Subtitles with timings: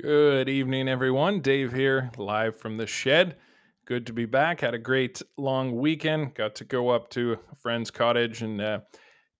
[0.00, 1.40] Good evening, everyone.
[1.40, 3.36] Dave here, live from the shed.
[3.84, 4.62] Good to be back.
[4.62, 6.34] Had a great long weekend.
[6.34, 8.80] Got to go up to a friend's cottage and uh,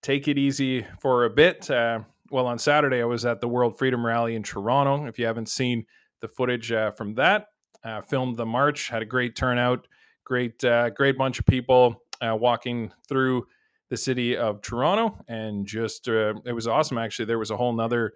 [0.02, 1.70] take it easy for a bit.
[1.70, 2.00] Uh,
[2.30, 5.06] well, on Saturday, I was at the World Freedom Rally in Toronto.
[5.06, 5.86] If you haven't seen
[6.20, 7.46] the footage uh, from that,
[7.82, 8.90] uh, filmed the march.
[8.90, 9.88] Had a great turnout.
[10.22, 13.46] Great, uh, great bunch of people uh, walking through
[13.88, 16.98] the city of Toronto, and just it was awesome.
[16.98, 18.12] Actually, there was a whole nother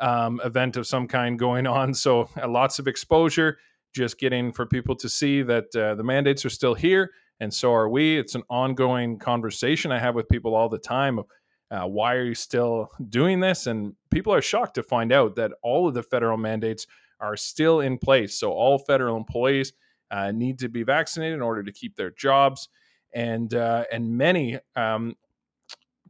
[0.00, 1.94] um, event of some kind going on.
[1.94, 3.58] So uh, lots of exposure,
[3.94, 7.72] just getting for people to see that uh, the mandates are still here, and so
[7.72, 8.18] are we.
[8.18, 11.18] It's an ongoing conversation I have with people all the time.
[11.18, 11.26] Of,
[11.70, 13.66] uh, why are you still doing this?
[13.66, 16.86] And people are shocked to find out that all of the federal mandates
[17.20, 18.38] are still in place.
[18.38, 19.72] So all federal employees
[20.10, 22.68] uh, need to be vaccinated in order to keep their jobs,
[23.14, 25.14] and uh, and many um,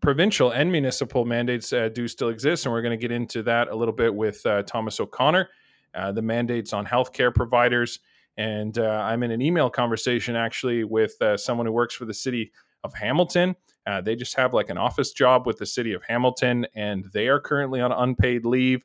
[0.01, 3.69] provincial and municipal mandates uh, do still exist, and we're going to get into that
[3.69, 5.49] a little bit with uh, Thomas O'Connor,
[5.95, 8.01] uh, the mandates on healthcare providers.
[8.37, 12.15] And uh, I'm in an email conversation actually with uh, someone who works for the
[12.15, 12.53] city
[12.85, 13.57] of Hamilton.
[13.87, 17.27] Uh, they just have like an office job with the city of Hamilton, and they
[17.29, 18.85] are currently on unpaid leave.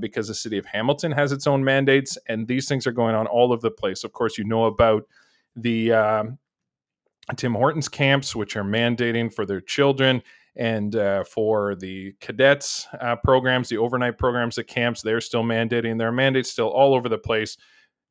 [0.00, 3.26] because the city of Hamilton has its own mandates, and these things are going on
[3.26, 4.04] all over the place.
[4.04, 5.08] Of course, you know about
[5.56, 6.38] the um,
[7.36, 10.22] Tim Hortons camps, which are mandating for their children
[10.56, 15.98] and uh, for the cadets uh, programs, the overnight programs at camps, they're still mandating.
[15.98, 17.56] There are mandates still all over the place,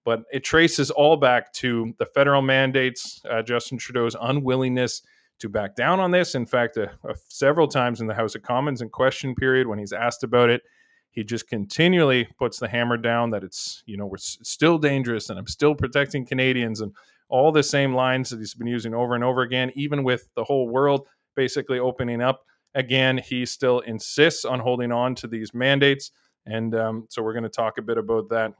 [0.03, 5.03] but it traces all back to the federal mandates, uh, Justin Trudeau's unwillingness
[5.39, 6.35] to back down on this.
[6.35, 6.77] In fact,
[7.27, 10.61] several times in the House of Commons in question period, when he's asked about it,
[11.11, 15.29] he just continually puts the hammer down that it's you know we're s- still dangerous
[15.29, 16.93] and I'm still protecting Canadians and
[17.27, 20.43] all the same lines that he's been using over and over again, even with the
[20.43, 21.07] whole world
[21.41, 23.17] basically opening up again.
[23.17, 26.11] He still insists on holding on to these mandates.
[26.45, 28.53] And um, so we're going to talk a bit about that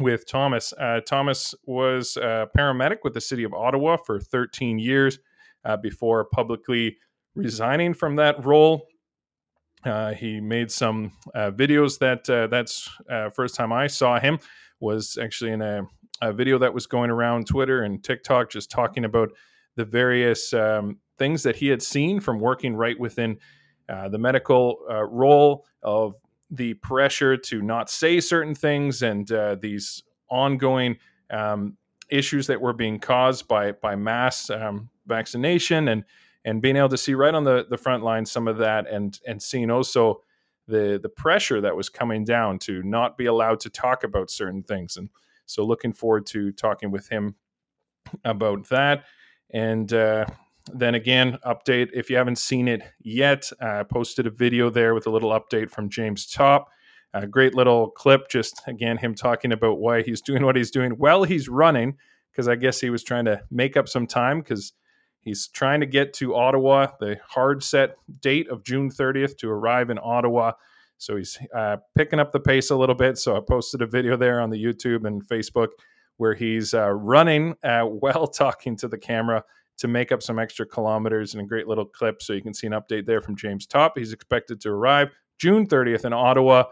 [0.00, 0.74] with Thomas.
[0.80, 5.20] Uh, Thomas was a paramedic with the city of Ottawa for 13 years
[5.64, 6.96] uh, before publicly
[7.36, 8.88] resigning from that role.
[9.84, 14.40] Uh, he made some uh, videos that uh, that's uh, first time I saw him
[14.80, 15.82] was actually in a,
[16.20, 19.30] a, video that was going around Twitter and TikTok, just talking about
[19.76, 23.38] the various um, things that he had seen from working right within
[23.88, 26.14] uh, the medical uh, role of
[26.50, 30.96] the pressure to not say certain things and uh, these ongoing
[31.30, 31.76] um,
[32.10, 36.04] issues that were being caused by by mass um, vaccination and
[36.44, 39.20] and being able to see right on the, the front line some of that and
[39.26, 40.22] and seeing also
[40.68, 44.62] the the pressure that was coming down to not be allowed to talk about certain
[44.62, 44.96] things.
[44.96, 45.08] And
[45.46, 47.34] so looking forward to talking with him
[48.24, 49.04] about that
[49.52, 50.26] and uh,
[50.72, 54.94] then again, update if you haven't seen it yet, I uh, posted a video there
[54.94, 56.68] with a little update from James Topp.
[57.14, 60.92] A great little clip, just again, him talking about why he's doing what he's doing
[60.92, 61.96] while he's running,
[62.30, 64.72] because I guess he was trying to make up some time because
[65.20, 69.90] he's trying to get to Ottawa, the hard set date of June 30th to arrive
[69.90, 70.52] in Ottawa.
[70.96, 73.18] So he's uh, picking up the pace a little bit.
[73.18, 75.68] So I posted a video there on the YouTube and Facebook
[76.16, 79.42] where he's uh, running uh, while talking to the camera
[79.78, 82.22] to make up some extra kilometers and a great little clip.
[82.22, 83.94] So you can see an update there from James Topp.
[83.96, 86.64] He's expected to arrive June 30th in Ottawa.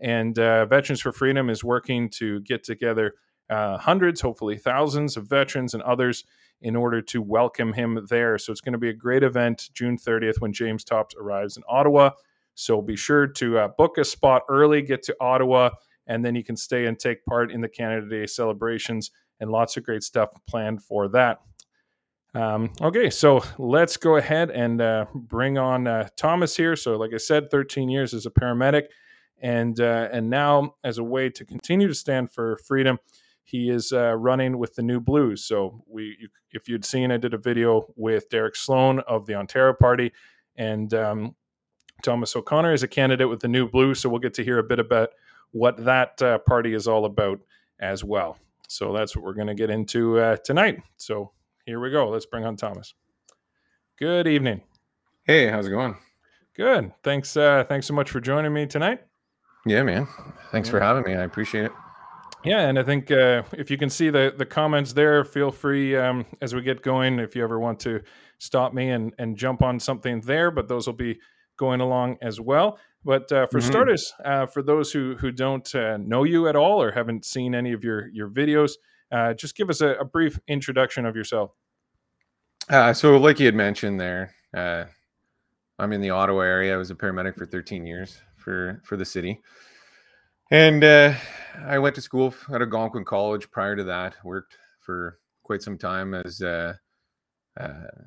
[0.00, 3.14] And uh, Veterans for Freedom is working to get together
[3.48, 6.24] uh, hundreds, hopefully thousands of veterans and others
[6.62, 8.38] in order to welcome him there.
[8.38, 11.62] So it's going to be a great event June 30th when James Topp arrives in
[11.68, 12.10] Ottawa.
[12.54, 15.70] So be sure to uh, book a spot early, get to Ottawa,
[16.06, 19.76] and then you can stay and take part in the Canada Day celebrations and lots
[19.76, 21.40] of great stuff planned for that.
[22.34, 26.76] Um, okay, so let's go ahead and uh, bring on uh, Thomas here.
[26.76, 28.88] So, like I said, 13 years as a paramedic,
[29.40, 32.98] and uh, and now as a way to continue to stand for freedom,
[33.44, 35.44] he is uh, running with the New Blues.
[35.44, 39.72] So, we, if you'd seen, I did a video with Derek Sloan of the Ontario
[39.72, 40.12] Party,
[40.56, 41.34] and um,
[42.02, 44.00] Thomas O'Connor is a candidate with the New Blues.
[44.00, 45.08] So, we'll get to hear a bit about
[45.56, 47.40] what that uh, party is all about
[47.80, 48.38] as well.
[48.68, 50.82] So, that's what we're going to get into uh, tonight.
[50.96, 51.32] So
[51.64, 52.08] here we go.
[52.08, 52.94] Let's bring on Thomas.
[53.98, 54.62] Good evening.
[55.24, 55.96] Hey, how's it going?
[56.54, 56.92] Good.
[57.02, 57.36] Thanks.
[57.36, 59.00] Uh, thanks so much for joining me tonight.
[59.66, 60.06] Yeah, man.
[60.52, 60.72] Thanks yeah.
[60.72, 61.14] for having me.
[61.14, 61.72] I appreciate it.
[62.44, 65.96] Yeah, and I think uh, if you can see the the comments there, feel free
[65.96, 67.18] um, as we get going.
[67.18, 68.00] If you ever want to
[68.38, 71.18] stop me and and jump on something there, but those will be
[71.56, 72.78] going along as well.
[73.06, 73.70] But uh, for mm-hmm.
[73.70, 77.54] starters, uh, for those who who don't uh, know you at all or haven't seen
[77.54, 78.72] any of your your videos,
[79.12, 81.52] uh, just give us a, a, brief introduction of yourself.
[82.68, 84.86] Uh, so, like you had mentioned there, uh,
[85.78, 86.74] I'm in the Ottawa area.
[86.74, 89.40] I was a paramedic for 13 years for for the city.
[90.50, 91.14] And uh,
[91.64, 93.48] I went to school at Algonquin College.
[93.52, 96.42] Prior to that, worked for quite some time as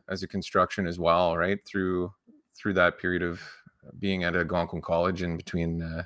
[0.09, 1.37] as a construction as well.
[1.37, 2.11] Right through
[2.59, 3.41] through that period of
[3.99, 6.03] being at Algonquin College in between uh,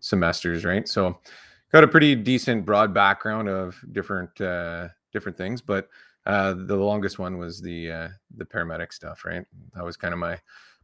[0.00, 0.64] semesters.
[0.64, 1.18] Right, so
[1.72, 5.88] got a pretty decent broad background of different uh, different things, but
[6.26, 9.24] uh, the longest one was the uh, the paramedic stuff.
[9.24, 9.44] Right,
[9.74, 10.38] that was kind of my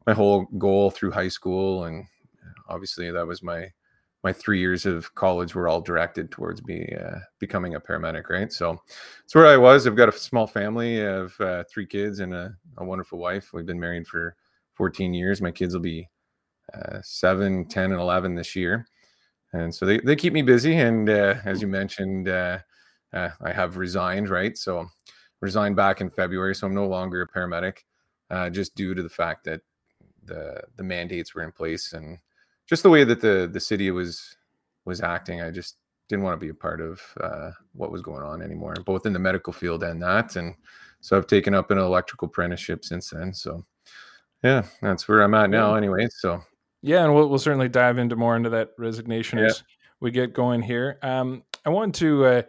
[0.06, 2.06] my whole goal through high school, and
[2.68, 3.70] obviously that was my
[4.22, 8.28] my three years of college were all directed towards be uh, becoming a paramedic.
[8.28, 8.80] Right, so
[9.24, 9.86] it's where I was.
[9.86, 13.52] I've got a small family of uh, three kids and a, a, wonderful wife.
[13.52, 14.36] We've been married for
[14.74, 15.42] 14 years.
[15.42, 16.08] My kids will be
[16.74, 18.86] uh, 7, 10, and 11 this year
[19.52, 20.76] and so they, they keep me busy.
[20.76, 22.58] And uh, as you mentioned, uh,
[23.12, 24.56] uh, I have resigned, right?
[24.56, 24.86] So
[25.40, 27.78] resigned back in February, so I'm no longer a paramedic,
[28.30, 29.60] uh, just due to the fact that
[30.24, 32.16] the the mandates were in place and
[32.66, 34.36] just the way that the the city was
[34.84, 35.42] was acting.
[35.42, 35.76] I just
[36.08, 39.12] didn't want to be a part of uh, what was going on anymore, both in
[39.12, 40.36] the medical field and that.
[40.36, 40.54] And
[41.00, 43.34] so I've taken up an electrical apprenticeship since then.
[43.34, 43.64] So
[44.42, 46.08] yeah, that's where I'm at now, anyway.
[46.10, 46.42] So
[46.82, 49.46] yeah, and we'll, we'll certainly dive into more into that resignation yeah.
[49.46, 49.62] as
[50.00, 50.98] we get going here.
[51.02, 52.42] Um, I want to uh,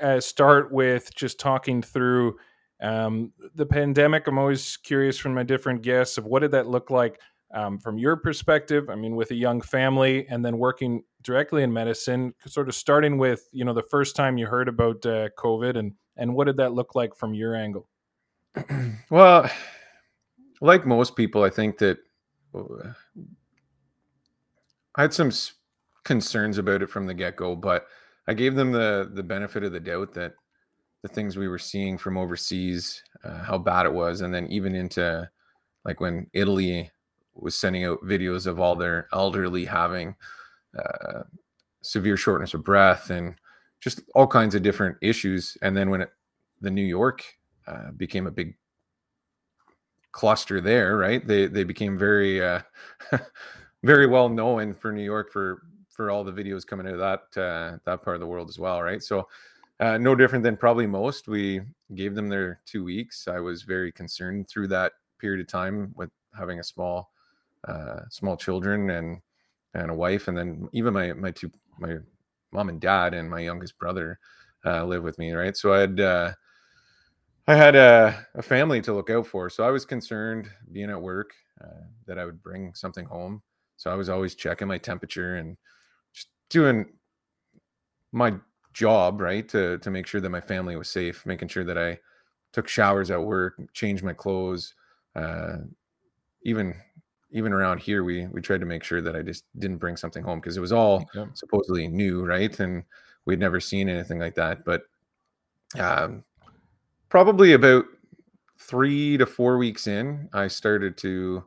[0.00, 2.38] uh, start with just talking through
[2.80, 4.26] um, the pandemic.
[4.26, 7.20] I'm always curious from my different guests of what did that look like
[7.52, 8.88] um, from your perspective.
[8.88, 13.18] I mean, with a young family and then working directly in medicine, sort of starting
[13.18, 16.58] with you know the first time you heard about uh, COVID and and what did
[16.58, 17.88] that look like from your angle?
[19.10, 19.50] well,
[20.60, 21.98] like most people, I think that
[24.94, 25.32] I had some
[26.04, 27.86] concerns about it from the get go, but
[28.28, 30.34] I gave them the the benefit of the doubt that
[31.02, 34.74] the things we were seeing from overseas, uh, how bad it was, and then even
[34.74, 35.28] into
[35.84, 36.90] like when Italy
[37.34, 40.14] was sending out videos of all their elderly having
[40.78, 41.22] uh,
[41.82, 43.34] severe shortness of breath and
[43.80, 45.56] just all kinds of different issues.
[45.62, 46.10] And then when it,
[46.60, 47.24] the New York
[47.66, 48.54] uh, became a big
[50.12, 51.26] cluster there, right?
[51.26, 52.60] They they became very uh,
[53.82, 57.40] very well known for New York for for all the videos coming out of that
[57.42, 59.02] uh, that part of the world as well, right?
[59.02, 59.28] So
[59.80, 61.28] uh, no different than probably most.
[61.28, 61.62] We
[61.94, 63.26] gave them their two weeks.
[63.28, 67.10] I was very concerned through that period of time with having a small
[67.66, 69.20] uh, small children and
[69.74, 71.96] and a wife, and then even my my two my
[72.52, 74.18] mom and dad and my youngest brother
[74.64, 75.56] uh, live with me, right?
[75.56, 76.32] So I had uh,
[77.46, 79.50] I had a, a, family to look out for.
[79.50, 83.42] So I was concerned being at work uh, that I would bring something home.
[83.76, 85.56] So I was always checking my temperature and
[86.12, 86.86] just doing
[88.12, 88.34] my
[88.72, 89.48] job, right?
[89.48, 91.98] To, to make sure that my family was safe, making sure that I
[92.52, 94.74] took showers at work, changed my clothes.
[95.16, 95.56] Uh,
[96.44, 96.76] even,
[97.32, 100.22] even around here, we, we tried to make sure that I just didn't bring something
[100.22, 101.26] home because it was all yeah.
[101.34, 102.58] supposedly new, right?
[102.60, 102.84] And
[103.24, 104.64] we'd never seen anything like that.
[104.64, 104.82] But,
[105.78, 106.22] um,
[107.12, 107.84] probably about
[108.58, 111.44] three to four weeks in, I started to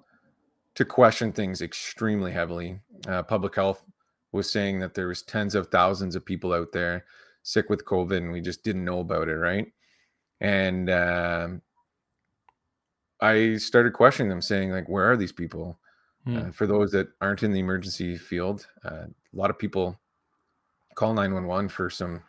[0.76, 2.80] to question things extremely heavily.
[3.08, 3.84] Uh, public health
[4.32, 7.06] was saying that there was tens of thousands of people out there
[7.42, 9.66] sick with COVID, and we just didn't know about it, right?
[10.40, 11.48] And uh,
[13.20, 15.80] I started questioning them, saying like, "Where are these people?"
[16.26, 16.38] Hmm.
[16.38, 20.00] Uh, for those that aren't in the emergency field, uh, a lot of people
[20.94, 22.22] call 911 for some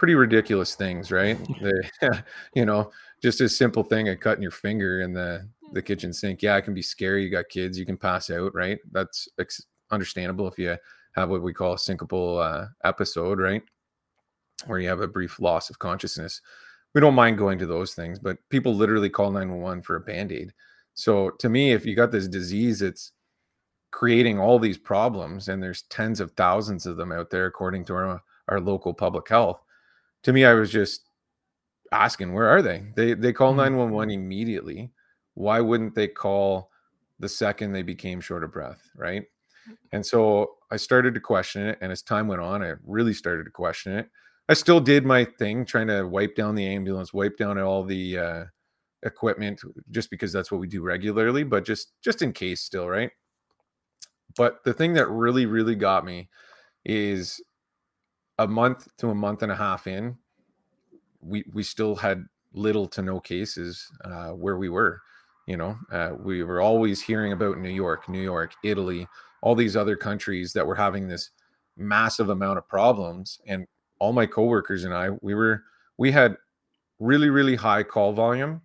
[0.00, 1.38] pretty ridiculous things, right?
[1.60, 2.08] they,
[2.54, 2.90] you know,
[3.22, 6.42] just a simple thing of cutting your finger in the the kitchen sink.
[6.42, 7.22] Yeah, it can be scary.
[7.22, 8.78] You got kids, you can pass out, right?
[8.90, 10.76] That's ex- understandable if you
[11.12, 13.62] have what we call a syncopal uh, episode, right?
[14.66, 16.40] Where you have a brief loss of consciousness.
[16.94, 20.32] We don't mind going to those things, but people literally call 911 for a band
[20.32, 20.52] aid.
[20.94, 23.12] So to me, if you got this disease, it's
[23.92, 27.94] creating all these problems, and there's tens of thousands of them out there, according to
[27.94, 29.60] our, our local public health
[30.22, 31.02] to me, I was just
[31.92, 32.84] asking, where are they?
[32.96, 34.20] They they call 911 mm-hmm.
[34.22, 34.90] immediately.
[35.34, 36.70] Why wouldn't they call
[37.18, 39.24] the second they became short of breath, right?
[39.92, 43.44] And so I started to question it, and as time went on, I really started
[43.44, 44.08] to question it.
[44.48, 48.18] I still did my thing, trying to wipe down the ambulance, wipe down all the
[48.18, 48.44] uh,
[49.04, 49.60] equipment,
[49.90, 53.10] just because that's what we do regularly, but just just in case, still, right?
[54.36, 56.28] But the thing that really, really got me
[56.84, 57.40] is
[58.40, 60.16] a month to a month and a half in,
[61.20, 65.02] we we still had little to no cases uh, where we were.
[65.46, 69.06] You know, uh, we were always hearing about New York, New York, Italy,
[69.42, 71.30] all these other countries that were having this
[71.76, 73.40] massive amount of problems.
[73.46, 73.66] And
[73.98, 75.64] all my coworkers and I, we were
[75.98, 76.36] we had
[76.98, 78.62] really really high call volume.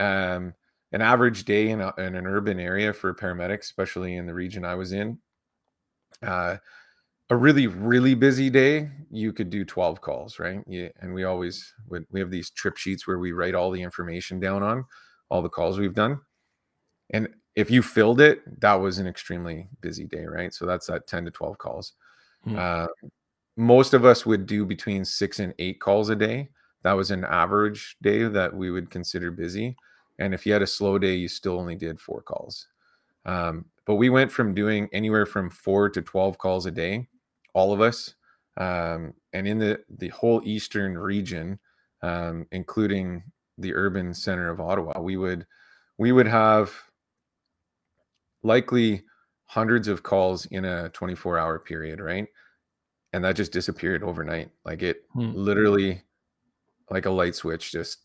[0.00, 0.54] Um,
[0.92, 4.64] an average day in, a, in an urban area for paramedics, especially in the region
[4.64, 5.18] I was in,
[6.22, 6.56] uh,
[7.30, 10.62] a really really busy day you could do 12 calls right?
[10.66, 13.82] Yeah and we always would we have these trip sheets where we write all the
[13.82, 14.84] information down on
[15.30, 16.20] all the calls we've done
[17.10, 20.52] and if you filled it that was an extremely busy day right?
[20.52, 21.92] So that's at 10 to 12 calls.
[22.44, 22.58] Hmm.
[22.58, 22.86] uh,
[23.56, 26.48] most of us would do between six and eight calls a day.
[26.82, 29.76] That was an average day that we would consider busy
[30.18, 32.68] and if you had a slow day you still only did four calls.
[33.24, 37.08] Um, but we went from doing anywhere from four to 12 calls a day
[37.54, 38.14] all of us,
[38.56, 41.58] um, and in the the whole eastern region,
[42.02, 43.22] um, including
[43.58, 45.46] the urban center of Ottawa, we would
[45.98, 46.72] we would have
[48.42, 49.02] likely
[49.46, 52.26] hundreds of calls in a 24 hour period, right?
[53.12, 54.50] And that just disappeared overnight.
[54.64, 55.32] Like it hmm.
[55.34, 56.02] literally,
[56.90, 57.98] like a light switch, just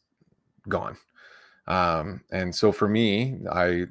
[0.67, 0.97] gone.
[1.67, 3.85] Um, and so for me, I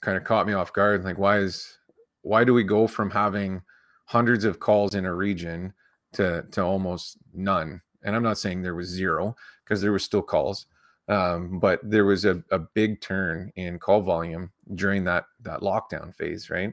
[0.00, 1.04] kind of caught me off guard.
[1.04, 1.78] Like, why is
[2.22, 3.62] why do we go from having
[4.08, 5.72] hundreds of calls in a region
[6.14, 7.80] to to almost none.
[8.02, 10.66] And I'm not saying there was zero because there was still calls,
[11.08, 16.14] um, but there was a, a big turn in call volume during that that lockdown
[16.14, 16.72] phase, right?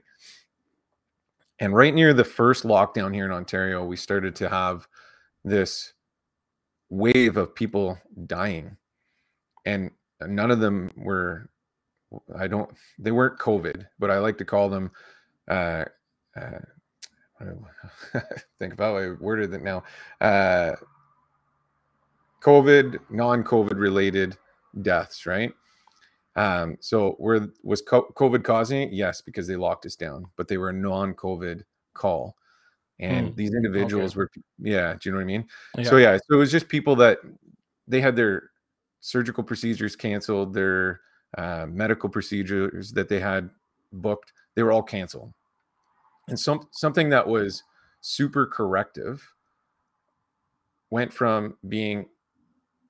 [1.59, 4.87] And right near the first lockdown here in Ontario, we started to have
[5.43, 5.93] this
[6.89, 8.77] wave of people dying,
[9.65, 11.49] and none of them were.
[12.37, 12.69] I don't.
[12.97, 14.91] They weren't COVID, but I like to call them
[15.49, 15.83] uh,
[16.39, 16.59] uh,
[18.59, 19.07] think about it.
[19.07, 19.83] I worded it now.
[20.21, 20.75] Uh,
[22.41, 24.37] COVID, non-COVID related
[24.81, 25.53] deaths, right?
[26.35, 28.93] Um, so were was COVID causing it?
[28.93, 31.63] Yes, because they locked us down, but they were a non-COVID
[31.93, 32.35] call.
[32.99, 34.19] And mm, these individuals okay.
[34.19, 35.47] were yeah, do you know what I mean?
[35.77, 35.83] Yeah.
[35.83, 37.19] So yeah, so it was just people that
[37.87, 38.51] they had their
[39.01, 41.01] surgical procedures canceled, their
[41.37, 43.49] uh, medical procedures that they had
[43.91, 45.33] booked, they were all canceled
[46.27, 47.63] and some something that was
[48.01, 49.27] super corrective
[50.89, 52.07] went from being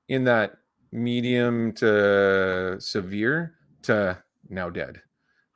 [0.10, 0.58] in that
[0.92, 4.18] medium to severe to
[4.50, 5.02] now dead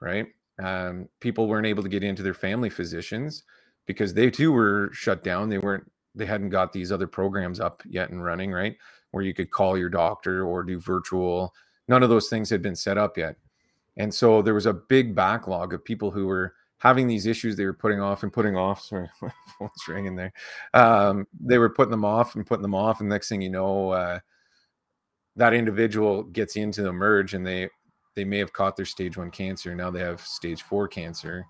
[0.01, 0.27] right?
[0.63, 3.43] Um, people weren't able to get into their family physicians
[3.85, 5.49] because they too were shut down.
[5.49, 8.75] They weren't they hadn't got these other programs up yet and running right?
[9.11, 11.53] Where you could call your doctor or do virtual.
[11.87, 13.35] None of those things had been set up yet.
[13.97, 17.65] And so there was a big backlog of people who were having these issues they
[17.65, 18.83] were putting off and putting off.
[18.83, 19.09] Sorry,
[19.59, 20.33] phone's ringing there.
[20.73, 23.91] Um, they were putting them off and putting them off, and next thing you know,
[23.91, 24.19] uh,
[25.35, 27.69] that individual gets into the merge, and they
[28.15, 29.75] they may have caught their stage one cancer.
[29.75, 31.45] Now they have stage four cancer,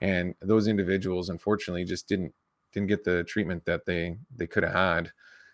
[0.00, 2.32] and those individuals, unfortunately, just didn't
[2.72, 5.12] didn't get the treatment that they they could have had.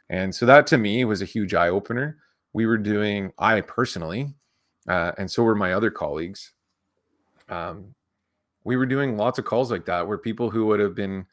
[0.08, 2.18] And so that to me was a huge eye opener.
[2.52, 4.34] We were doing, I personally,
[4.88, 6.52] uh, and so were my other colleagues.
[7.48, 7.94] Um,
[8.64, 11.26] we were doing lots of calls like that where people who would have been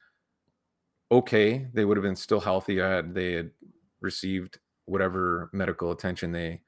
[1.11, 2.77] okay, they would have been still healthy.
[2.77, 3.51] Had they had
[4.01, 6.61] received whatever medical attention they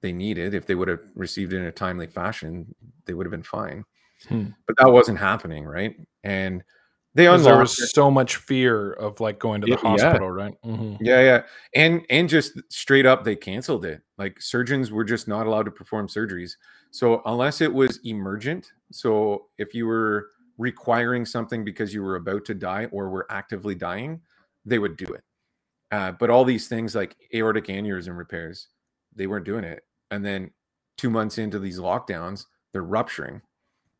[0.00, 0.54] they needed.
[0.54, 3.84] If they would have received it in a timely fashion, they would have been fine.
[4.28, 4.46] Hmm.
[4.66, 5.96] But that wasn't happening, right?
[6.24, 6.62] And
[7.14, 7.44] they unlocked.
[7.44, 7.88] There was it.
[7.88, 10.44] so much fear of like going to the hospital, yeah.
[10.44, 10.54] right?
[10.64, 11.04] Mm-hmm.
[11.04, 11.42] Yeah, yeah,
[11.74, 14.02] and and just straight up, they canceled it.
[14.16, 16.52] Like surgeons were just not allowed to perform surgeries.
[16.90, 20.28] So unless it was emergent, so if you were
[20.58, 24.20] requiring something because you were about to die or were actively dying,
[24.64, 25.22] they would do it.
[25.90, 28.68] Uh, but all these things like aortic aneurysm repairs,
[29.14, 29.82] they weren't doing it.
[30.10, 30.50] And then
[30.98, 33.40] two months into these lockdowns, they're rupturing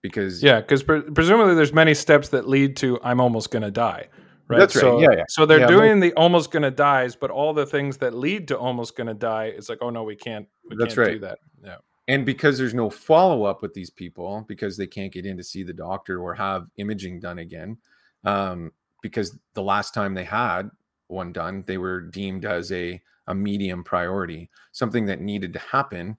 [0.02, 3.70] because yeah, because pre- presumably there's many steps that lead to I'm almost going to
[3.70, 4.08] die.
[4.48, 4.58] Right.
[4.58, 4.82] That's right.
[4.82, 5.24] So, yeah, yeah.
[5.28, 8.48] So they're yeah, doing the almost going to dies, but all the things that lead
[8.48, 10.46] to almost going to die, it's like, oh no, we can't.
[10.68, 11.12] We that's can't right.
[11.14, 11.38] do that.
[11.64, 11.76] Yeah
[12.10, 15.44] and because there's no follow up with these people because they can't get in to
[15.44, 17.76] see the doctor or have imaging done again
[18.24, 20.70] um, because the last time they had
[21.08, 26.16] one done they were deemed as a a medium priority something that needed to happen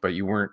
[0.00, 0.52] but you weren't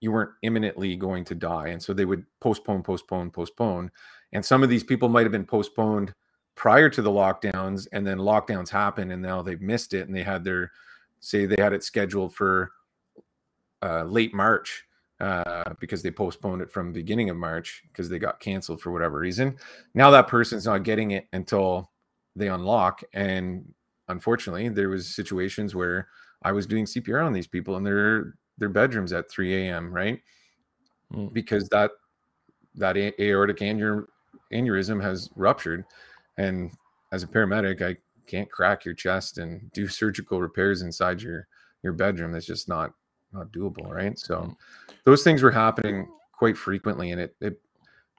[0.00, 1.68] you weren't imminently going to die.
[1.68, 3.90] And so they would postpone postpone postpone.
[4.32, 6.14] And some of these people might have been postponed
[6.54, 10.22] prior to the lockdowns and then lockdowns happen and now they've missed it and they
[10.22, 10.72] had their
[11.20, 12.72] say they had it scheduled for
[13.82, 14.84] uh, late March
[15.20, 19.18] uh, because they postponed it from beginning of March because they got canceled for whatever
[19.18, 19.56] reason.
[19.94, 21.90] Now that person's not getting it until
[22.34, 23.74] they unlock, and
[24.08, 26.08] unfortunately, there was situations where
[26.42, 29.92] I was doing CPR on these people in their their bedrooms at 3 a.m.
[29.92, 30.20] Right,
[31.12, 31.32] mm.
[31.32, 31.90] because that
[32.76, 35.84] that aortic aneurysm has ruptured,
[36.38, 36.70] and
[37.12, 37.96] as a paramedic, I
[38.26, 41.46] can't crack your chest and do surgical repairs inside your
[41.82, 42.32] your bedroom.
[42.32, 42.92] That's just not
[43.32, 44.18] not doable, right?
[44.18, 44.56] So mm.
[45.04, 47.60] those things were happening quite frequently, and it it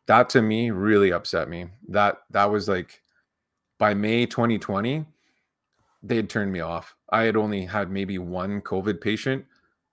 [0.07, 1.67] that to me really upset me.
[1.89, 3.01] That that was like
[3.81, 5.05] by May 2020,
[6.03, 6.95] they had turned me off.
[7.09, 9.43] I had only had maybe one COVID patient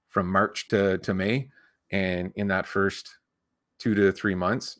[0.09, 1.49] from March to, to May.
[1.91, 3.17] And in that first
[3.79, 4.79] two to three months,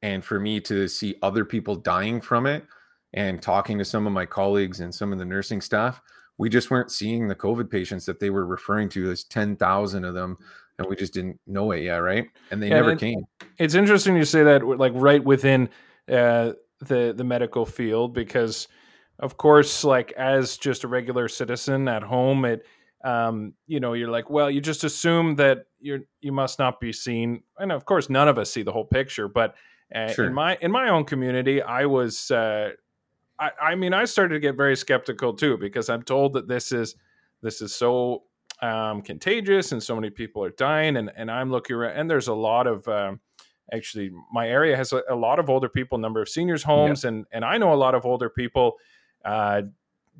[0.00, 2.64] and for me to see other people dying from it
[3.12, 6.00] and talking to some of my colleagues and some of the nursing staff,
[6.38, 10.14] we just weren't seeing the COVID patients that they were referring to as 10,000 of
[10.14, 10.38] them.
[10.78, 11.98] And we just didn't know it yet.
[11.98, 12.26] Right.
[12.50, 13.24] And they yeah, never came.
[13.58, 15.68] It's interesting you say that, like, right within
[16.10, 18.68] uh, the, the medical field, because
[19.18, 22.66] of course, like, as just a regular citizen at home, it,
[23.04, 26.92] um, you know, you're like, well, you just assume that you're, you must not be
[26.92, 27.42] seen.
[27.58, 29.54] And of course, none of us see the whole picture, but
[29.94, 30.26] uh, sure.
[30.26, 32.70] in my, in my own community, I was, uh,
[33.38, 36.72] I, I mean, I started to get very skeptical too because I'm told that this
[36.72, 36.96] is
[37.42, 38.24] this is so
[38.60, 42.28] um, contagious and so many people are dying, and and I'm looking around, and there's
[42.28, 43.20] a lot of um,
[43.72, 47.08] actually my area has a, a, lot of older people, number of seniors homes, yeah.
[47.08, 48.78] and and I know a lot of older people.
[49.24, 49.62] Uh,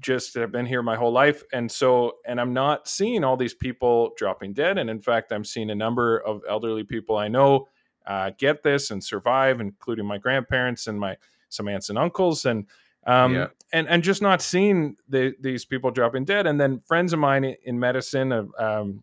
[0.00, 3.36] just that have been here my whole life and so and i'm not seeing all
[3.36, 7.28] these people dropping dead and in fact i'm seeing a number of elderly people i
[7.28, 7.68] know
[8.06, 11.14] uh, get this and survive including my grandparents and my
[11.50, 12.66] some aunts and uncles and
[13.06, 13.46] um, yeah.
[13.72, 16.46] and and just not seeing the, these people dropping dead.
[16.46, 19.02] And then friends of mine in medicine have, um,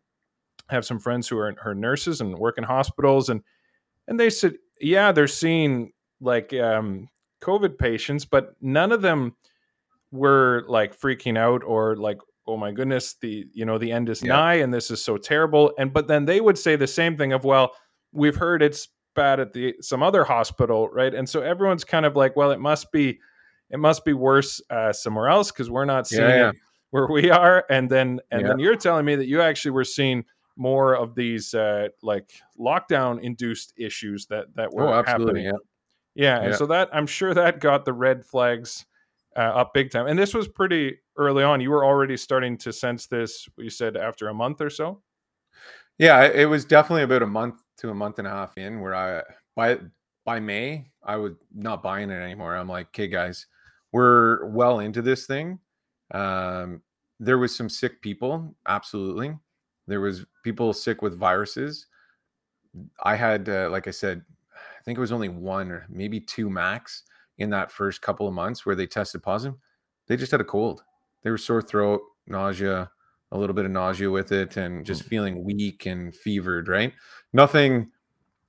[0.70, 3.42] have some friends who are, are nurses and work in hospitals, and
[4.08, 5.92] and they said, yeah, they're seeing
[6.22, 7.10] like um,
[7.42, 9.36] COVID patients, but none of them
[10.12, 14.24] were like freaking out or like oh my goodness the you know the end is
[14.24, 14.34] yeah.
[14.34, 17.32] nigh and this is so terrible and but then they would say the same thing
[17.32, 17.74] of well
[18.12, 22.16] we've heard it's bad at the some other hospital right and so everyone's kind of
[22.16, 23.20] like well it must be
[23.70, 26.50] it must be worse uh, somewhere else because we're not seeing yeah, yeah.
[26.50, 26.56] it
[26.92, 27.66] where we are.
[27.70, 28.48] And then and yeah.
[28.48, 33.22] then you're telling me that you actually were seeing more of these uh, like lockdown
[33.22, 35.46] induced issues that that were oh, happening.
[35.46, 35.52] Yeah.
[36.16, 38.86] yeah, and so that I'm sure that got the red flags
[39.38, 40.08] uh, up big time.
[40.08, 41.62] And this was pretty early on.
[41.62, 43.48] You were already starting to sense this.
[43.58, 45.02] You said after a month or so.
[45.98, 48.96] Yeah, it was definitely about a month to a month and a half in where
[48.96, 49.24] I
[49.56, 49.80] by
[50.26, 52.56] by May I was not buying it anymore.
[52.56, 53.48] I'm like, okay, guys,
[53.92, 55.60] we're well into this thing.
[56.12, 56.82] Um,
[57.20, 59.38] there was some sick people, absolutely.
[59.88, 61.88] There was people sick with viruses.
[63.04, 64.22] I had, uh, like I said,
[64.54, 67.04] I think it was only one or maybe two max
[67.38, 69.58] in that first couple of months where they tested positive.
[70.08, 70.84] They just had a cold.
[71.24, 72.90] They were sore throat, nausea,
[73.32, 75.08] a little bit of nausea with it, and just mm.
[75.08, 76.68] feeling weak and fevered.
[76.68, 76.94] Right?
[77.34, 77.92] Nothing,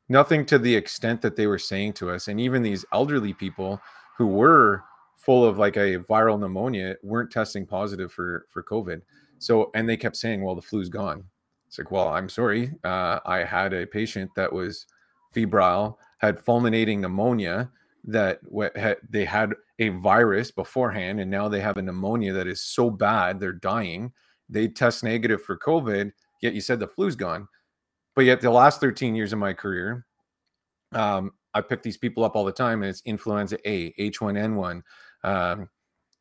[0.09, 2.29] nothing to the extent that they were saying to us.
[2.29, 3.81] And even these elderly people
[4.16, 4.85] who were
[5.20, 9.02] full of like a viral pneumonia weren't testing positive for for COVID.
[9.38, 11.24] So and they kept saying, "Well, the flu's gone."
[11.70, 12.72] It's like, well, I'm sorry.
[12.83, 14.87] Uh, I had a patient that was
[15.33, 17.70] febrile, had fulminating pneumonia.
[18.02, 18.40] That
[18.74, 22.90] had, they had a virus beforehand, and now they have a pneumonia that is so
[22.90, 24.12] bad they're dying.
[24.48, 26.11] They test negative for COVID,
[26.42, 27.46] yet you said the flu's gone.
[28.16, 30.06] But yet, the last 13 years of my career,
[30.92, 34.83] um, I pick these people up all the time, and it's influenza A, H1N1,
[35.24, 35.68] um,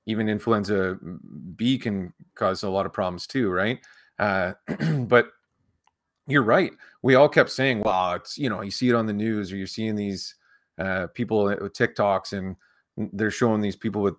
[0.06, 0.98] even influenza
[1.56, 3.80] B can cause a lot of problems too, right?
[4.18, 4.54] Uh,
[5.00, 5.28] but
[6.28, 6.72] you're right.
[7.02, 9.58] We all kept saying, "Well, it's you know, you see it on the news, or
[9.58, 10.36] you're seeing these
[10.78, 12.56] uh, people with TikToks, and
[13.14, 14.16] they're showing these people with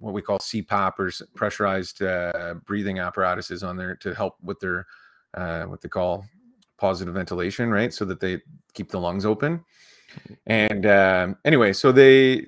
[0.00, 4.86] what we call CPAP or pressurized uh, breathing apparatuses on there to help with their
[5.34, 6.24] uh, what they call
[6.78, 7.92] positive ventilation, right?
[7.92, 8.40] So that they
[8.74, 9.64] keep the lungs open.
[10.46, 12.46] And um, anyway, so they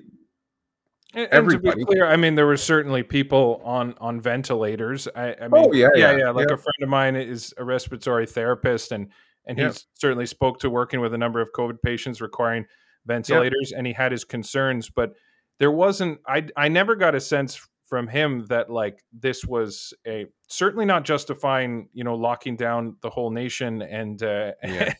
[1.13, 5.07] and, and to be clear, I mean, there were certainly people on on ventilators.
[5.15, 6.29] I, I mean, oh, yeah, yeah, yeah, yeah.
[6.31, 6.55] Like yeah.
[6.55, 9.09] a friend of mine is a respiratory therapist, and
[9.45, 12.65] and he certainly spoke to working with a number of COVID patients requiring
[13.05, 15.13] ventilators, and he had his concerns, but
[15.59, 16.19] there wasn't.
[16.27, 21.05] I I never got a sense from him that like this was a certainly not
[21.05, 24.51] justifying you know locking down the whole nation and uh,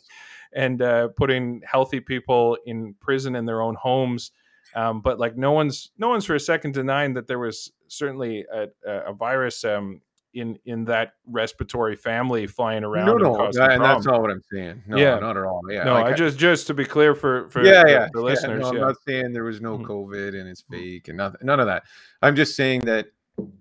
[0.55, 4.31] and uh, putting healthy people in prison in their own homes
[4.77, 8.45] um, but like no one's no one's for a second denying that there was certainly
[8.53, 10.01] a, a virus um,
[10.35, 13.07] in in that respiratory family flying around.
[13.07, 14.83] No, no, and, and that's not what I'm saying.
[14.85, 15.17] No, yeah.
[15.17, 15.61] not at all.
[15.67, 18.61] Yeah, no, like I just just to be clear for for yeah, yeah, the listeners.
[18.65, 19.91] Yeah, no, I'm not saying there was no mm-hmm.
[19.91, 20.73] COVID and it's mm-hmm.
[20.75, 21.83] fake and nothing, none of that.
[22.21, 23.07] I'm just saying that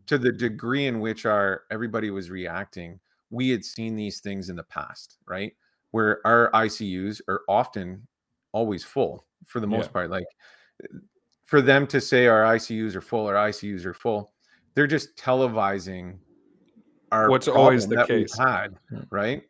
[0.08, 3.00] to the degree in which our everybody was reacting,
[3.30, 5.54] we had seen these things in the past, right?
[5.92, 8.06] Where our ICUs are often
[8.52, 9.92] always full for the most yeah.
[9.92, 10.10] part.
[10.10, 10.26] Like
[11.44, 14.32] for them to say our ICUs are full, our ICUs are full,
[14.74, 16.18] they're just televising
[17.12, 18.76] our what's always the case had,
[19.10, 19.42] right?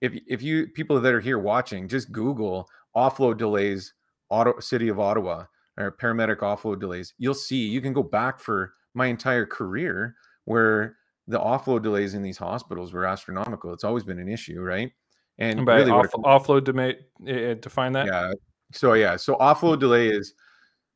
[0.00, 3.94] If if you people that are here watching, just Google offload delays,
[4.30, 5.44] auto city of Ottawa
[5.76, 10.96] or paramedic offload delays, you'll see you can go back for my entire career where
[11.26, 13.72] the offload delays in these hospitals were astronomical.
[13.72, 14.92] It's always been an issue, right?
[15.38, 18.06] And, and by really off, offload to uh, define that.
[18.06, 18.32] Yeah.
[18.72, 19.16] So yeah.
[19.16, 20.34] So offload delay is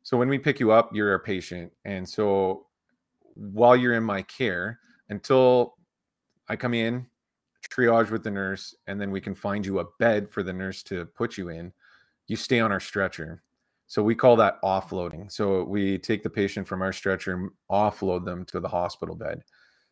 [0.08, 2.64] so when we pick you up, you're a patient, and so
[3.34, 5.74] while you're in my care, until
[6.48, 7.06] I come in,
[7.68, 10.82] triage with the nurse, and then we can find you a bed for the nurse
[10.84, 11.74] to put you in.
[12.26, 13.42] You stay on our stretcher.
[13.86, 15.30] So we call that offloading.
[15.30, 19.42] So we take the patient from our stretcher and offload them to the hospital bed.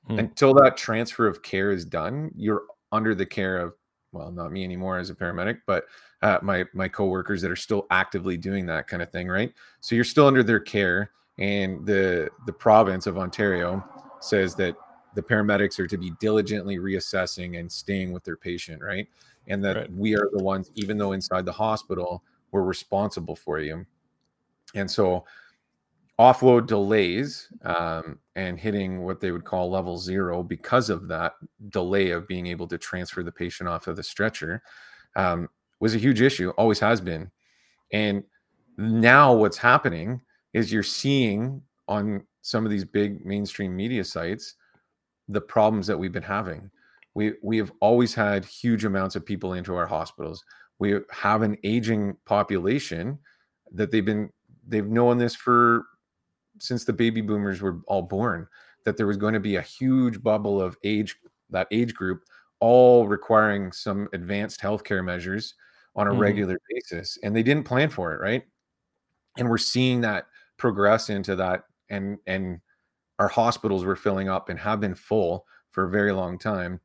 [0.07, 0.20] Hmm.
[0.20, 3.74] Until that transfer of care is done, you're under the care of
[4.16, 5.85] well, not me anymore as a paramedic, but
[6.22, 9.52] uh, my my coworkers that are still actively doing that kind of thing, right?
[9.81, 13.85] So you're still under their care, and the the province of Ontario
[14.20, 14.76] says that
[15.14, 19.09] the paramedics are to be diligently reassessing and staying with their patient, right?
[19.48, 19.92] And that right.
[19.92, 23.87] we are the ones, even though inside the hospital, we're responsible for you.
[24.74, 25.24] And so
[26.18, 31.35] offload delays um, and hitting what they would call level zero because of that
[31.68, 34.62] delay of being able to transfer the patient off of the stretcher
[35.14, 35.48] um,
[35.79, 37.31] was a huge issue, always has been.
[37.92, 38.24] And
[38.79, 40.20] now what's happening
[40.55, 44.55] is you're seeing on some of these big mainstream media sites
[45.29, 46.70] the problems that we've been having.
[47.14, 50.44] We we have always had huge amounts of people into our hospitals.
[50.79, 53.18] We have an aging population
[53.72, 54.31] that they've been
[54.66, 55.85] they've known this for
[56.59, 58.47] since the baby boomers were all born
[58.85, 61.16] that there was going to be a huge bubble of age
[61.51, 62.23] that age group
[62.61, 65.55] all requiring some advanced healthcare measures
[65.95, 66.21] on a mm-hmm.
[66.21, 68.45] regular basis and they didn't plan for it right?
[69.37, 72.61] And we're seeing that progress into that and and
[73.19, 76.81] our hospitals were filling up and have been full for a very long time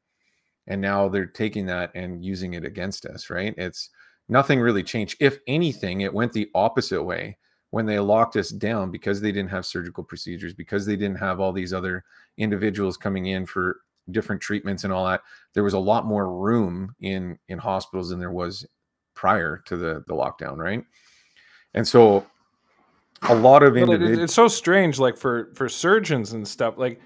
[0.67, 3.53] and now they're taking that and using it against us right?
[3.57, 3.89] It's
[4.27, 5.17] nothing really changed.
[5.19, 7.37] If anything it went the opposite way
[7.71, 11.39] when they locked us down because they didn't have surgical procedures because they didn't have
[11.39, 12.03] all these other
[12.37, 13.81] individuals coming in for
[14.11, 15.21] different treatments and all that
[15.53, 18.65] there was a lot more room in in hospitals than there was
[19.13, 20.83] prior to the the lockdown right?
[21.73, 22.25] And so
[23.23, 26.99] a lot of individuals it's so strange like for for surgeons and stuff like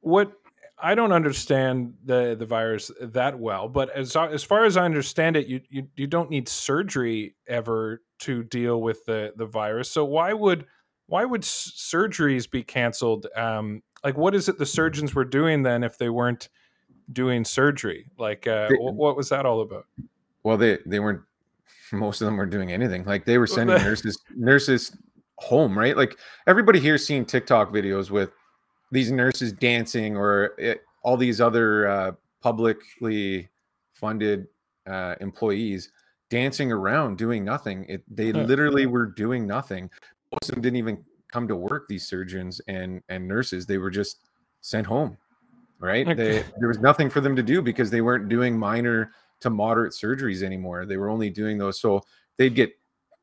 [0.00, 0.32] what
[0.78, 5.36] I don't understand the the virus that well, but as as far as I understand
[5.36, 9.90] it, you you, you don't need surgery ever to deal with the the virus.
[9.90, 10.66] So why would
[11.06, 13.26] why would surgeries be canceled?
[13.36, 16.48] Um, like, what is it the surgeons were doing then if they weren't
[17.12, 18.06] doing surgery?
[18.18, 19.86] Like, uh, they, what was that all about?
[20.42, 21.22] Well, they they weren't.
[21.92, 23.04] Most of them weren't doing anything.
[23.04, 24.96] Like they were sending nurses nurses
[25.38, 25.96] home, right?
[25.96, 28.30] Like everybody here seeing TikTok videos with
[28.90, 33.48] these nurses dancing or it, eh, all these other uh, publicly
[33.92, 34.46] funded
[34.86, 35.90] uh, employees
[36.30, 37.86] dancing around doing nothing.
[37.88, 39.90] It, they literally were doing nothing.
[40.32, 41.88] Most of them didn't even come to work.
[41.88, 44.20] These surgeons and and nurses, they were just
[44.60, 45.16] sent home.
[45.78, 46.06] Right?
[46.06, 46.14] Okay.
[46.14, 49.92] They, there was nothing for them to do because they weren't doing minor to moderate
[49.92, 50.86] surgeries anymore.
[50.86, 51.78] They were only doing those.
[51.80, 52.02] So
[52.38, 52.72] they'd get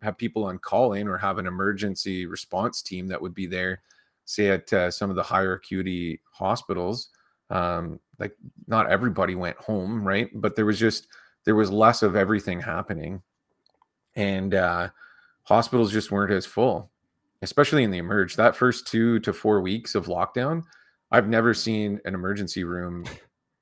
[0.04, 3.82] have people on call in or have an emergency response team that would be there
[4.26, 7.10] say at uh, some of the higher acuity hospitals
[7.50, 8.36] um, like
[8.68, 11.08] not everybody went home right but there was just
[11.46, 13.22] there was less of everything happening
[14.16, 14.90] and uh,
[15.44, 16.90] hospitals just weren't as full
[17.42, 20.64] especially in the emerge that first two to four weeks of lockdown
[21.12, 23.04] i've never seen an emergency room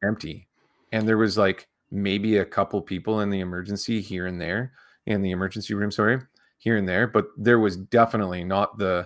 [0.04, 0.48] empty
[0.92, 4.72] and there was like maybe a couple people in the emergency here and there
[5.06, 6.20] in the emergency room sorry
[6.58, 9.06] here and there but there was definitely not the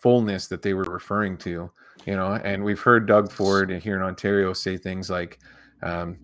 [0.00, 1.70] fullness that they were referring to,
[2.06, 2.32] you know.
[2.44, 5.38] And we've heard Doug Ford here in Ontario say things like,
[5.82, 6.18] um,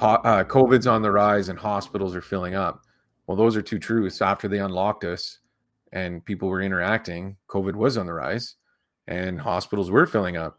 [0.00, 2.82] uh, COVID's on the rise and hospitals are filling up.
[3.26, 4.22] Well, those are two truths.
[4.22, 5.38] After they unlocked us
[5.92, 8.56] and people were interacting, COVID was on the rise
[9.06, 10.58] and hospitals were filling up,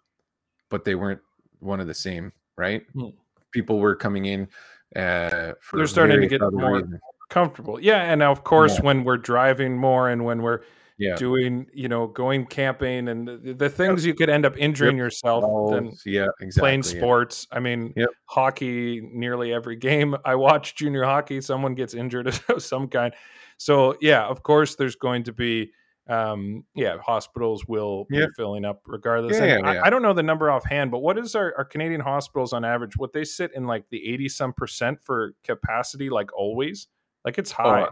[0.70, 1.22] but they weren't
[1.60, 2.84] one of the same, right?
[2.94, 3.10] Hmm.
[3.52, 4.48] People were coming in.
[4.96, 7.00] Uh, They're starting to get more reasons.
[7.30, 7.80] comfortable.
[7.80, 8.04] Yeah.
[8.04, 8.86] And now, of course, yeah.
[8.86, 10.62] when we're driving more and when we're
[11.00, 11.16] yeah.
[11.16, 15.04] doing, you know, going camping and the, the things you could end up injuring yep.
[15.04, 17.48] yourself than yeah, exactly, playing sports.
[17.50, 17.58] Yeah.
[17.58, 18.10] I mean, yep.
[18.26, 23.14] hockey, nearly every game I watch junior hockey, someone gets injured of some kind.
[23.58, 25.72] So yeah, of course there's going to be
[26.10, 28.30] um yeah hospitals will yep.
[28.30, 31.36] be filling up regardless yeah, I, I, don't know the number offhand but what is
[31.36, 34.98] our, our canadian hospitals on average what they sit in like the 80 some percent
[35.04, 36.88] for capacity like always
[37.24, 37.88] like it's oh, high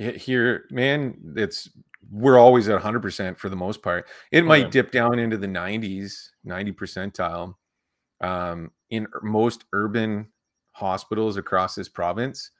[0.00, 1.68] oh, here man it's
[2.10, 4.06] we're always at 100% for the most part.
[4.30, 7.54] It might dip down into the 90s, 90 percentile.
[8.20, 10.28] Um, in most urban
[10.72, 12.50] hospitals across this province,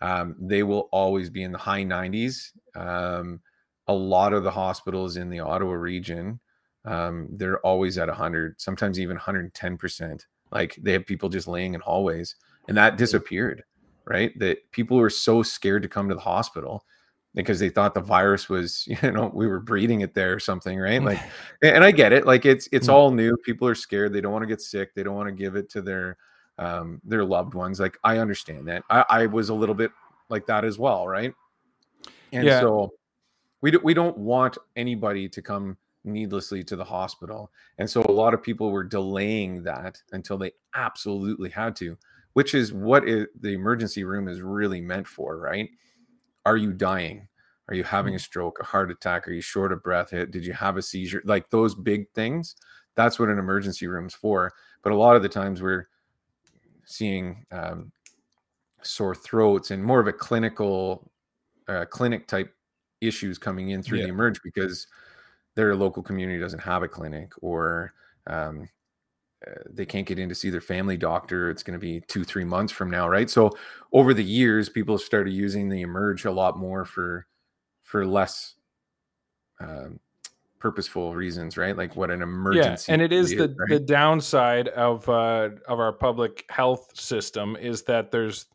[0.00, 2.50] um, they will always be in the high 90s.
[2.74, 3.40] Um,
[3.88, 6.40] a lot of the hospitals in the Ottawa region,
[6.84, 10.26] um, they're always at 100, sometimes even 110%.
[10.50, 12.36] Like they have people just laying in hallways,
[12.68, 13.64] and that disappeared,
[14.04, 14.36] right?
[14.38, 16.84] That people were so scared to come to the hospital
[17.36, 20.78] because they thought the virus was, you know, we were breeding it there or something,
[20.78, 21.02] right?
[21.02, 21.20] Like,
[21.62, 22.26] and I get it.
[22.26, 22.92] Like it's it's mm.
[22.92, 23.36] all new.
[23.36, 24.12] People are scared.
[24.12, 24.94] They don't want to get sick.
[24.94, 26.16] They don't want to give it to their
[26.58, 27.78] um, their loved ones.
[27.78, 28.82] Like I understand that.
[28.90, 29.92] I, I was a little bit
[30.28, 31.32] like that as well, right?
[32.32, 32.60] And yeah.
[32.60, 32.92] so
[33.60, 38.12] we do, we don't want anybody to come needlessly to the hospital, and so a
[38.12, 41.96] lot of people were delaying that until they absolutely had to,
[42.32, 45.68] which is what it, the emergency room is really meant for, right?
[46.46, 47.28] Are you dying?
[47.68, 48.20] Are you having a mm.
[48.20, 49.26] stroke, a heart attack?
[49.26, 50.10] Are you short of breath?
[50.10, 51.20] Did you have a seizure?
[51.24, 52.54] Like those big things.
[52.94, 54.52] That's what an emergency room's for.
[54.82, 55.88] But a lot of the times we're
[56.84, 57.90] seeing um,
[58.82, 61.10] sore throats and more of a clinical
[61.66, 62.54] uh, clinic type
[63.00, 64.04] issues coming in through yeah.
[64.04, 64.86] the emerge because
[65.56, 67.92] their local community doesn't have a clinic or
[68.28, 68.68] um,
[69.70, 72.44] they can't get in to see their family doctor it's going to be two three
[72.44, 73.50] months from now right so
[73.92, 77.26] over the years people started using the emerge a lot more for
[77.82, 78.56] for less
[79.60, 80.00] um,
[80.58, 81.76] purposeful reasons, right?
[81.76, 82.90] Like what an emergency.
[82.90, 83.68] Yeah, and it is the right?
[83.68, 88.46] the downside of uh, of our public health system is that there's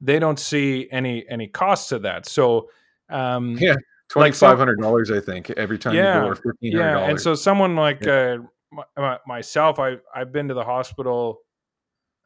[0.00, 2.26] they don't see any any cost to that.
[2.26, 2.70] So
[3.10, 3.74] um, yeah,
[4.08, 7.04] twenty five hundred dollars, I think, every time yeah, you go, or fifteen hundred dollars.
[7.04, 8.36] Yeah, and so someone like yeah.
[8.40, 8.46] uh,
[9.26, 11.40] myself, I I've been to the hospital.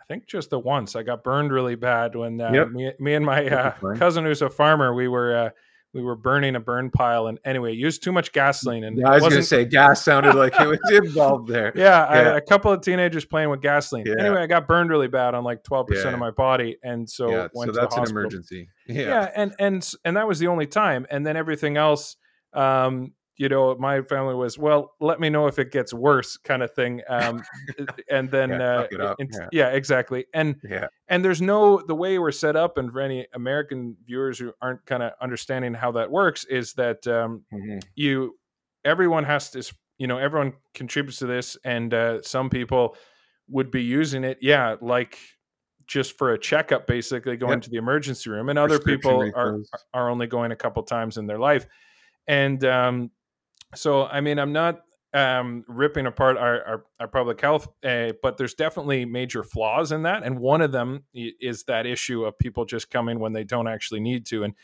[0.01, 0.97] I think just the once.
[0.97, 2.71] I got burned really bad when uh, yep.
[2.71, 5.51] me, me and my uh, cousin, who's a farmer, we were uh,
[5.95, 9.15] we were burning a burn pile and anyway used too much gasoline and yeah, i
[9.15, 11.83] was gonna say gas sounded like it was involved there yeah,
[12.15, 12.33] yeah.
[12.33, 14.15] I, a couple of teenagers playing with gasoline yeah.
[14.19, 17.49] anyway i got burned really bad on like 12% of my body and so yeah,
[17.55, 19.03] went so that's an emergency yeah.
[19.03, 22.17] yeah and and and that was the only time and then everything else
[22.55, 26.63] um you know, my family was, well, let me know if it gets worse, kind
[26.63, 27.03] of thing.
[27.09, 27.43] Um,
[28.09, 29.49] and then, yeah, uh, yeah.
[29.51, 29.69] yeah.
[29.71, 30.27] exactly.
[30.33, 30.87] And yeah.
[31.09, 34.87] and there's no the way we're set up, and for any American viewers who aren't
[34.87, 37.81] kind of understanding how that works, is that um, mm-hmm.
[37.97, 38.39] you
[38.85, 42.95] everyone has to, you know, everyone contributes to this, and uh, some people
[43.49, 45.19] would be using it, yeah, like
[45.89, 47.63] just for a checkup, basically going yep.
[47.63, 49.59] to the emergency room, and other people are
[49.93, 51.67] are only going a couple times in their life,
[52.29, 53.11] and um,
[53.75, 54.83] so I mean, I'm not
[55.15, 60.03] um, ripping apart our, our, our public health, uh, but there's definitely major flaws in
[60.03, 63.69] that, and one of them is that issue of people just coming when they don't
[63.69, 64.55] actually need to, and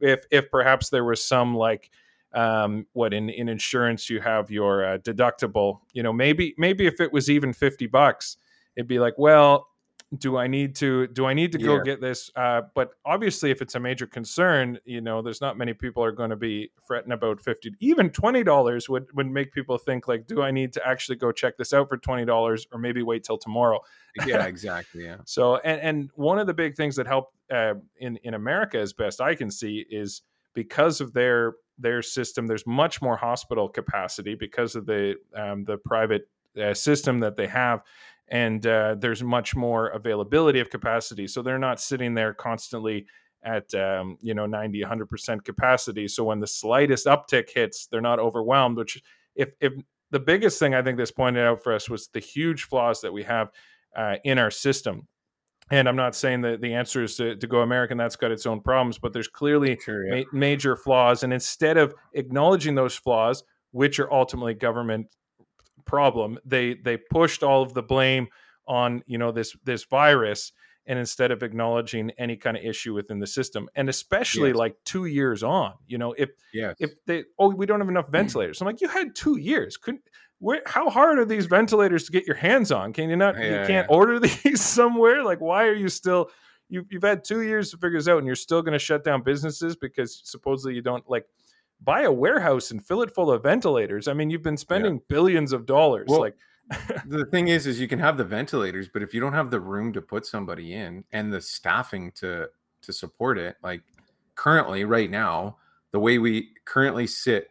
[0.00, 1.90] if if perhaps there was some like
[2.32, 7.00] um, what in in insurance you have your uh, deductible, you know, maybe maybe if
[7.00, 8.36] it was even fifty bucks,
[8.76, 9.68] it'd be like, well,
[10.16, 11.82] do I need to do I need to go yeah.
[11.82, 12.30] get this?
[12.34, 16.12] Uh, but obviously, if it's a major concern, you know, there's not many people are
[16.12, 20.26] going to be fretting about fifty, even twenty dollars would would make people think like,
[20.26, 23.22] do I need to actually go check this out for twenty dollars, or maybe wait
[23.22, 23.80] till tomorrow?
[24.26, 25.04] Yeah, exactly.
[25.04, 25.18] Yeah.
[25.26, 28.94] so, and and one of the big things that help uh, in in America, as
[28.94, 30.22] best I can see, is
[30.54, 32.46] because of their their system.
[32.46, 37.46] There's much more hospital capacity because of the um, the private uh, system that they
[37.46, 37.82] have
[38.30, 43.06] and uh, there's much more availability of capacity so they're not sitting there constantly
[43.42, 48.18] at um, you know 90 100% capacity so when the slightest uptick hits they're not
[48.18, 49.02] overwhelmed which
[49.34, 49.72] if if
[50.10, 53.12] the biggest thing i think this pointed out for us was the huge flaws that
[53.12, 53.50] we have
[53.96, 55.06] uh, in our system
[55.70, 58.46] and i'm not saying that the answer is to, to go american that's got its
[58.46, 60.24] own problems but there's clearly sure, yeah.
[60.32, 65.06] ma- major flaws and instead of acknowledging those flaws which are ultimately government
[65.88, 66.38] problem.
[66.44, 68.28] They they pushed all of the blame
[68.68, 70.52] on you know this this virus
[70.86, 74.56] and instead of acknowledging any kind of issue within the system and especially yes.
[74.56, 76.76] like two years on you know if yes.
[76.78, 80.02] if they oh we don't have enough ventilators i'm like you had two years couldn't
[80.40, 83.60] where, how hard are these ventilators to get your hands on can you not yeah,
[83.62, 83.96] you can't yeah.
[83.96, 86.30] order these somewhere like why are you still
[86.68, 89.02] you, you've had two years to figure this out and you're still going to shut
[89.02, 91.24] down businesses because supposedly you don't like
[91.82, 94.08] buy a warehouse and fill it full of ventilators.
[94.08, 95.00] I mean, you've been spending yeah.
[95.08, 96.06] billions of dollars.
[96.08, 96.36] Well, like
[97.06, 99.60] the thing is, is you can have the ventilators, but if you don't have the
[99.60, 102.48] room to put somebody in and the staffing to
[102.82, 103.82] to support it, like
[104.34, 105.56] currently, right now,
[105.92, 107.50] the way we currently sit,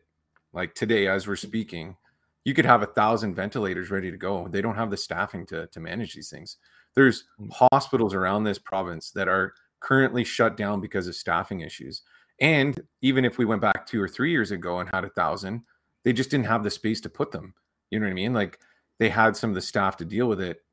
[0.53, 1.97] like today as we're speaking,
[2.45, 4.47] you could have a thousand ventilators ready to go.
[4.47, 6.57] They don't have the staffing to to manage these things.
[6.93, 7.49] There's hmm.
[7.71, 12.03] hospitals around this province that are currently shut down because of staffing issues.
[12.39, 15.63] And even if we went back two or three years ago and had a thousand,
[16.03, 17.53] they just didn't have the space to put them.
[17.89, 18.33] You know what I mean?
[18.33, 18.59] Like
[18.99, 20.63] they had some of the staff to deal with it,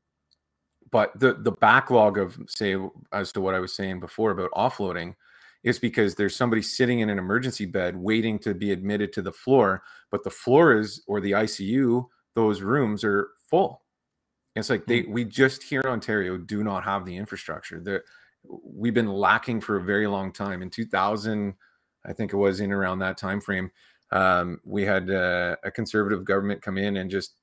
[0.91, 2.75] but the the backlog of say
[3.11, 5.15] as to what I was saying before about offloading
[5.63, 9.31] is because there's somebody sitting in an emergency bed waiting to be admitted to the
[9.31, 13.81] floor, but the floor is or the ICU, those rooms are full.
[14.55, 15.09] It's like they mm.
[15.09, 17.79] we just here in Ontario do not have the infrastructure.
[18.63, 20.61] We've been lacking for a very long time.
[20.61, 21.53] In 2000,
[22.05, 23.71] I think it was in around that time frame,
[24.11, 27.35] um, we had uh, a conservative government come in and just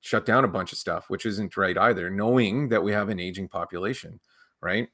[0.00, 3.20] shut down a bunch of stuff, which isn't right either, knowing that we have an
[3.20, 4.20] aging population,
[4.60, 4.88] right?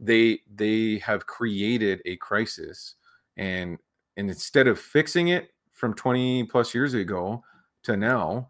[0.00, 2.94] They they have created a crisis
[3.36, 3.78] and
[4.16, 7.42] and instead of fixing it from 20 plus years ago
[7.84, 8.48] to now,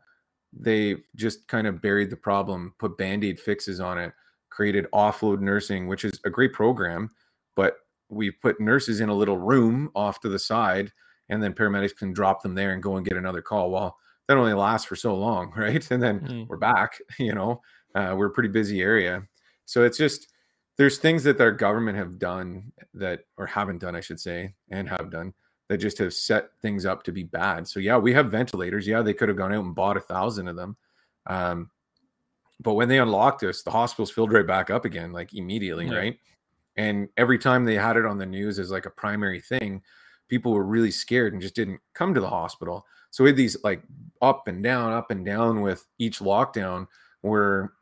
[0.53, 4.13] they just kind of buried the problem, put band-aid fixes on it,
[4.59, 7.09] created offload nursing, which is a great program,
[7.55, 7.77] but
[8.09, 10.91] we put nurses in a little room off to the side
[11.29, 13.71] and then paramedics can drop them there and go and get another call.
[13.71, 15.89] Well, that only lasts for so long, right?
[15.93, 16.49] And then mm.
[16.49, 16.99] we're back.
[17.21, 17.63] You know,
[17.95, 19.23] uh, we're a pretty busy area,
[19.65, 20.27] so it's just
[20.77, 24.89] there's things that our government have done that or haven't done, I should say, and
[24.89, 25.35] have done
[25.69, 27.69] that just have set things up to be bad.
[27.69, 28.89] So yeah, we have ventilators.
[28.89, 30.77] Yeah, they could have gone out and bought a thousand of them.
[31.27, 31.71] Um,
[32.61, 35.97] but when they unlocked us, the hospitals filled right back up again, like immediately, yeah.
[35.97, 36.19] right?
[36.77, 39.83] And every time they had it on the news as like a primary thing,
[40.29, 42.87] people were really scared and just didn't come to the hospital.
[43.11, 43.83] So we had these like
[44.23, 46.87] up and down, up and down with each lockdown
[47.23, 47.73] where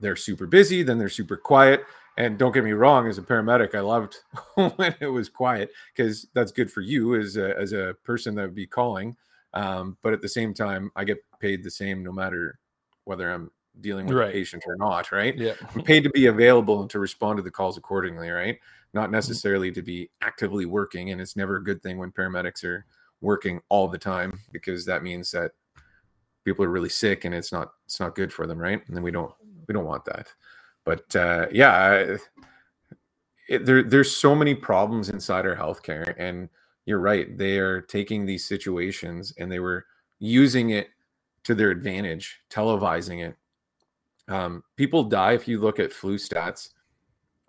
[0.00, 1.84] they're super busy, then they're super quiet.
[2.16, 4.16] And don't get me wrong, as a paramedic, I loved
[4.54, 8.42] when it was quiet because that's good for you as a, as a person that
[8.42, 9.16] would be calling.
[9.52, 12.58] Um, but at the same time, I get paid the same no matter
[13.04, 14.30] whether I'm dealing with right.
[14.30, 15.36] a patient or not, right?
[15.36, 15.54] Yeah.
[15.74, 18.58] I'm paid to be available and to respond to the calls accordingly, right?
[18.92, 19.12] Not mm-hmm.
[19.12, 21.10] necessarily to be actively working.
[21.10, 22.86] And it's never a good thing when paramedics are
[23.20, 25.52] working all the time because that means that
[26.44, 28.82] people are really sick and it's not it's not good for them, right?
[28.86, 29.32] And then we don't
[29.66, 30.28] we don't want that.
[30.84, 32.16] But uh, yeah,
[33.48, 36.48] it, there there's so many problems inside our healthcare, and
[36.86, 37.36] you're right.
[37.36, 39.86] They are taking these situations and they were
[40.18, 40.88] using it
[41.44, 43.36] to their advantage, televising it.
[44.28, 46.70] Um, people die if you look at flu stats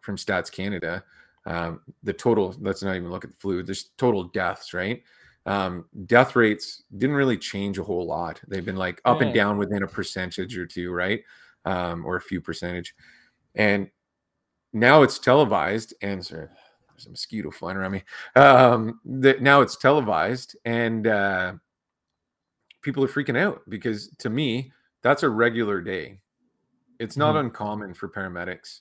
[0.01, 1.03] from Stats Canada.
[1.45, 5.01] Um, the total, let's not even look at the flu, there's total deaths, right?
[5.45, 8.41] um, death rates didn't really change a whole lot.
[8.47, 9.27] They've been like up yeah.
[9.27, 11.21] and down within a percentage or two, right?
[11.65, 12.95] Um, or a few percentage.
[13.53, 13.89] And
[14.73, 16.47] now it's televised, and sorry,
[16.91, 18.03] there's a mosquito flying around me.
[18.35, 21.53] Um, that now it's televised, and uh,
[22.81, 26.19] people are freaking out because to me, that's a regular day.
[26.99, 27.47] It's not mm-hmm.
[27.47, 28.79] uncommon for paramedics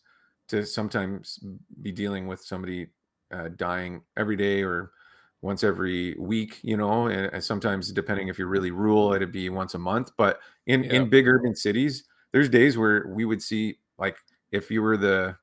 [0.49, 1.39] to sometimes
[1.83, 2.89] be dealing with somebody
[3.33, 4.93] uh, dying every day or
[5.43, 9.75] once every week, you know, and, sometimes depending if you're really rural, it'd be once
[9.75, 10.11] a month.
[10.17, 10.95] But in yeah.
[10.95, 14.17] in big urban cities, there's days where we would see like
[14.53, 15.37] if you were the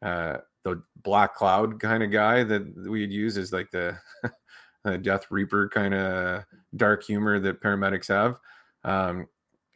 [0.00, 3.96] uh, the black cloud kind of guy that we'd use as like the,
[4.84, 6.44] the death reaper kind of
[6.76, 8.38] dark humor that paramedics have.
[8.84, 9.26] Um,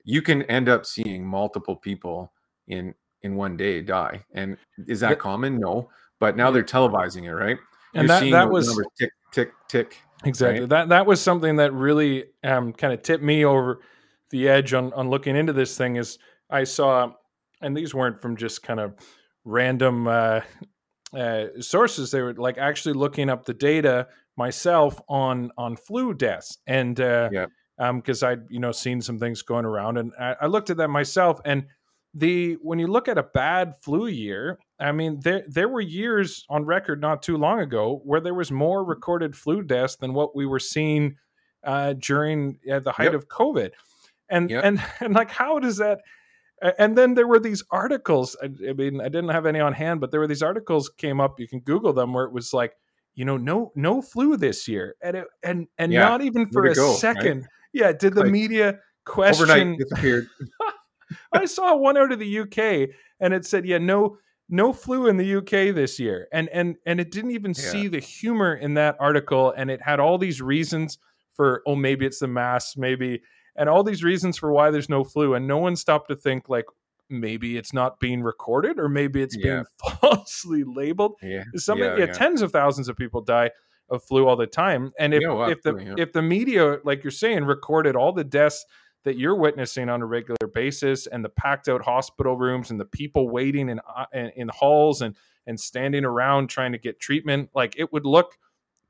[0.06, 2.32] you can end up seeing multiple people
[2.68, 4.24] in in one day die.
[4.32, 5.58] And is that common?
[5.58, 5.90] No.
[6.20, 7.58] But now they're televising it, right?
[7.94, 10.00] And You're that, that was tick tick tick.
[10.24, 10.60] Exactly.
[10.60, 10.68] Right?
[10.68, 13.80] That that was something that really um, kind of tipped me over
[14.30, 15.96] the edge on on looking into this thing.
[15.96, 17.12] Is I saw,
[17.60, 18.94] and these weren't from just kind of
[19.44, 20.40] random uh,
[21.12, 22.12] uh, sources.
[22.12, 27.28] They were like actually looking up the data myself on on flu deaths, and uh,
[27.32, 27.46] yeah.
[27.78, 30.76] Um, because I'd you know seen some things going around, and I, I looked at
[30.78, 31.66] that myself, and
[32.14, 36.44] the when you look at a bad flu year, I mean there there were years
[36.48, 40.34] on record not too long ago where there was more recorded flu deaths than what
[40.34, 41.16] we were seeing
[41.64, 43.14] uh, during uh, the height yep.
[43.14, 43.72] of COVID,
[44.30, 44.64] and yep.
[44.64, 46.00] and and like how does that?
[46.78, 48.34] And then there were these articles.
[48.42, 51.20] I, I, mean, I didn't have any on hand, but there were these articles came
[51.20, 51.38] up.
[51.38, 52.72] You can Google them where it was like,
[53.14, 56.00] you know, no no flu this year, and it, and and yeah.
[56.00, 57.40] not even for a go, second.
[57.40, 57.50] Right?
[57.72, 60.28] Yeah, did the like, media question overnight disappeared?
[61.32, 65.16] I saw one out of the UK and it said, yeah, no, no flu in
[65.16, 66.28] the UK this year.
[66.32, 67.70] And and and it didn't even yeah.
[67.70, 69.52] see the humor in that article.
[69.56, 70.98] And it had all these reasons
[71.34, 73.22] for, oh, maybe it's the mask, maybe,
[73.56, 75.34] and all these reasons for why there's no flu.
[75.34, 76.64] And no one stopped to think like
[77.08, 79.42] maybe it's not being recorded or maybe it's yeah.
[79.42, 79.64] being
[80.00, 81.14] falsely labeled.
[81.22, 81.44] Yeah.
[81.56, 83.50] Some yeah, yeah, tens of thousands of people die
[83.88, 84.92] of flu all the time.
[84.98, 88.64] And if, if the if the media, like you're saying, recorded all the deaths
[89.06, 92.84] that you're witnessing on a regular basis and the packed out hospital rooms and the
[92.84, 95.14] people waiting in uh, in, in halls and
[95.46, 98.36] and standing around trying to get treatment like it would look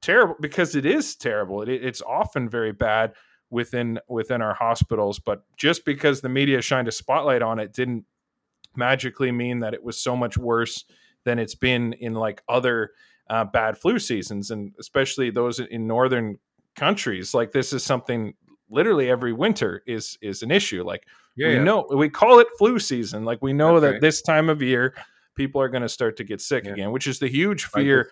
[0.01, 3.13] terrible because it is terrible it, it's often very bad
[3.51, 8.05] within within our hospitals but just because the media shined a spotlight on it didn't
[8.75, 10.85] magically mean that it was so much worse
[11.25, 12.93] than it's been in like other
[13.29, 16.39] uh, bad flu seasons, and especially those in northern
[16.74, 17.35] countries.
[17.35, 18.35] Like this is something
[18.70, 20.85] literally every winter is is an issue.
[20.85, 21.05] Like
[21.37, 21.64] yeah, we yeah.
[21.64, 23.24] know we call it flu season.
[23.24, 24.95] Like we know That's that this time of year
[25.37, 26.72] people are going to start to get sick yeah.
[26.72, 28.09] again, which is the huge fear.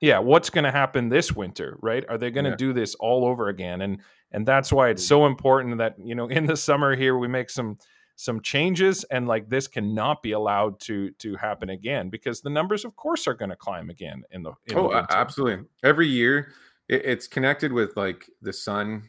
[0.00, 2.04] Yeah, what's going to happen this winter, right?
[2.08, 3.80] Are they going to do this all over again?
[3.80, 5.08] And and that's why it's mm.
[5.08, 7.78] so important that you know in the summer here we make some
[8.18, 12.84] some changes and like this cannot be allowed to to happen again because the numbers
[12.84, 15.64] of course are going to climb again in the in oh the absolutely.
[15.84, 16.52] Every year
[16.88, 19.08] it, it's connected with like the sun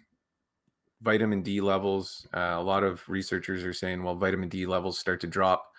[1.01, 2.27] vitamin d levels.
[2.35, 5.71] Uh, a lot of researchers are saying well vitamin d levels start to drop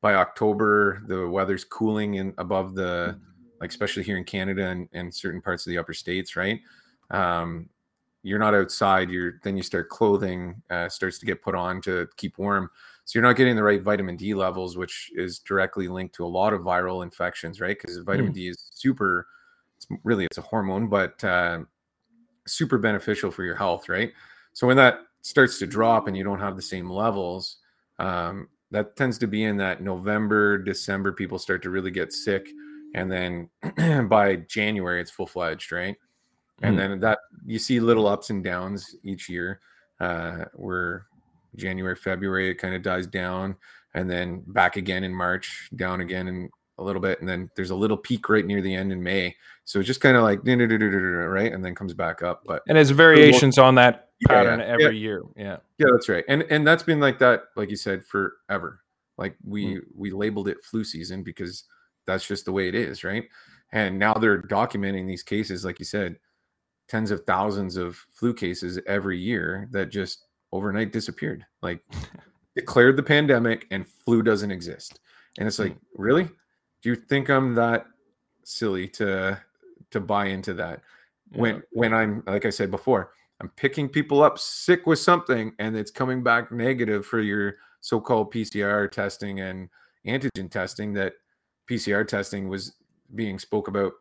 [0.00, 3.20] by october the weather's cooling in above the
[3.60, 6.60] like especially here in canada and, and certain parts of the upper states right?
[7.10, 7.68] Um,
[8.22, 12.08] you're not outside you're then you start clothing uh, starts to get put on to
[12.16, 12.70] keep warm.
[13.04, 16.28] So you're not getting the right vitamin d levels which is directly linked to a
[16.28, 17.76] lot of viral infections right?
[17.78, 18.34] Because vitamin mm.
[18.34, 19.26] d is super
[19.76, 21.60] it's really it's a hormone but uh,
[22.46, 24.12] super beneficial for your health right?
[24.52, 27.56] So when that starts to drop and you don't have the same levels
[27.98, 32.48] um, that tends to be in that november december people start to really get sick.
[32.94, 35.96] And then by january it's full-fledged right
[36.62, 36.78] and mm.
[36.78, 39.60] then that you see little ups and downs each year.
[40.00, 41.06] Uh where
[41.56, 43.56] january february it kind of dies down
[43.94, 46.48] and then back again in march down again in
[46.78, 49.34] a little bit and then there's a little peak right near the end in may.
[49.64, 51.52] So it's just kind of like right?
[51.52, 54.90] And then comes back up but and there's variations on that pattern yeah, every yeah.
[54.90, 55.56] year yeah.
[55.78, 56.24] Yeah that's right.
[56.28, 58.80] And and that's been like that like you said forever.
[59.16, 59.80] Like we mm.
[59.94, 61.64] we labeled it flu season because
[62.06, 63.24] that's just the way it is right?
[63.72, 66.16] And now they're documenting these cases like you said
[66.88, 71.44] tens of thousands of flu cases every year that just overnight disappeared.
[71.62, 71.80] Like
[72.56, 75.00] declared the pandemic and flu doesn't exist.
[75.38, 76.02] And it's like, hmm.
[76.02, 76.24] really?
[76.82, 77.86] Do you think I'm that
[78.44, 79.40] silly to
[79.90, 80.80] to buy into that?
[81.30, 81.40] Yeah.
[81.40, 85.76] When when I'm like I said before, I'm picking people up sick with something and
[85.76, 89.68] it's coming back negative for your so-called PCR testing and
[90.06, 91.14] antigen testing that
[91.70, 92.74] PCR testing was
[93.14, 93.92] being spoke about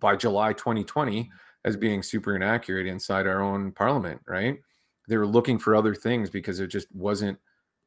[0.00, 1.30] by July 2020
[1.68, 4.58] as being super inaccurate inside our own parliament, right?
[5.06, 7.38] They were looking for other things because it just wasn't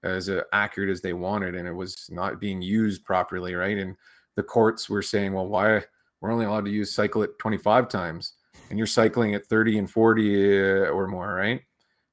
[0.04, 3.78] as uh, accurate as they wanted and it was not being used properly, right?
[3.78, 3.96] And
[4.36, 5.82] the courts were saying, well, why
[6.22, 8.34] we're only allowed to use cycle it 25 times
[8.70, 11.62] and you're cycling at 30 and 40 uh, or more, right?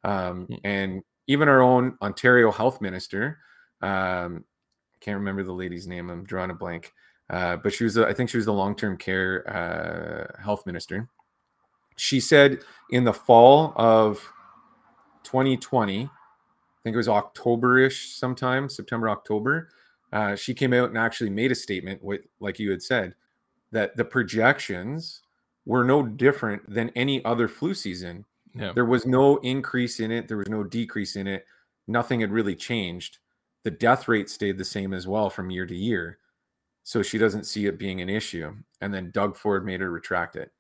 [0.04, 0.54] Um, hmm.
[0.64, 3.40] and even our own Ontario health minister,
[3.82, 4.44] um,
[5.00, 6.94] can't remember the lady's name, I'm drawing a blank.
[7.28, 11.10] Uh, but she was, I think she was the long term care uh, health minister
[11.98, 14.18] she said in the fall of
[15.24, 16.08] 2020, I
[16.82, 19.68] think it was October-ish sometime, September, October,
[20.12, 23.14] uh, she came out and actually made a statement with, like you had said,
[23.72, 25.22] that the projections
[25.66, 28.24] were no different than any other flu season.
[28.54, 28.72] Yeah.
[28.72, 31.44] There was no increase in it, there was no decrease in it.
[31.86, 33.18] Nothing had really changed.
[33.64, 36.18] The death rate stayed the same as well from year to year.
[36.84, 38.54] So she doesn't see it being an issue.
[38.80, 40.52] And then Doug Ford made her retract it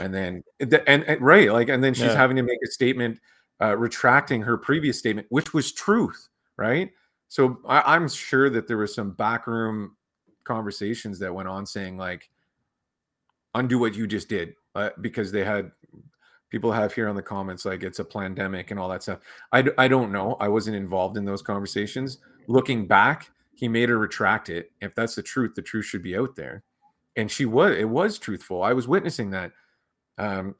[0.00, 2.16] and then and, and right like and then she's yeah.
[2.16, 3.18] having to make a statement
[3.60, 6.28] uh, retracting her previous statement which was truth
[6.58, 6.90] right?
[7.28, 9.96] So I, i'm sure that there was some backroom
[10.44, 12.28] conversations that went on saying like
[13.54, 15.70] undo what you just did uh, because they had
[16.50, 19.20] people have here on the comments like it's a pandemic and all that stuff.
[19.52, 20.36] I, I don't know.
[20.40, 22.18] I wasn't involved in those conversations.
[22.46, 24.72] Looking back he made her retract it.
[24.80, 26.64] If that's the truth the truth should be out there.
[27.16, 28.62] And she was it was truthful.
[28.62, 29.52] I was witnessing that
[30.22, 30.54] um,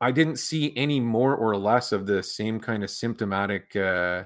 [0.00, 4.24] I didn't see any more or less of the same kind of symptomatic uh,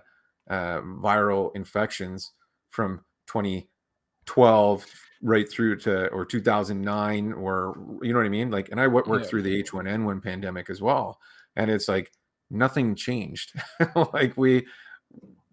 [0.48, 2.32] uh, viral infections
[2.70, 4.86] from 2012
[5.22, 8.50] right through to or 2009 or you know what I mean?
[8.50, 9.28] Like, and I worked yeah.
[9.28, 11.18] through the H1N1 pandemic as well,
[11.56, 12.12] and it's like
[12.48, 13.52] nothing changed.
[14.12, 14.64] like we,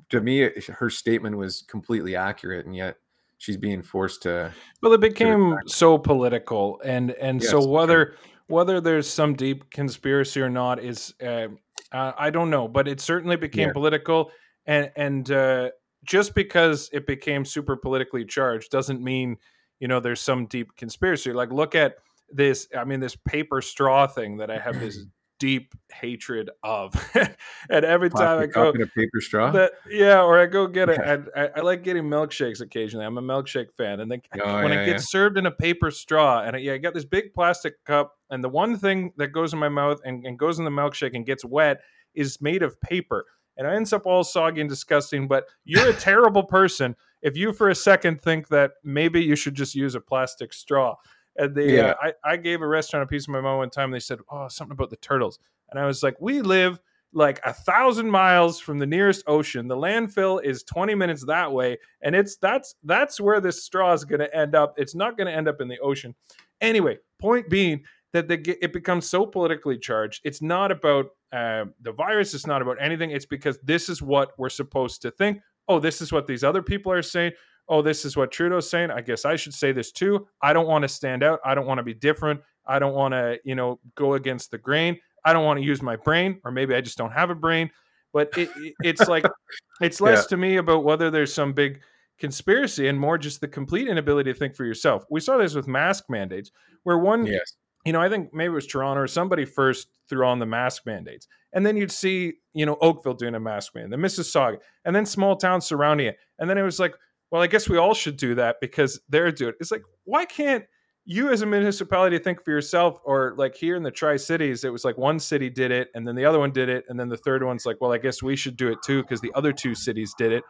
[0.09, 2.97] to me, her statement was completely accurate, and yet
[3.39, 4.51] she's being forced to.
[4.83, 8.15] Well, it became so political, and and yes, so whether.
[8.17, 11.47] Sure whether there's some deep conspiracy or not is uh,
[11.91, 13.73] uh, I don't know, but it certainly became yeah.
[13.73, 14.31] political,
[14.65, 15.69] and and uh,
[16.03, 19.37] just because it became super politically charged doesn't mean
[19.79, 21.33] you know there's some deep conspiracy.
[21.33, 21.95] Like look at
[22.31, 22.67] this.
[22.77, 24.99] I mean, this paper straw thing that I have this
[25.43, 26.95] deep hatred of.
[27.69, 31.01] and every time I go a paper straw, that, yeah, or I go get it.
[31.35, 33.05] I, I, like getting milkshakes occasionally.
[33.05, 35.19] I'm a milkshake fan, and then oh, when yeah, it gets yeah.
[35.19, 38.41] served in a paper straw, and I, yeah, I got this big plastic cup, and
[38.41, 41.25] the one thing that goes in my mouth and, and goes in the milkshake and
[41.25, 41.81] gets wet
[42.15, 43.25] is made of paper.
[43.57, 45.27] and it ends up all soggy and disgusting.
[45.27, 49.55] But you're a terrible person if you for a second think that maybe you should
[49.55, 50.95] just use a plastic straw.
[51.37, 51.89] And they, uh, Yeah.
[51.91, 53.91] uh, I, I gave a restaurant a piece of my mom one time.
[53.91, 56.79] They said, "Oh, something about the turtles," and I was like, "We live."
[57.15, 61.77] Like a thousand miles from the nearest ocean, the landfill is twenty minutes that way,
[62.01, 64.73] and it's that's that's where this straw is going to end up.
[64.77, 66.15] It's not going to end up in the ocean.
[66.59, 70.21] Anyway, point being that the, it becomes so politically charged.
[70.23, 72.33] It's not about uh, the virus.
[72.33, 73.11] It's not about anything.
[73.11, 75.39] It's because this is what we're supposed to think.
[75.67, 77.33] Oh, this is what these other people are saying.
[77.69, 78.91] Oh, this is what Trudeau's saying.
[78.91, 80.27] I guess I should say this too.
[80.41, 81.39] I don't want to stand out.
[81.45, 82.41] I don't want to be different.
[82.65, 84.97] I don't want to, you know, go against the grain.
[85.25, 87.71] I don't want to use my brain, or maybe I just don't have a brain.
[88.11, 89.25] But it, it, it's like,
[89.81, 90.27] it's less Yeah.
[90.29, 91.81] to me about whether there's some big
[92.19, 95.05] conspiracy and more just the complete inability to think for yourself.
[95.09, 96.51] We saw this with mask mandates,
[96.83, 97.53] where one Yes.
[97.85, 100.85] you know, I think maybe it was Toronto or somebody first threw on the mask
[100.85, 101.27] mandates.
[101.53, 105.05] And then you'd see, you know, Oakville doing a mask mandate, the Mississauga, and then
[105.05, 106.17] small towns surrounding it.
[106.39, 106.93] And then it was like,
[107.33, 109.55] well, I guess we all should do that because they're doing it.
[109.59, 110.65] It's like, why can't
[111.03, 112.99] you as a municipality think for yourself?
[113.03, 116.07] Or like here in the Tri Cities, it was like one city did it and
[116.07, 116.85] then the other one did it.
[116.87, 119.19] And then the third one's like, well, I guess we should do it too because
[119.19, 120.43] the other two cities did it.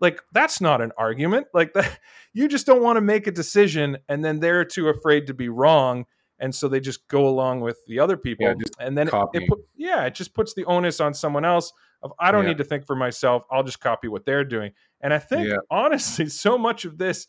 [0.00, 1.48] Like, that's not an argument.
[1.52, 2.00] Like, that,
[2.32, 5.50] you just don't want to make a decision and then they're too afraid to be
[5.50, 6.06] wrong
[6.38, 9.46] and so they just go along with the other people Yeah, and then it, it
[9.46, 11.70] put, yeah it just puts the onus on someone else
[12.02, 12.48] of i don't Yeah.
[12.50, 15.56] need to think for myself i'll just copy what they're doing and i think Yeah.
[15.70, 17.26] honestly so much of this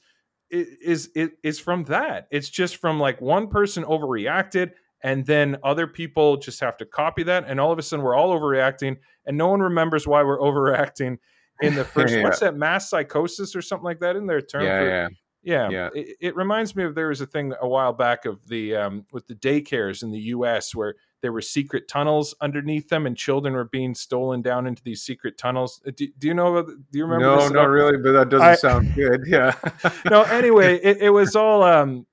[0.49, 4.71] is is is from that it's just from like one person overreacted
[5.03, 8.15] and then other people just have to copy that and all of a sudden we're
[8.15, 11.17] all overreacting and no one remembers why we're overreacting
[11.61, 12.23] in the first Yeah.
[12.23, 15.07] what's that mass psychosis or something like that in their term Yeah, for yeah.
[15.43, 15.89] yeah, Yeah.
[15.95, 19.05] It, it reminds me of there was a thing a while back of the um,
[19.13, 20.75] with the daycares in the U.S.
[20.75, 25.01] where there were secret tunnels underneath them, and children were being stolen down into these
[25.01, 25.81] secret tunnels.
[25.87, 26.61] Uh, Do, do you know?
[26.63, 27.25] Do you remember?
[27.25, 29.21] No, not really, but that doesn't I- sound good.
[29.27, 29.55] Yeah.
[30.09, 30.23] no.
[30.23, 31.63] Anyway, it, it was all.
[31.63, 32.05] Um,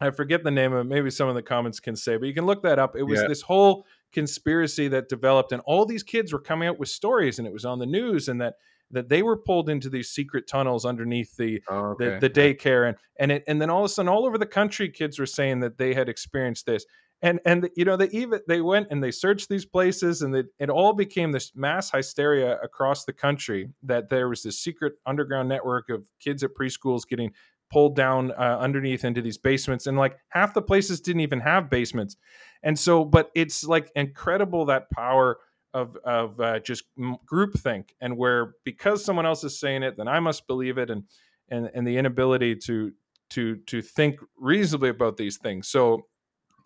[0.00, 0.88] I forget the name of it.
[0.88, 2.94] Maybe some of the comments can say, but you can look that up.
[2.96, 3.26] It was Yeah.
[3.28, 7.48] this whole conspiracy that developed, and all these kids were coming out with stories, and
[7.48, 8.54] it was on the news, and that
[8.90, 12.96] that they were pulled into these secret tunnels underneath the Oh, the, the daycare and
[13.18, 15.60] and it and then all of a sudden all over the country kids were saying
[15.60, 16.86] that they had experienced this
[17.22, 20.46] and and you know they even they went and they searched these places and it,
[20.58, 25.48] it all became this mass hysteria across the country that there was this secret underground
[25.48, 27.32] network of kids at preschools getting
[27.70, 29.86] pulled down uh, underneath into these basements.
[29.86, 32.16] And like half the places didn't even have basements.
[32.62, 35.38] And so but it's like incredible that power
[35.74, 40.18] of of uh, just groupthink and where because someone else is saying it then i
[40.18, 41.02] must believe it and
[41.50, 42.90] and and the inability to
[43.30, 45.68] to to think reasonably about these things.
[45.68, 46.06] So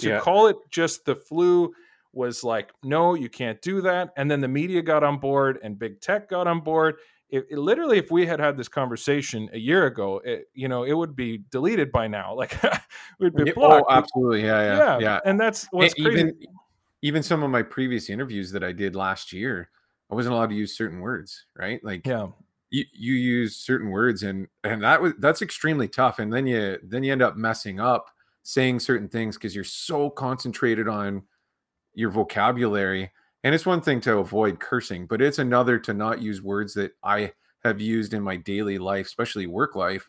[0.02, 0.20] to Yeah.
[0.20, 1.72] call it just the flu
[2.12, 5.78] was like no you can't do that and then the media got on board and
[5.78, 6.96] big tech got on board
[7.30, 10.84] it, it literally if we had had this conversation a year ago it, you know
[10.84, 12.54] it would be deleted by now like
[13.18, 14.44] we'd be Yeah, oh, blocked Oh, absolutely.
[14.44, 15.20] Yeah, yeah, yeah, yeah.
[15.24, 16.34] and that's what's crazy even
[17.04, 19.70] even some of my previous interviews that I did last year,
[20.10, 21.82] I wasn't allowed to use certain words, right?
[21.82, 22.28] Like yeah
[22.70, 26.18] you, you use certain words and and that was that's extremely tough.
[26.18, 28.06] And then you then you end up messing up
[28.42, 31.22] saying certain things because you're so concentrated on
[31.94, 33.10] your vocabulary.
[33.44, 36.92] And it's one thing to avoid cursing, but it's another to not use words that
[37.02, 37.32] I
[37.64, 40.08] have used in my daily life, especially work life,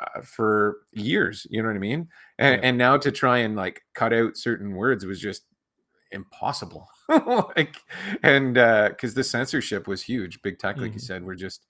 [0.00, 1.46] uh, for years.
[1.50, 2.08] You know what I mean?
[2.38, 2.60] And, Yeah.
[2.62, 5.44] and now to try and like cut out certain words was just
[6.12, 6.88] impossible.
[7.56, 7.76] like,
[8.22, 11.00] and because the censorship was huge, big tech, like you Mhm.
[11.00, 11.66] said, we're just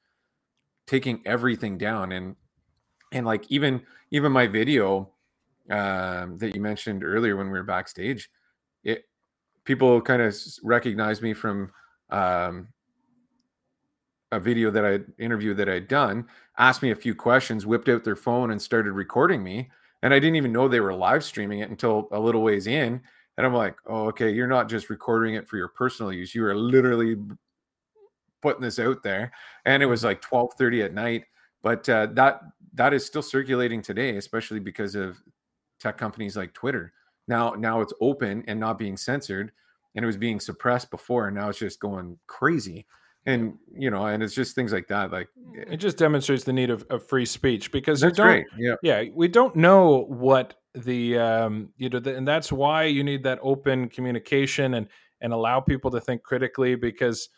[0.87, 2.37] taking everything down, and
[3.13, 5.11] and like even even my video
[5.71, 8.31] um, that you mentioned earlier when we were backstage,
[8.85, 9.05] it
[9.65, 11.71] people kind of recognized me from
[12.11, 12.69] um,
[14.33, 16.27] a video that I interview that I'd done,
[16.59, 19.71] asked me a few questions, whipped out their phone and started recording me.
[20.03, 23.01] And I didn't even know they were live streaming it until a little ways in.
[23.37, 26.35] And I'm like, oh, okay, you're not just recording it for your personal use.
[26.35, 27.17] You are literally
[28.43, 29.33] putting this out there.
[29.65, 31.25] And it was like 12:30 at night.
[31.63, 32.43] But uh, that
[32.75, 35.21] that is still circulating today, especially because of
[35.81, 36.93] tech companies like Twitter.
[37.27, 39.53] Now, now it's open and not being censored,
[39.95, 42.87] and it was being suppressed before, and now it's just going crazy.
[43.27, 45.13] And you know, and it's just things like that.
[45.13, 48.47] Like it just demonstrates the need of, of free speech because you don't great.
[48.57, 53.03] Yeah, yeah we don't know what the um you know the, and that's why you
[53.03, 54.87] need that open communication and
[55.21, 57.29] and allow people to think critically because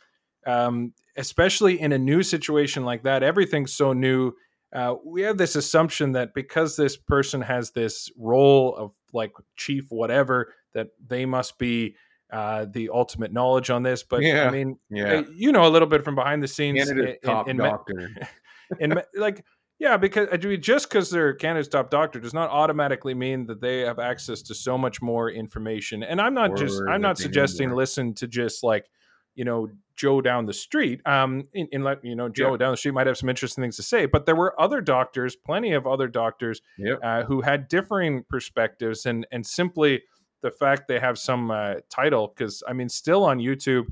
[0.46, 4.32] um especially in a new situation like that everything's so new
[4.72, 9.86] uh, we have this assumption that because this person has this role of like chief
[9.90, 11.94] whatever that they must be
[12.32, 15.16] uh, the ultimate knowledge on this, but Yeah, I mean, yeah.
[15.16, 18.10] uh, you know a little bit from behind the scenes Canada's in- top in doctor.
[18.80, 19.44] and me- like
[19.78, 20.28] yeah because
[20.60, 24.54] just because they're canada's top doctor does not automatically mean that they have access to
[24.54, 28.88] so much more information and i'm not just i'm not suggesting listen to just like
[29.34, 32.56] you know joe down the street um in, in let you know joe Yeah.
[32.56, 35.36] down the street might have some interesting things to say but there were other doctors
[35.36, 36.98] plenty of other doctors Yep.
[37.02, 40.02] uh, who had differing perspectives and and simply
[40.42, 43.86] the fact they have some uh, title because i mean still on youtube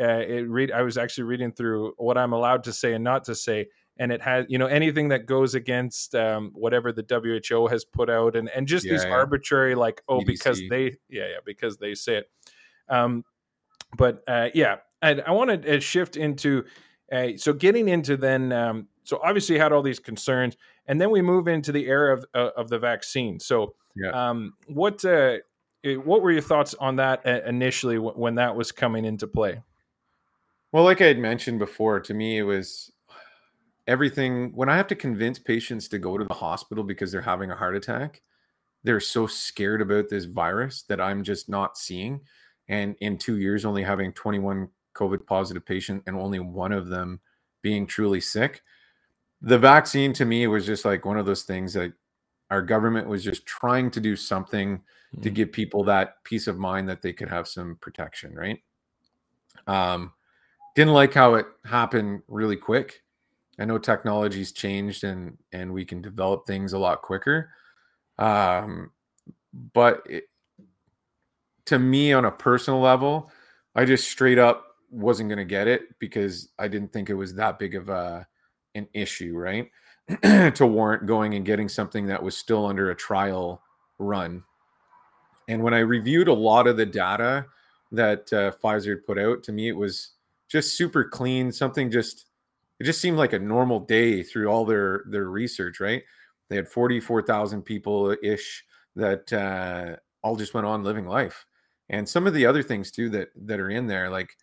[0.00, 3.24] uh, it read i was actually reading through what i'm allowed to say and not
[3.24, 3.66] to say
[3.96, 8.10] and it has you know anything that goes against um, whatever the who has put
[8.10, 9.14] out and and just these Yeah, yeah.
[9.14, 12.30] arbitrary like oh because they yeah yeah because they say it
[12.88, 13.24] um
[13.96, 16.64] but uh yeah and i want to uh, shift into
[17.12, 21.10] uh, so getting into then um so obviously you had all these concerns and then
[21.10, 24.10] we move into the era of uh, of the vaccine so Yeah.
[24.30, 25.38] um what uh
[25.84, 29.62] what were your thoughts on that uh, initially when that was coming into play
[30.72, 32.92] Well, like I had mentioned before, to me, it was
[33.86, 34.52] everything.
[34.54, 37.56] When I have to convince patients to go to the hospital because they're having a
[37.56, 38.22] heart attack,
[38.84, 42.22] they're so scared about this virus that I'm just not seeing.
[42.68, 47.20] And in two years, only having 21 COVID positive patient and only one of them
[47.62, 48.62] being truly sick.
[49.42, 51.92] The vaccine to me was just like one of those things that
[52.50, 54.82] our government was just trying to do something
[55.22, 55.34] to Mhm.
[55.34, 58.62] give people that peace of mind that they could have some protection, right?
[59.66, 60.12] Um,
[60.74, 63.02] didn't like how it happened really quick.
[63.58, 67.50] I know technology's changed and and we can develop things a lot quicker.
[68.18, 68.92] Um,
[69.72, 70.24] but it,
[71.66, 73.30] to me, on a personal level,
[73.74, 77.34] I just straight up wasn't going to get it because I didn't think it was
[77.34, 78.26] that big of a
[78.74, 79.70] an issue, right?
[80.54, 83.62] to warrant going and getting something that was still under a trial
[83.98, 84.42] run.
[85.48, 87.46] And when I reviewed a lot of the data
[87.92, 90.10] that uh, Pfizer put out, to me it was
[90.48, 91.50] just super clean.
[91.52, 92.26] Something just
[92.80, 95.80] it just seemed like a normal day through all their their research.
[95.80, 96.02] Right?
[96.48, 98.64] They had forty four thousand people ish
[98.96, 101.46] that uh, all just went on living life,
[101.88, 104.36] and some of the other things too that that are in there, like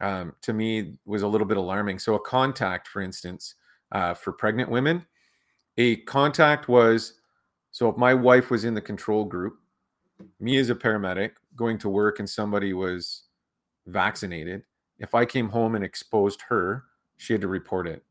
[0.00, 1.98] um, to me, was a little bit alarming.
[1.98, 3.54] So a contact, for instance,
[3.92, 5.06] uh, for pregnant women,
[5.76, 7.14] a contact was
[7.70, 9.58] so if my wife was in the control group
[10.40, 13.24] me as a paramedic going to work and somebody was
[13.86, 14.64] vaccinated,
[14.98, 16.84] if I came home and exposed her,
[17.16, 18.04] she had to report it.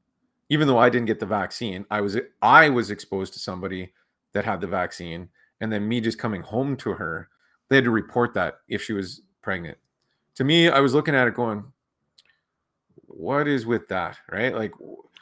[0.49, 3.93] Even though I didn't get the vaccine, I was I was exposed to somebody
[4.33, 5.29] that had the vaccine,
[5.59, 7.29] and then me just coming home to her,
[7.69, 9.77] they had to report that if she was pregnant.
[10.35, 11.63] To me, I was looking at it going,
[13.07, 14.53] "What is with that?" Right?
[14.53, 14.73] Like,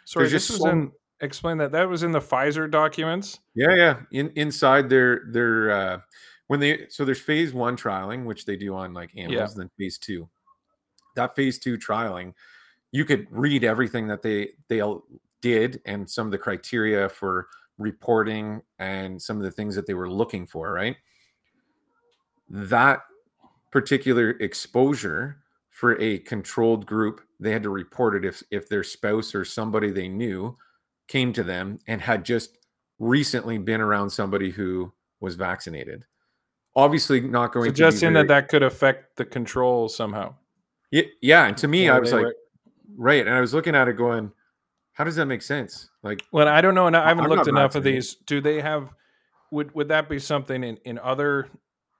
[0.06, 0.91] sorry this was so- in
[1.22, 4.00] explain that that was in the pfizer documents Yeah, yeah.
[4.12, 6.00] In inside their their uh
[6.48, 9.98] when they so there's phase one trialing, which they do on like animals, then phase
[9.98, 10.30] two.
[11.16, 12.34] That phase two trialing,
[12.91, 15.06] you could read everything that they they all
[15.41, 19.93] did and some of the criteria for reporting and some of the things that they
[19.93, 20.98] were looking for, right?
[22.50, 23.02] That
[23.72, 25.38] particular exposure
[25.70, 29.91] for a controlled group, they had to report it if if their spouse or somebody
[29.91, 30.58] they knew
[31.08, 32.58] came to them and had just
[33.00, 36.06] recently been around somebody who was vaccinated.
[36.76, 40.34] Obviously, not going to be suggesting that that could affect the control somehow
[40.96, 41.46] yeah, yeah.
[41.46, 42.36] And to me, Or I was like, were-
[42.96, 43.26] right.
[43.26, 44.32] And I was looking at it going,
[44.93, 45.89] how does that make sense?
[46.04, 48.16] Like, Well, I don't know, and I haven't I'm looked enough of these.
[48.26, 48.93] Do they have?
[49.52, 51.50] Would would that be something in in other?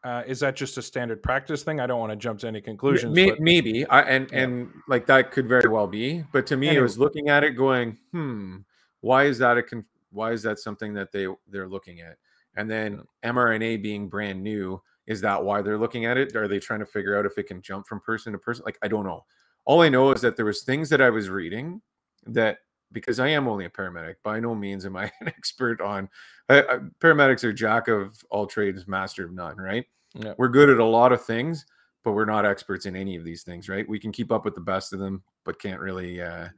[0.06, 1.80] Uh, is that just a standard practice thing?
[1.80, 3.16] I don't want to jump to any conclusions.
[3.16, 4.44] may, but maybe I, and Yeah.
[4.44, 6.24] and like that could very well be.
[6.32, 6.84] But to me, I Anyway.
[6.84, 8.58] was looking at it going, hmm,
[9.02, 12.18] why is that a con- why is that something that they they're looking at?
[12.56, 16.36] And then mRNA being brand new, is that why they're looking at it?
[16.36, 18.64] Are they trying to figure out if it can jump from person to person?
[18.64, 19.26] Like I don't know.
[19.66, 21.82] All I know is that there was things that I was reading
[22.28, 22.60] that
[22.92, 26.10] because I am only a paramedic, by no means am I an expert on.
[26.48, 29.58] I, I, paramedics are jack of all trades, master of none.
[29.58, 29.86] Right?
[30.16, 30.34] Yeah.
[30.38, 31.66] We're good at a lot of things,
[32.04, 33.70] but we're not experts in any of these things.
[33.70, 33.88] Right?
[33.88, 36.50] We can keep up with the best of them, but can't really uh,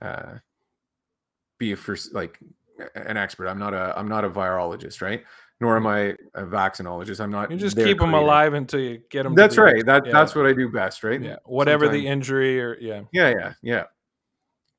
[0.00, 0.34] uh,
[1.58, 2.38] be a first like
[2.94, 3.48] an expert.
[3.48, 5.22] I'm not a I'm not a virologist, right?
[5.60, 7.20] Nor am I a vaccinologist.
[7.20, 7.50] I'm not.
[7.50, 8.16] you just keep them creator.
[8.16, 9.34] alive until you get them.
[9.34, 9.84] That's right.
[9.86, 10.12] That yeah.
[10.12, 11.22] that's what I do best, right?
[11.22, 13.02] Yeah, whatever the injury or yeah.
[13.12, 13.84] yeah, yeah, yeah.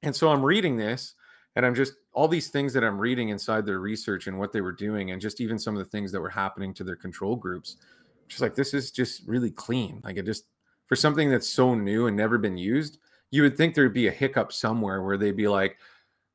[0.01, 1.15] And so I'm reading this,
[1.55, 4.59] and I'm just all these things that I'm reading inside their research and what they
[4.59, 7.37] were doing, and just even some of the things that were happening to their control
[7.37, 7.77] groups.
[8.33, 10.01] Just like this is just really clean.
[10.03, 10.45] Like it just
[10.87, 12.97] for something that's so new and never been used,
[13.31, 15.77] you would think there'd be a hiccup somewhere where they'd be like,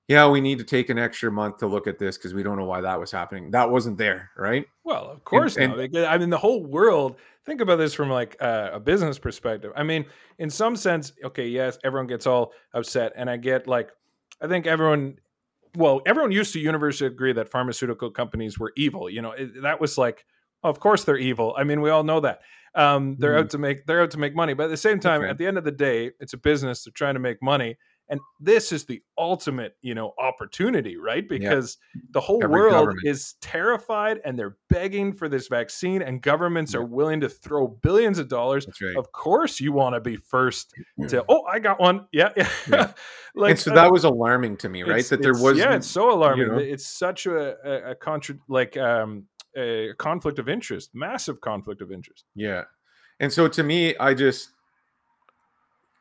[0.07, 2.57] "Yeah, we need to take an extra month to look at this because we don't
[2.57, 4.66] know why that was happening." That wasn't there, right?
[4.84, 5.78] Well, of course and- not.
[5.78, 9.72] Because, I mean, the whole world think about this from like uh, a business perspective.
[9.74, 10.05] I mean,
[10.38, 13.90] in some sense, okay, yes, everyone gets all upset, and I get like,
[14.40, 15.18] I think everyone,
[15.74, 19.11] well, everyone used to universally agree that pharmaceutical companies were evil.
[19.11, 20.24] You know, it, that was like,
[20.62, 21.54] of course they're evil.
[21.56, 22.40] I mean, we all know that.
[22.74, 23.40] Um, they're mm-hmm.
[23.40, 25.30] out to make they're out to make money, but at the same time, right.
[25.30, 26.84] at the end of the day, it's a business.
[26.84, 27.76] They're trying to make money,
[28.09, 32.00] and this is the ultimate you know opportunity right because yeah.
[32.11, 33.06] the whole Every world government.
[33.06, 36.80] is terrified and they're begging for this vaccine and governments yeah.
[36.80, 38.96] are willing to throw billions of dollars right.
[38.96, 40.74] of course you want to be first
[41.09, 42.92] to oh i got one yeah yeah, yeah.
[43.34, 45.86] like and so uh, that was alarming to me right that there was yeah it's
[45.86, 46.59] so alarming you know?
[46.59, 49.24] it's such a a, a contra like um
[49.59, 52.62] a conflict of interest massive conflict of interest yeah
[53.20, 54.50] and so to me i just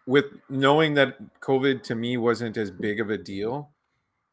[0.07, 3.69] with knowing that COVID to me wasn't as big of a deal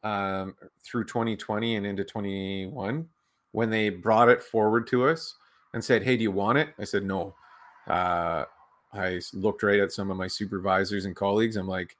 [0.03, 3.07] um, through 2020 and into 21,
[3.51, 5.35] when they brought it forward to us
[5.73, 7.35] and said, "Hey, do you want it?" I said, "No."
[7.87, 8.45] Uh,
[8.93, 11.57] I looked right at some of my supervisors and colleagues.
[11.57, 11.97] I'm like,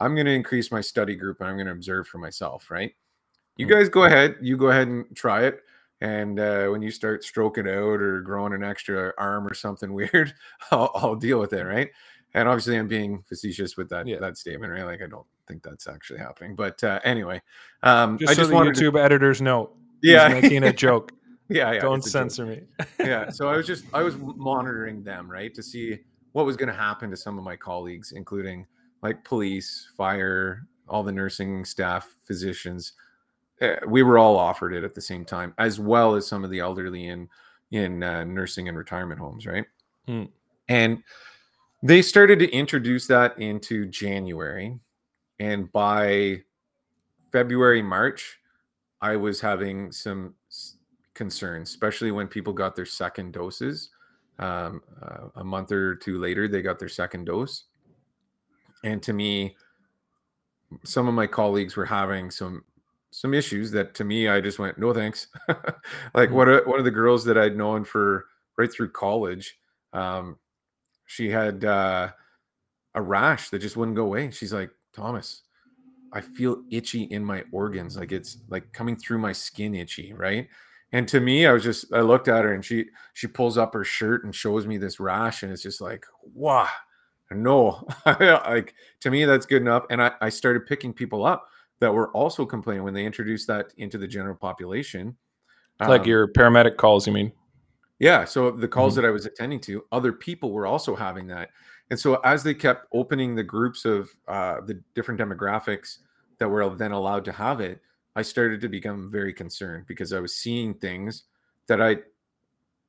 [0.00, 2.94] "I'm going to increase my study group and I'm going to observe for myself." Right?
[3.56, 3.70] You mm.
[3.70, 4.36] guys go ahead.
[4.40, 5.62] You go ahead and try it.
[6.00, 10.34] And uh, when you start stroking out or growing an extra arm or something weird,
[10.70, 11.64] I'll, I'll deal with it.
[11.64, 11.90] Right?
[12.34, 14.18] and obviously I'm being facetious with that yeah.
[14.20, 14.84] that statement, right?
[14.84, 16.54] Like I don't think that's actually happening.
[16.54, 17.40] But uh, anyway,
[17.82, 19.00] um, just I so just the YouTube to...
[19.00, 19.70] editors know,
[20.02, 21.12] yeah, making a joke.
[21.48, 22.62] yeah, yeah, don't censor me.
[22.98, 25.98] yeah, so I was just I was monitoring them, right, to see
[26.32, 28.66] what was going to happen to some of my colleagues, including
[29.02, 32.92] like police, fire, all the nursing staff, physicians.
[33.60, 36.50] Uh, we were all offered it at the same time, as well as some of
[36.50, 37.28] the elderly in
[37.70, 39.66] in uh, nursing and retirement homes, right?
[40.06, 40.24] Hmm.
[40.68, 41.02] And
[41.82, 44.78] they started to introduce that into January.
[45.38, 46.42] And by
[47.30, 48.38] February, March,
[49.00, 50.34] I was having some
[51.14, 53.90] concerns, especially when people got their second doses.
[54.38, 57.64] Um, uh, a month or two later, they got their second dose.
[58.84, 59.56] And to me,
[60.84, 62.64] some of my colleagues were having some
[63.10, 65.28] some issues that to me I just went no thanks.
[66.14, 69.58] like one of one of the girls that I'd known for right through college,
[69.92, 70.36] um,
[71.06, 72.10] she had uh,
[72.94, 74.30] a rash that just wouldn't go away.
[74.30, 75.42] She's like, Thomas,
[76.12, 80.48] I feel itchy in my organs, like it's like coming through my skin itchy, right?
[80.92, 83.74] And to me, I was just I looked at her and she she pulls up
[83.74, 86.68] her shirt and shows me this rash, and it's just like, wow,
[87.30, 89.84] no, like to me that's good enough.
[89.90, 91.46] And I, I started picking people up
[91.80, 95.16] that were also complaining when they introduced that into the general population.
[95.80, 97.32] Like um, your paramedic calls, you mean?
[97.98, 98.24] Yeah.
[98.24, 99.02] So the calls mm-hmm.
[99.02, 101.50] that I was attending to, other people were also having that.
[101.90, 105.98] And so as they kept opening the groups of uh, the different demographics
[106.38, 107.80] that were then allowed to have it,
[108.14, 111.24] I started to become very concerned because I was seeing things
[111.68, 111.98] that I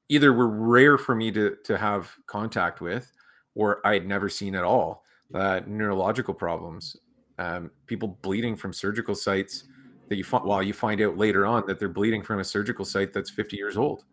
[0.10, 3.12] either were rare for me to to have contact with,
[3.56, 5.04] or I had never seen at all.
[5.34, 6.98] Uh, neurological problems,
[7.40, 9.64] um, people bleeding from surgical sites
[10.10, 10.46] that you find.
[10.46, 13.58] Well, you find out later on that they're bleeding from a surgical site that's 50
[13.58, 14.06] years old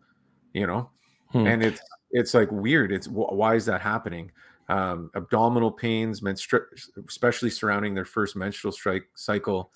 [0.57, 0.89] you know
[1.31, 1.45] hmm.
[1.45, 4.31] and it's it's like weird it's why is that happening
[4.69, 6.65] um, abdominal pains menstru-
[7.07, 9.71] especially surrounding their first menstrual strike cycle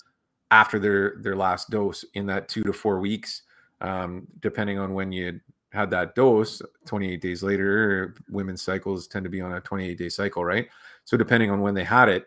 [0.50, 3.42] after their their last dose in that two to four weeks
[3.80, 5.40] um, depending on when you
[5.70, 10.08] had that dose 28 days later women's cycles tend to be on a 28 day
[10.08, 10.68] cycle right
[11.04, 12.26] so depending on when they had it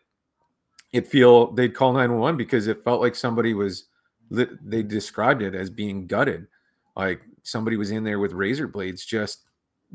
[0.95, 3.85] it feel they'd call 911 because it felt like somebody was
[4.31, 6.47] they described it as being gutted
[6.95, 9.41] like somebody was in there with razor blades just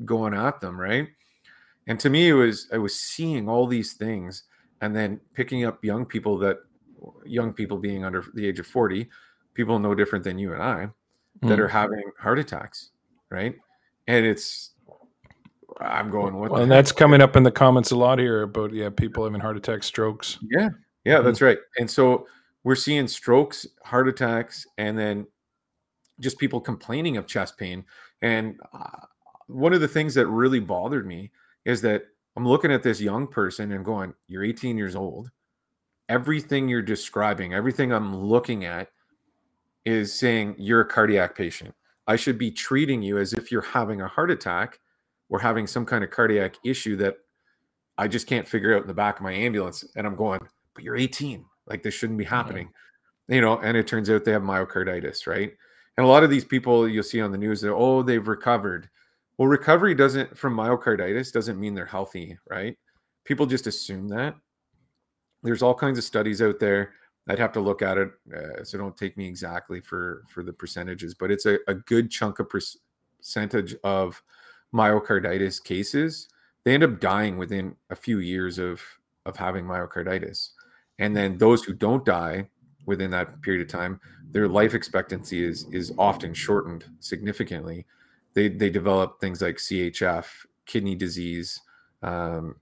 [0.05, 1.09] going at them, right?
[1.87, 4.45] And to me, it was I was seeing all these things
[4.81, 6.59] and then picking up young people that
[7.25, 9.09] young people being under the age of 40,
[9.55, 10.89] people no different than you and I,
[11.43, 11.59] that mm.
[11.59, 12.91] are having heart attacks,
[13.31, 13.57] right?
[14.07, 14.71] And it's
[15.81, 18.73] I'm going with well, and that's coming up in the comments a lot here about
[18.73, 20.39] yeah, people having heart attacks, strokes.
[20.51, 20.69] Yeah.
[21.05, 21.25] Yeah, mm.
[21.25, 21.59] that's right.
[21.79, 22.27] And so
[22.65, 25.27] we're seeing strokes, heart attacks, and then
[26.21, 27.85] just people complaining of chest pain.
[28.23, 29.07] And uh,
[29.47, 31.31] one of the things that really bothered me
[31.65, 32.05] is that
[32.37, 35.31] I'm looking at this young person and going, You're 18 years old.
[36.09, 38.89] Everything you're describing, everything I'm looking at
[39.85, 41.75] is saying you're a cardiac patient.
[42.07, 44.81] I should be treating you as if you're having a heart attack
[45.29, 47.17] or having some kind of cardiac issue that
[47.97, 49.85] I just can't figure out in the back of my ambulance.
[49.95, 50.41] And I'm going,
[50.75, 51.45] But you're 18.
[51.67, 52.67] Like this shouldn't be happening.
[52.67, 53.35] Mm-hmm.
[53.35, 55.53] You know, and it turns out they have myocarditis, right?
[55.97, 58.89] And a lot of these people you'll see on the news, they're oh, they've recovered.
[59.39, 62.77] Well, recovery doesn't from myocarditis doesn't mean they're healthy, right?
[63.25, 64.35] People just assume that.
[65.43, 66.95] There's all kinds of studies out there.
[67.29, 70.53] I'd have to look at it, uh, so don't take me exactly for for the
[70.53, 74.21] percentages, but it's a, a good chunk of percentage of
[74.75, 76.29] myocarditis cases,
[76.65, 78.81] they end up dying within a few years of
[79.27, 80.51] of having myocarditis.
[81.01, 82.49] And then those who don't die
[82.87, 87.87] within that period of time, their life expectancy is is often shortened significantly.
[88.35, 90.27] They they develop things like CHF,
[90.67, 91.61] kidney disease,
[92.03, 92.57] um,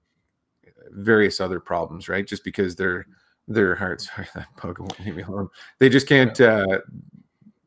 [0.92, 2.26] various other problems, right?
[2.26, 3.06] Just because their
[3.48, 5.48] their hearts, sorry, that bug won't leave me alone.
[5.78, 6.40] They just can't.
[6.40, 6.80] Uh,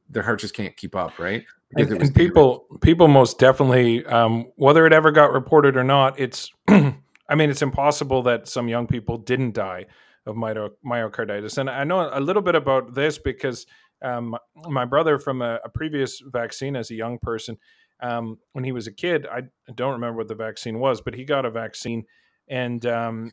[0.09, 1.45] their heart just can't keep up, right?
[1.73, 6.49] And, and people, people most definitely, um, whether it ever got reported or not, it's.
[6.67, 9.85] I mean, it's impossible that some young people didn't die
[10.25, 11.57] of myocarditis.
[11.57, 13.65] And I know a little bit about this because
[14.03, 14.35] um,
[14.67, 17.57] my brother, from a, a, previous vaccine as a young person,
[18.01, 19.43] um, when he was a kid, I
[19.73, 22.05] don't remember what the vaccine was, but he got a vaccine,
[22.47, 23.31] and um,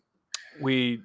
[0.61, 1.01] we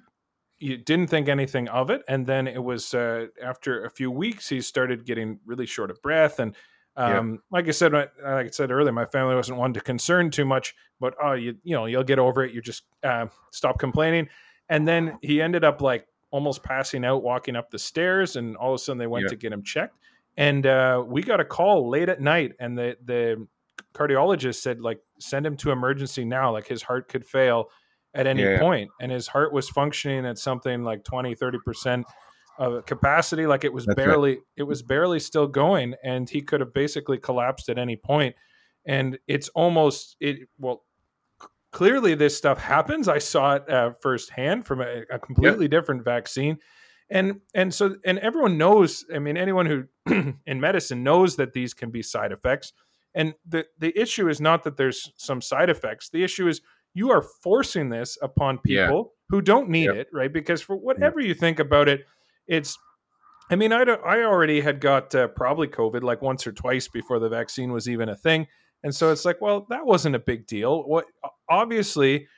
[0.60, 2.02] didn't think anything of it.
[2.08, 6.00] And then it was uh, after a few weeks, he started getting really short of
[6.02, 6.54] breath and
[6.96, 7.40] um.
[7.50, 10.74] Like I said, like I said earlier, my family wasn't one to concern too much,
[11.00, 12.54] but oh, you you know, you'll get over it.
[12.54, 14.28] You just uh, stop complaining.
[14.68, 18.70] And then he ended up like almost passing out, walking up the stairs, and all
[18.70, 19.30] of a sudden they went yeah.
[19.30, 19.96] to get him checked.
[20.36, 23.46] And uh, we got a call late at night, and the the
[23.94, 27.68] cardiologist said like send him to emergency now, like his heart could fail
[28.14, 28.90] at any yeah, point.
[29.00, 32.06] and his heart was functioning at something like 20 30 percent
[32.58, 34.42] of capacity like it was That's barely right.
[34.56, 38.36] it was barely still going and he could have basically collapsed at any point
[38.86, 40.84] and it's almost it well
[41.74, 45.72] clearly this stuff happens i saw it uh, firsthand from a, a completely yep.
[45.72, 46.56] different vaccine
[47.10, 49.84] and and so and everyone knows i mean anyone who
[50.46, 52.72] in medicine knows that these can be side effects
[53.12, 56.60] and the the issue is not that there's some side effects the issue is
[56.94, 59.26] you are forcing this upon people yeah.
[59.30, 59.96] who don't need yep.
[59.96, 61.26] it right because for whatever yep.
[61.28, 62.06] you think about it
[62.46, 62.78] it's
[63.50, 67.18] I mean, I, I already had got uh, probably COVID like once or twice before
[67.18, 68.46] the vaccine was even a thing.
[68.84, 70.84] And so it's like, well, that wasn't a big deal.
[70.84, 71.06] What
[71.48, 72.28] obviously,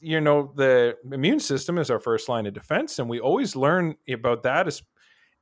[0.00, 3.96] you know, the immune system is our first line of defense, and we always learn
[4.08, 4.80] about that as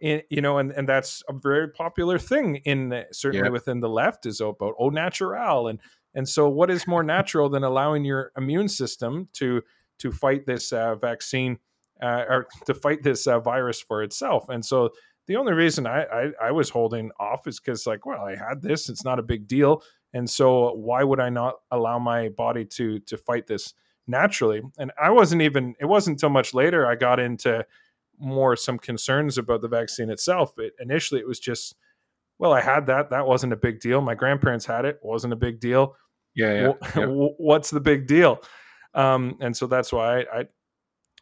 [0.01, 3.53] in, you know, and, and that's a very popular thing in certainly yeah.
[3.53, 5.69] within the left is about au natural.
[5.69, 5.79] And
[6.15, 9.63] and so what is more natural than allowing your immune system to
[9.99, 11.59] to fight this uh, vaccine
[12.03, 14.49] uh, or to fight this uh, virus for itself.
[14.49, 14.91] And so
[15.27, 18.63] the only reason I, I, I was holding off is because like, well, I had
[18.63, 19.83] this; it's not a big deal,
[20.17, 23.75] and so why would I not allow my body to to fight this
[24.07, 24.62] naturally?
[24.79, 25.75] And I wasn't even.
[25.81, 27.67] It wasn't until much later I got into
[28.19, 30.55] more some concerns about the vaccine itself.
[30.57, 31.75] But initially, it was just,
[32.39, 33.11] well, I had that.
[33.11, 34.01] That wasn't a big deal.
[34.01, 34.99] My grandparents had it.
[35.03, 35.97] wasn't a big deal.
[36.35, 36.53] Yeah.
[36.55, 37.07] yeah, yeah.
[37.07, 38.41] What's the big deal?
[38.95, 40.45] Um, and so that's why I, I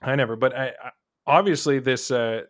[0.02, 0.90] I never, but I, I
[1.26, 2.42] obviously this uh,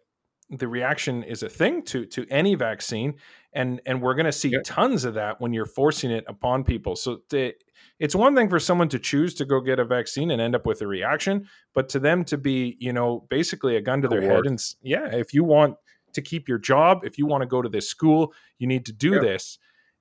[0.50, 3.14] the reaction is a thing to to any vaccine,
[3.52, 6.96] and and we're going to see tons of that when you're forcing it upon people.
[6.96, 7.52] So to,
[7.98, 10.66] it's one thing for someone to choose to go get a vaccine and end up
[10.66, 14.22] with a reaction, but to them to be you know basically a gun to their
[14.22, 15.76] head and yeah, if you want
[16.12, 18.92] to keep your job, if you want to go to this school, you need to
[18.92, 19.58] do this,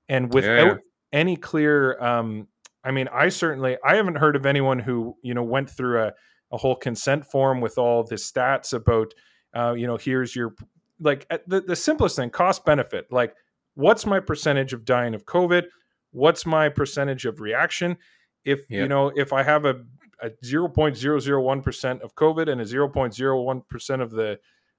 [0.08, 0.76] and without yeah.
[1.12, 2.00] any clear.
[2.00, 2.48] Um,
[2.86, 6.12] I mean, I certainly I haven't heard of anyone who you know went through a
[6.54, 9.12] a whole consent form with all the stats about,
[9.54, 10.54] uh, you know, here's your
[11.00, 13.06] like the, the simplest thing cost benefit.
[13.10, 13.34] Like,
[13.74, 15.64] what's my percentage of dying of COVID?
[16.12, 17.96] What's my percentage of reaction?
[18.44, 18.82] If, yep.
[18.82, 19.80] you know, if I have a,
[20.20, 24.38] a 0.001% of COVID and a 0.01% of the,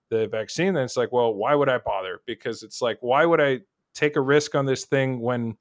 [0.09, 2.21] the vaccine, then it's like, well, why would I bother?
[2.26, 3.59] Because it's like, why would I
[3.93, 5.57] take a risk on this thing when,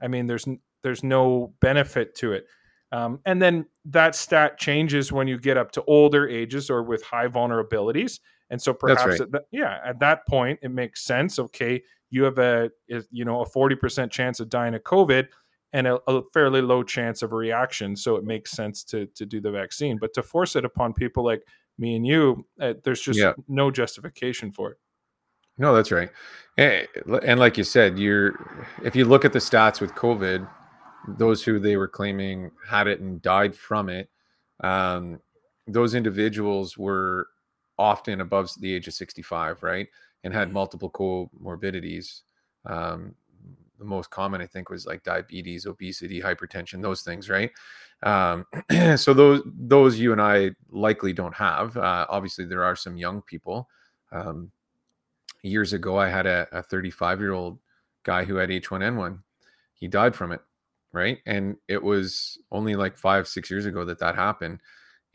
[0.00, 0.46] I mean, there's
[0.82, 2.46] there's no benefit to it.
[2.92, 7.02] Um, and then that stat changes when you get up to older ages or with
[7.02, 8.20] high vulnerabilities.
[8.50, 9.20] And so perhaps, right.
[9.20, 11.38] at the, yeah, at that point, it makes sense.
[11.38, 12.70] Okay, you have a
[13.10, 15.28] you know a forty percent chance of dying of COVID
[15.74, 17.94] and a, a, fairly low chance of a reaction.
[17.94, 19.98] So it makes sense to to do the vaccine.
[19.98, 21.42] But to force it upon people like
[21.78, 23.32] me and you, uh, there's just yeah.
[23.48, 24.78] no justification for it.
[25.58, 26.10] No, that's right.
[26.56, 26.86] And,
[27.24, 30.48] and like you said, you're if you look at the stats with COVID,
[31.06, 34.08] those who they were claiming had it and died from it,
[34.60, 35.20] um,
[35.66, 37.28] those individuals were
[37.78, 39.88] often above the age of 65, right?
[40.24, 40.54] And had mm-hmm.
[40.54, 42.22] multiple comorbidities.
[42.66, 43.14] Um,
[43.78, 47.50] the most common, I think, was like diabetes, obesity, hypertension, those things, right?
[48.02, 48.46] Um,
[48.96, 51.76] so those those you and I likely don't have.
[51.76, 53.68] Uh, obviously, there are some young people.
[54.10, 54.50] Um,
[55.42, 57.60] years ago, I had a 35 year old
[58.02, 59.20] guy who had H1N1.
[59.74, 60.40] He died from it
[60.92, 61.18] right?
[61.26, 64.60] And it was only like five, six years ago that that happened.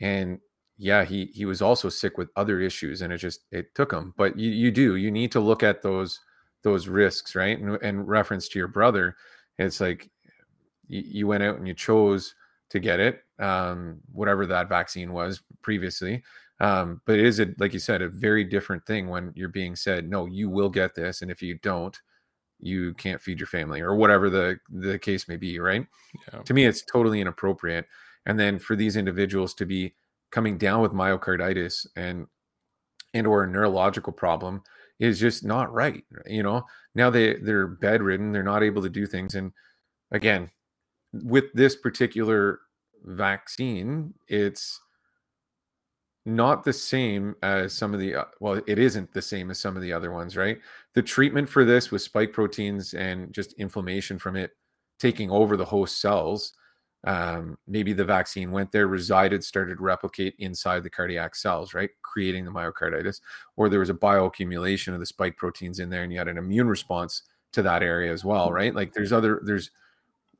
[0.00, 0.40] And
[0.76, 4.14] yeah, he he was also sick with other issues, and it just it took him.
[4.16, 6.20] But you you do you need to look at those
[6.62, 7.58] those risks, right?
[7.58, 9.16] And, and reference to your brother,
[9.58, 10.10] it's like
[10.88, 12.34] you, you went out and you chose
[12.70, 16.22] to get it, um, whatever that vaccine was previously.
[16.60, 19.76] Um, but it is a, like you said, a very different thing when you're being
[19.76, 22.00] said, no, you will get this, and if you don't,
[22.60, 25.60] you can't feed your family or whatever the the case may be.
[25.60, 25.86] Right?
[26.32, 26.40] Yeah.
[26.42, 27.86] To me, it's totally inappropriate.
[28.26, 29.94] And then for these individuals to be
[30.34, 32.26] coming down with myocarditis and
[33.14, 34.60] and or a neurological problem
[34.98, 36.02] is just not right.
[36.26, 36.64] You know,
[36.96, 39.52] now they they're bedridden, they're not able to do things, and
[40.10, 40.50] again,
[41.12, 42.60] with this particular
[43.04, 44.80] vaccine, it's
[46.26, 49.76] not the same as some of the uh, well it isn't the same as some
[49.76, 50.58] of the other ones right
[50.94, 54.52] the treatment for this with spike proteins and just inflammation from it
[54.98, 56.54] taking over the host cells
[57.06, 61.90] um, maybe the vaccine went there resided started to replicate inside the cardiac cells right?
[62.02, 63.20] Creating the myocarditis
[63.56, 66.38] or there was a bioaccumulation of the spike proteins in there and you had an
[66.38, 68.74] immune response to that area as well right?
[68.74, 69.70] Like there's other there's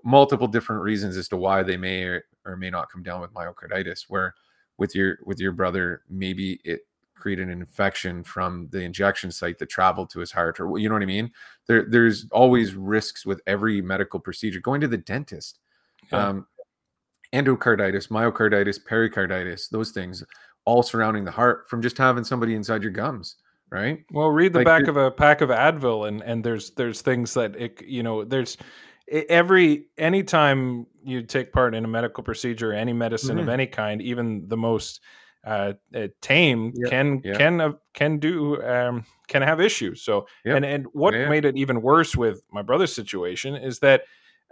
[0.03, 3.33] multiple different reasons as to why they may or, or may not come down with
[3.35, 4.35] myocarditis where
[4.79, 9.69] with your with your brother maybe it created an infection from the injection site that
[9.69, 11.31] traveled to his heart or you know what i mean?
[11.67, 14.61] There there's always risks with every medical procedure.
[14.61, 15.59] Going to the dentist
[16.13, 16.29] yeah.
[16.29, 16.47] um,
[17.35, 20.23] endocarditis myocarditis pericarditis those things
[20.65, 23.37] all surrounding the heart from just having somebody inside your gums
[23.71, 27.03] right well read the like back of a pack of advil and and there's there's
[27.03, 28.57] things that it you know there's
[29.09, 33.41] every anytime you take part in a medical procedure, any medicine mm-hmm.
[33.41, 35.01] of any kind, even the most
[35.45, 36.89] uh, uh tame yeah.
[36.89, 37.37] can yeah.
[37.37, 40.03] can uh, can do um, can have issues.
[40.03, 41.29] So and and what yeah.
[41.29, 44.05] made it even worse with my brother's situation is that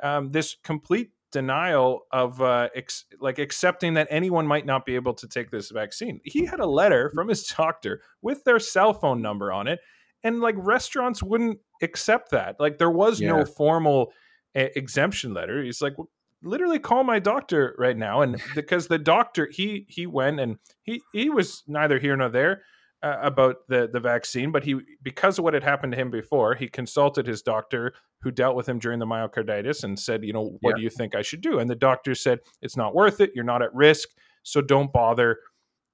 [0.03, 5.15] um, this complete denial of uh, ex- like accepting that anyone might not be able
[5.15, 6.21] to take this vaccine.
[6.25, 9.81] He had a letter from his doctor with their cell phone number on it,
[10.23, 12.61] and like restaurants wouldn't accept that.
[12.61, 14.13] Like there was no formal
[14.55, 15.63] exemption letter.
[15.63, 15.95] He's like,
[16.43, 21.01] literally call my doctor right now and because the doctor he he went and he
[21.13, 22.63] he was neither here nor there
[23.03, 26.55] uh, about the the vaccine but he because of what had happened to him before
[26.55, 30.57] he consulted his doctor who dealt with him during the myocarditis and said you know
[30.61, 30.77] what yeah.
[30.77, 31.59] do you think i should do?
[31.59, 33.33] And the doctor said it's not worth it.
[33.35, 34.09] You're not at risk.
[34.43, 35.39] So don't bother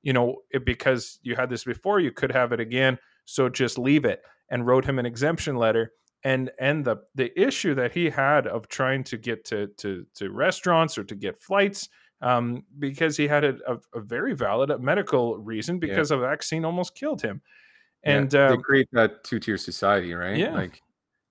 [0.03, 2.99] you know it, because you had this before you could have it again.
[3.25, 5.93] So just leave it and wrote him an exemption letter.
[6.25, 10.31] And and the the issue that he had of trying to get to to to
[10.31, 11.89] restaurants or to get flights
[12.21, 13.57] um, because he had a,
[13.95, 16.17] a, very valid medical reason because yeah.
[16.17, 17.41] a vaccine almost killed him.
[18.03, 20.37] And yeah, they um, create that two tier society, right?
[20.37, 20.53] Yeah.
[20.53, 20.83] Like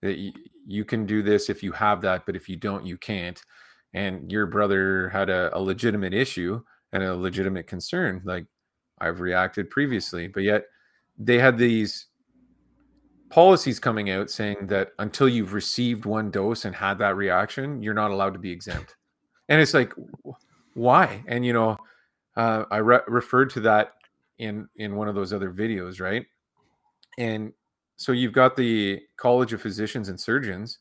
[0.01, 0.31] that you,
[0.65, 3.41] you, can do this if you have that, but if you don't, you can't.
[3.93, 6.61] And your brother had a, a legitimate issue
[6.93, 8.45] and a legitimate concern, like
[8.99, 10.65] I've reacted previously, but yet
[11.17, 12.07] they had these
[13.29, 17.93] policies coming out saying that until you've received one dose and had that reaction, you're
[17.93, 18.95] not allowed to be exempt.
[19.49, 19.93] And it's like,
[20.78, 21.23] why?
[21.28, 21.75] And you know,
[22.36, 23.93] uh, I re- referred to that
[24.38, 26.25] in in one of those other videos, right?
[27.17, 27.51] And
[27.95, 30.78] so you've got the College of Physicians and Surgeons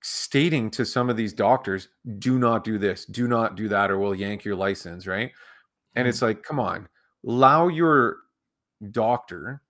[0.00, 1.88] stating to some of these doctors,
[2.18, 5.32] "Do not do this, do not do that, or we'll yank your license." Right?
[5.96, 6.28] And it's mm.
[6.28, 6.88] like, come on,
[7.26, 8.18] allow your
[8.92, 9.62] doctor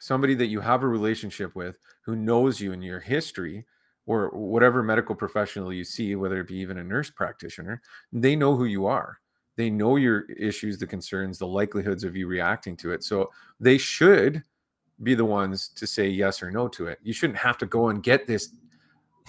[0.00, 3.64] somebody that you have a relationship with who knows you and your history
[4.06, 7.80] or whatever medical professional you see whether it be even a nurse practitioner
[8.12, 9.18] they know who you are.
[9.56, 13.04] They know your issues the concerns the likelihoods of you reacting to it.
[13.04, 13.30] So
[13.60, 14.42] they should
[15.02, 16.98] be the ones to say yes or no to it.
[17.02, 18.54] You shouldn't have to go and get this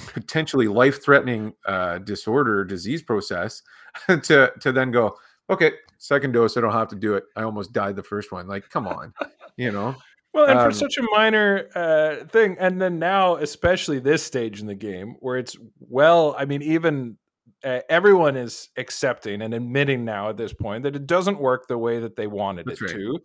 [0.08, 3.62] potentially life-threatening uh, disorder disease process
[4.08, 5.16] to to then go
[5.52, 7.26] okay second dose i don't have to do it.
[7.36, 8.48] I almost died the first one.
[8.48, 9.14] Like come on
[9.56, 9.96] you know
[10.34, 14.60] well, and um, for such a minor uh, thing, and then now, especially this stage
[14.60, 17.18] in the game, where it's well, I mean, even
[17.64, 21.78] uh, everyone is accepting and admitting now at this point that it doesn't work the
[21.78, 22.92] way that they wanted it right.
[22.92, 23.20] to,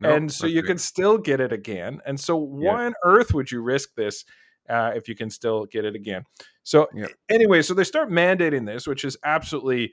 [0.00, 0.68] nope, and so you right.
[0.68, 2.00] can still get it again.
[2.06, 2.86] And so, why yeah.
[2.86, 4.24] on earth would you risk this
[4.70, 6.22] uh, if you can still get it again?
[6.62, 7.06] So, yeah.
[7.28, 9.92] anyway, so they start mandating this, which is absolutely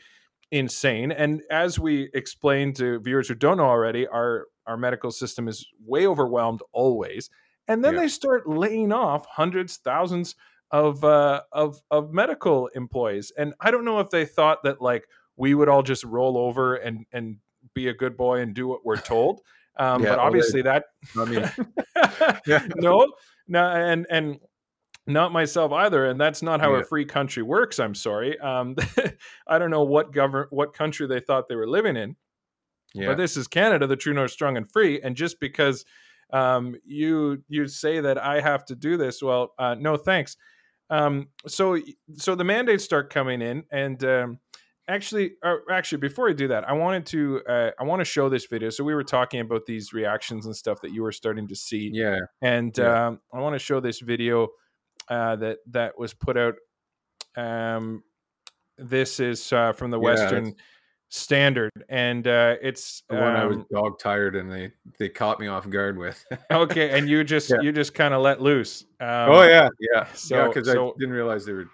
[0.52, 1.12] insane.
[1.12, 5.68] And as we explained to viewers who don't know already, our our medical system is
[5.86, 7.30] way overwhelmed always.
[7.68, 8.02] And then yeah.
[8.02, 10.36] they start laying off hundreds, thousands
[10.72, 13.32] of uh, of of medical employees.
[13.38, 16.76] And I don't know if they thought that like we would all just roll over
[16.76, 17.38] and and
[17.74, 19.42] be a good boy and do what we're told.
[19.78, 20.86] Um, yeah, but obviously that
[21.18, 21.52] I mean,
[22.46, 22.68] yeah.
[22.76, 23.12] no,
[23.48, 24.40] no, and and
[25.08, 26.82] not myself either and that's not how yeah.
[26.82, 28.76] a free country works i'm sorry um,
[29.48, 32.16] i don't know what govern what country they thought they were living in
[32.94, 33.08] yeah.
[33.08, 35.86] but this is canada the true north strong and free and just because
[36.32, 40.38] um, you you say that i have to do this well uh, no thanks
[40.92, 41.78] Um, so
[42.18, 44.40] so the mandates start coming in, and um,
[44.88, 48.28] actually, uh, actually, before I do that, I wanted to uh, I want to show
[48.28, 48.72] this video.
[48.72, 51.92] So we were talking about these reactions and stuff that you were starting to see.
[51.94, 53.08] Yeah, and Yeah.
[53.08, 54.48] Um, I want to show this video
[55.10, 56.56] uh, that that was put out.
[57.38, 58.04] Um,
[58.80, 60.64] this is uh, from the Yeah, Western that's-
[61.12, 65.40] Standard, and uh, it's the one I was um, dog tired and they they caught
[65.40, 66.24] me off guard with.
[66.52, 67.62] okay, and you just Yeah.
[67.62, 68.84] you just kind of let loose.
[69.00, 70.48] Um, oh yeah, yeah, so- yeah.
[70.48, 71.66] Because so- I didn't realize they were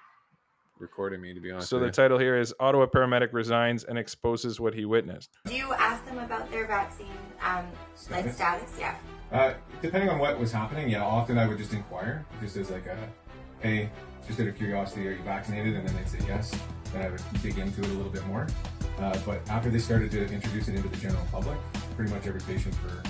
[0.79, 1.33] recording me.
[1.33, 1.91] To be honest, So the you.
[1.91, 5.29] title here is Ottawa paramedic resigns and exposes what he witnessed.
[5.45, 7.07] Do you ask them about their vaccine,
[7.43, 7.65] um,
[8.09, 8.35] like Status?
[8.35, 8.71] status?
[8.79, 8.95] Yeah.
[9.33, 12.85] Uh, depending on what was happening, yeah, often I would just inquire, just as like
[12.85, 12.97] a,
[13.59, 13.89] hey,
[14.27, 15.75] just out of curiosity, are you vaccinated?
[15.75, 16.57] And then they'd say yes.
[16.93, 18.47] Then I would dig into it a little bit more.
[18.99, 21.57] Uh, but after they started to introduce it into the general public,
[21.95, 23.03] pretty much every patient for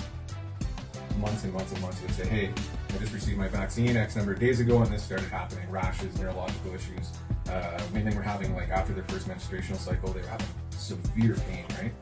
[1.18, 2.52] months and months and months would say, hey,
[2.94, 6.18] I just received my vaccine X number of days ago, and this started happening, rashes,
[6.18, 7.12] neurological issues.
[7.48, 11.64] Uh, they were having, like, after their first menstruational cycle, they were having severe pain,
[11.80, 11.92] right?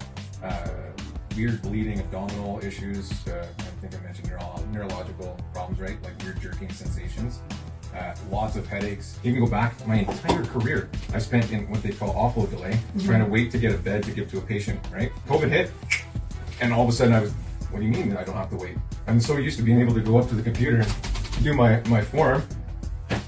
[0.42, 0.68] Uh,
[1.36, 3.10] weird bleeding, abdominal issues.
[3.26, 6.02] Uh, I think I mentioned neuro- neurological problems, right?
[6.02, 7.40] Like weird jerking sensations.
[7.94, 9.18] Uh, lots of headaches.
[9.22, 13.20] Even go back my entire career, I spent in what they call offload delay, trying
[13.20, 14.80] to wait to get a bed to give to a patient.
[14.92, 15.12] Right?
[15.28, 15.70] COVID hit,
[16.60, 17.32] and all of a sudden I was,
[17.70, 18.76] what do you mean I don't have to wait?
[19.06, 21.80] I'm so used to being able to go up to the computer and do my
[21.88, 22.42] my form,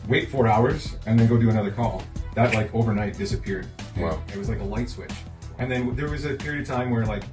[0.09, 2.03] wait four hours, and then go do another call.
[2.35, 3.69] That like overnight disappeared.
[3.97, 4.21] Wow.
[4.33, 5.13] It was like a light switch.
[5.59, 7.25] And then there was a period of time where like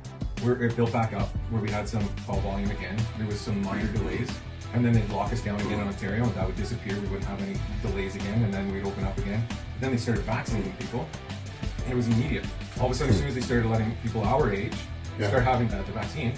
[0.43, 2.97] where it built back up, where we had some call volume again.
[3.17, 4.29] There was some minor delays,
[4.73, 6.93] and then they'd lock us down again in Ontario, and that would disappear.
[6.95, 9.45] We wouldn't have any delays again, and then we'd open up again.
[9.79, 11.07] Then they started vaccinating people,
[11.83, 12.45] and it was immediate.
[12.79, 14.73] All of a sudden, as soon as they started letting people our age
[15.19, 15.27] Yeah.
[15.27, 16.33] start having the, the vaccine,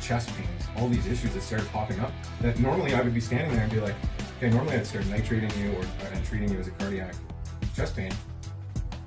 [0.00, 2.12] chest pains, all these issues that started popping up.
[2.40, 3.94] That normally I would be standing there and be like,
[4.38, 7.14] okay, normally I'd start nitrating you or and treating you as a cardiac
[7.76, 8.12] chest pain.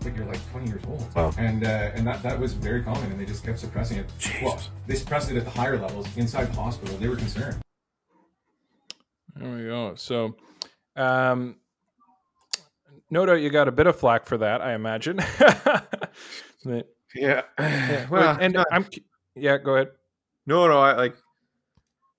[0.03, 1.32] But you're like 20 years old, Wow.
[1.38, 4.05] and uh, and that, that was very common, and they just kept suppressing it.
[4.41, 6.97] Well, they suppressed it at the higher levels inside the hospital.
[6.97, 7.61] They were concerned.
[9.41, 9.95] There we go.
[9.95, 10.35] So,
[10.95, 11.55] um,
[13.09, 15.19] no doubt you got a bit of flack for that, I imagine.
[17.13, 17.41] Yeah.
[17.59, 18.85] yeah, well, and no, I'm
[19.35, 19.57] yeah.
[19.57, 19.89] Go ahead.
[20.45, 21.15] no, no, I like.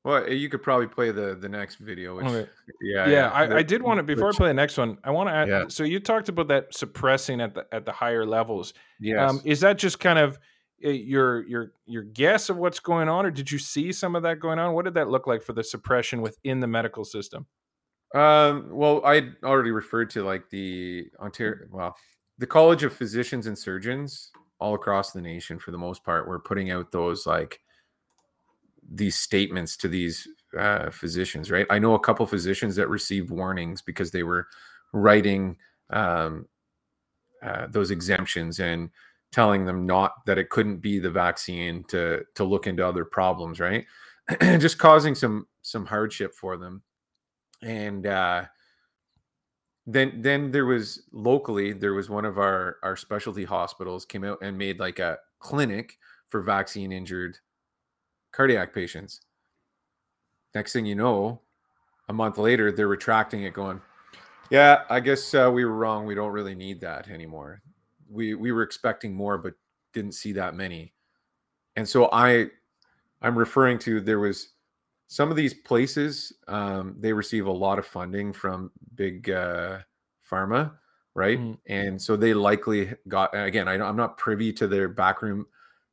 [0.04, 2.16] Well, you could probably play the the next video.
[2.16, 2.50] Which, Okay.
[2.82, 4.98] yeah, yeah, I, I did want to before which- I play the next one.
[5.04, 5.48] I want to add.
[5.48, 5.64] Yeah.
[5.68, 8.74] So you talked about that suppressing at the at the higher levels.
[9.00, 9.30] Yes.
[9.30, 10.38] Um, is that just kind of
[10.90, 14.40] your your your guess of what's going on, or did you see some of that
[14.40, 14.74] going on?
[14.74, 17.46] What did that look like for the suppression within the medical system?
[18.14, 21.96] Um, well, I already referred to like the Ontario, well,
[22.38, 24.30] the College of Physicians and Surgeons
[24.60, 27.60] all across the nation, for the most part, were putting out those like
[28.90, 30.28] these statements to these
[30.58, 31.66] uh, physicians, right?
[31.70, 34.46] I know a couple physicians that received warnings because they were
[34.92, 35.56] writing
[35.90, 36.46] um,
[37.42, 38.90] uh, those exemptions and
[39.32, 43.58] telling them not that it couldn't be the vaccine to to look into other problems,
[43.58, 43.86] right?
[44.40, 46.82] Just causing some some hardship for them.
[47.62, 48.44] And uh,
[49.86, 54.38] then then there was locally there was one of our our specialty hospitals came out
[54.42, 57.38] and made like a clinic for vaccine injured
[58.32, 59.22] cardiac patients.
[60.54, 61.40] Next thing you know
[62.08, 63.80] a month later they're retracting it going
[64.50, 66.04] yeah i guess uh, we were wrong.
[66.04, 67.62] We don't really need that anymore
[68.12, 69.54] we we were expecting more but
[69.92, 70.92] didn't see that many
[71.76, 72.46] and so i
[73.22, 74.50] i'm referring to there was
[75.08, 79.78] some of these places um, they receive a lot of funding from big uh,
[80.30, 80.72] pharma
[81.14, 81.58] right Mm.
[81.66, 85.46] and so they likely got again I, don't- i'm not privy to their backroom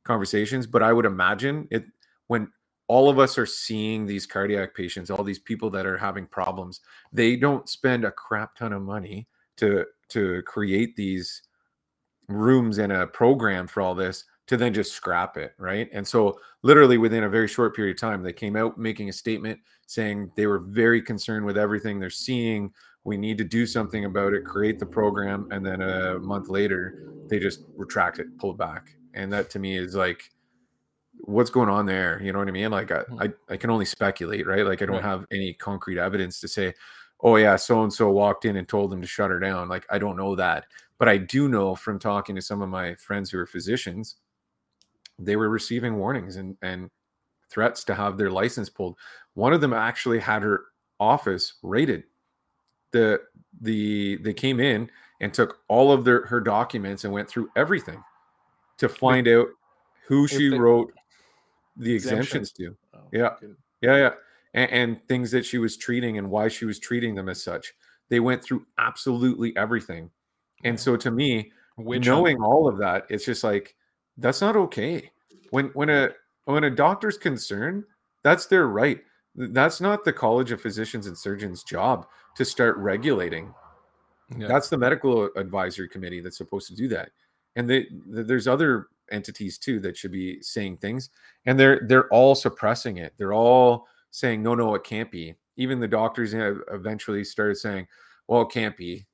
[0.04, 1.84] conversations but i would imagine it
[2.28, 2.50] when
[2.88, 6.80] all of us are seeing these cardiac patients all these people that are having problems
[7.12, 9.28] they don't spend a crap ton of money
[9.58, 11.42] to to create these
[12.30, 15.88] rooms and a program for all this to then just scrap it right?
[15.92, 19.12] And so literally within a very short period of time they came out making a
[19.12, 22.72] statement saying they were very concerned with everything they're seeing.
[23.04, 27.12] We need to do something about it create the program and then a month later
[27.28, 28.94] they just retract it pull it back.
[29.14, 30.30] And that to me is like
[31.22, 32.20] what's going on there?
[32.22, 32.70] You know what i mean?
[32.70, 33.20] Like i hmm.
[33.20, 34.64] i, I can only speculate right?
[34.64, 36.74] Like i don't have any concrete evidence to say
[37.22, 39.86] oh yeah so and so walked in and told them to shut her down like
[39.90, 40.64] i don't know that
[40.98, 44.16] but i do know from talking to some of my friends who are physicians
[45.18, 46.90] they were receiving warnings and and
[47.50, 48.96] threats to have their license pulled
[49.34, 50.64] one of them actually had her
[50.98, 52.04] office raided
[52.92, 53.20] the
[53.60, 54.90] the they came in
[55.20, 58.02] and took all of their her documents and went through everything
[58.78, 59.46] to find out
[60.06, 60.92] who she wrote
[61.76, 62.50] the Exemptions.
[62.50, 63.30] exemptions to Oh, Yeah.
[63.40, 63.56] good.
[63.82, 64.10] yeah yeah
[64.54, 67.72] and, and things that she was treating and why she was treating them as such
[68.08, 70.10] They went through absolutely everything.
[70.64, 73.74] And so to me, Which um, knowing all of that, it's just like
[74.18, 75.10] that's not okay.
[75.50, 76.10] When when a
[76.44, 77.84] when a doctor's concerned,
[78.22, 79.00] that's their right.
[79.34, 82.06] That's not the College of Physicians and Surgeons' job
[82.36, 83.54] to start regulating.
[84.36, 84.48] Yeah.
[84.48, 87.10] That's the medical advisory committee that's supposed to do that.
[87.56, 91.10] And they, there's other entities too that should be saying things,
[91.46, 93.14] and they're they're all suppressing it.
[93.16, 95.34] They're all saying no, no, it can't be.
[95.56, 97.86] Even the doctors eventually started saying,
[98.28, 99.06] well, it can't be.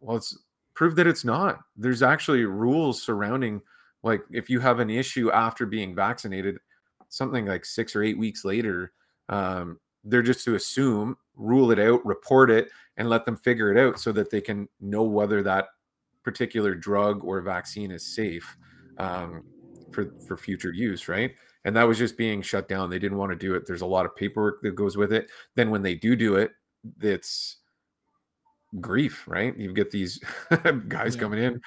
[0.00, 0.36] Well, it's
[0.74, 1.60] prove that it's not.
[1.76, 3.62] There's actually rules surrounding
[4.02, 6.58] like if you have an issue after being vaccinated,
[7.08, 8.92] something like six or eight weeks later,
[9.28, 13.78] um, they're just to assume, rule it out, report it, and let them figure it
[13.78, 15.66] out so that they can know whether that
[16.22, 18.56] particular drug or vaccine is safe
[18.98, 19.42] um,
[19.90, 21.34] for for future use, right?
[21.66, 22.88] And that was just being shut down.
[22.88, 23.66] They didn't want to do it.
[23.66, 25.30] There's a lot of paperwork that goes with it.
[25.56, 26.52] Then when they do do it,
[27.02, 27.56] it's
[28.80, 29.56] grief, right?
[29.58, 30.18] You get these
[30.88, 31.20] guys Yeah.
[31.20, 31.60] coming in,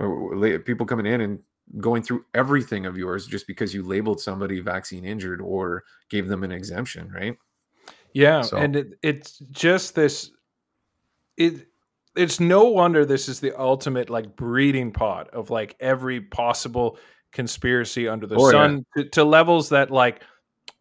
[0.00, 1.38] or people coming in and
[1.78, 6.42] going through everything of yours just because you labeled somebody vaccine injured or gave them
[6.44, 7.36] an exemption, right?
[8.14, 10.30] Yeah, So- and it, it's just this.
[11.36, 11.66] It
[12.14, 16.98] it's no wonder this is the ultimate like breeding pot of like every possible
[17.32, 18.52] conspiracy under the Oh, yeah.
[18.52, 20.22] sun to, to levels that like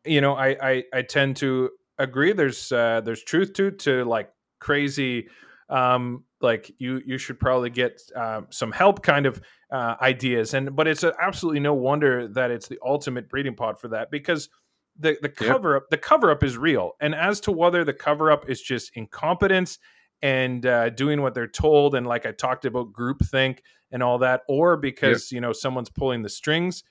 [0.06, 2.34] you know I, I I tend to agree.
[2.34, 4.30] There's uh, there's truth to to like
[4.60, 5.28] crazy
[5.70, 9.42] um like you you should probably get uh, some help kind of
[9.72, 13.88] uh, ideas and but it's absolutely no wonder that it's the ultimate breeding pot for
[13.88, 14.50] that because
[15.00, 18.30] the the cover up the cover up is real and as to whether the cover
[18.32, 19.80] up is just incompetence
[20.22, 23.60] and uh, doing what they're told and like i talked about groupthink
[23.92, 26.84] and all that or because you know someone's pulling the strings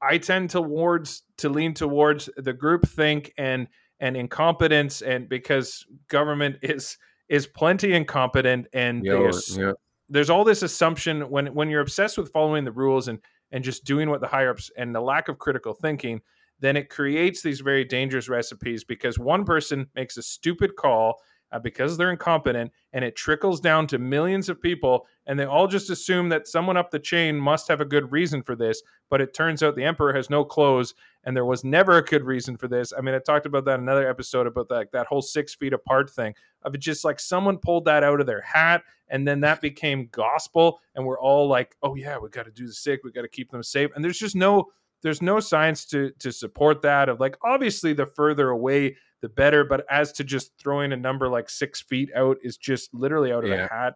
[0.00, 3.68] i tend towards to lean towards the groupthink and
[4.00, 6.98] and incompetence and because government is
[7.28, 9.72] is plenty incompetent and Yeah, they or- ass- yeah.
[10.08, 13.18] there's all this assumption when when you're obsessed with following the rules and
[13.52, 16.20] and just doing what the higher ups and the lack of critical thinking
[16.58, 21.20] then it creates these very dangerous recipes because one person makes a stupid call
[21.52, 25.68] uh, because they're incompetent and it trickles down to millions of people and they all
[25.68, 29.20] just assume that someone up the chain must have a good reason for this but
[29.20, 32.56] it turns out the emperor has no clothes and there was never a good reason
[32.56, 32.92] for this.
[32.96, 35.72] I mean i talked about that in another episode about that that whole six feet
[35.72, 39.60] apart thing of just like someone pulled that out of their hat and then that
[39.60, 43.12] became gospel and we're all like oh yeah we got to do the sick we
[43.12, 44.66] got to keep them safe and there's just no
[45.02, 49.64] there's no science to to support that of like obviously the further away the better
[49.64, 53.44] but as to just throwing a number like six feet out is just literally out
[53.44, 53.64] of Yeah.
[53.64, 53.94] a hat.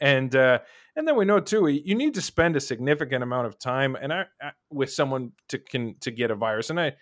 [0.00, 0.58] And uh
[0.96, 4.12] and then we know too you need to spend a significant amount of time and
[4.12, 6.70] I, I with someone to can to get a virus.
[6.70, 6.92] And i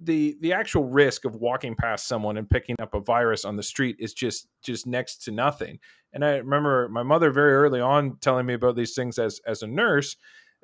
[0.00, 3.62] the the actual risk of walking past someone and picking up a virus on the
[3.62, 5.78] street is just just next to nothing.
[6.12, 9.62] And i remember my mother very early on telling me about these things as as
[9.62, 10.16] a nurse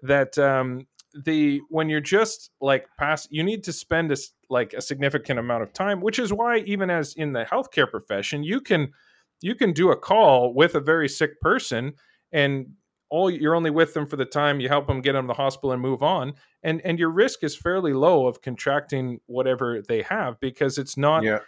[0.02, 0.86] that um
[1.24, 4.16] the when you're just like past you need to spend a
[4.50, 8.42] like a significant amount of time which is why even as in the healthcare profession
[8.42, 8.92] you can
[9.40, 11.92] you can do a call with a very sick person
[12.32, 12.66] and
[13.10, 15.34] all you're only with them for the time you help them get them to the
[15.34, 20.02] hospital and move on and and your risk is fairly low of contracting whatever they
[20.02, 21.38] have because it's not yeah.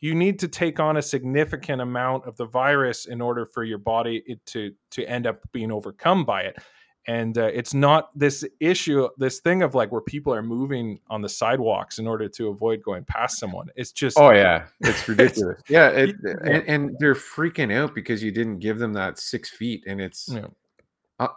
[0.00, 3.78] you need to take on a significant amount of the virus in order for your
[3.78, 6.56] body it to to end up being overcome by it
[7.16, 11.20] and uh, it's not this issue this thing of like where people are moving on
[11.22, 15.60] the sidewalks in order to avoid going past someone it's just Oh yeah, it's ridiculous.
[15.68, 16.34] yeah, it, Yeah.
[16.44, 20.28] And, and they're freaking out because you didn't give them that six feet, and it's
[20.28, 20.46] Yeah.
[21.18, 21.28] uh,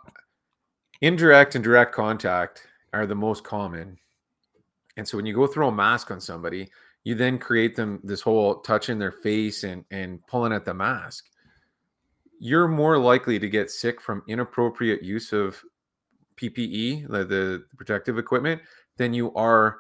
[1.02, 3.98] indirect and direct contact are the most common.
[4.98, 6.70] And so when you go throw a mask on somebody,
[7.04, 11.26] you then create them this whole touching their face and and pulling at the mask.
[12.40, 15.62] You're more likely to get sick from inappropriate use of
[16.42, 18.62] PPE, the, the protective equipment,
[18.98, 19.78] than you are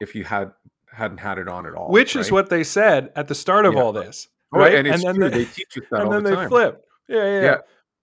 [0.00, 0.52] if you had
[0.90, 1.90] hadn't had it on at all.
[1.90, 3.80] which is what they said at the start of Yeah.
[3.80, 5.30] all this Oh, right and it's then true.
[5.30, 6.48] they- They teach us that and all then the they time.
[6.50, 6.84] flip.
[7.08, 7.40] Yeah, yeah, yeah.
[7.42, 7.56] Yeah.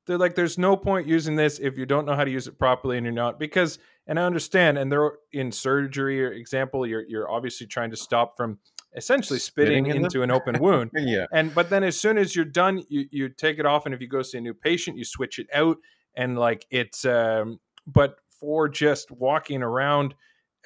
[0.08, 2.58] They're like, there's no point using this if you don't know how to use it
[2.58, 3.78] properly and you're not because
[4.08, 8.36] and I understand, and they're in surgery or example, you're you're obviously trying to stop
[8.36, 8.58] from
[8.96, 10.92] essentially spitting, Spitting in into an open wound.
[10.98, 11.26] Yeah.
[11.32, 14.02] And but then as soon as you're done, you you take it off, and if
[14.02, 15.78] you go see a new patient, you switch it out,
[16.16, 20.14] and like it's um but for just walking around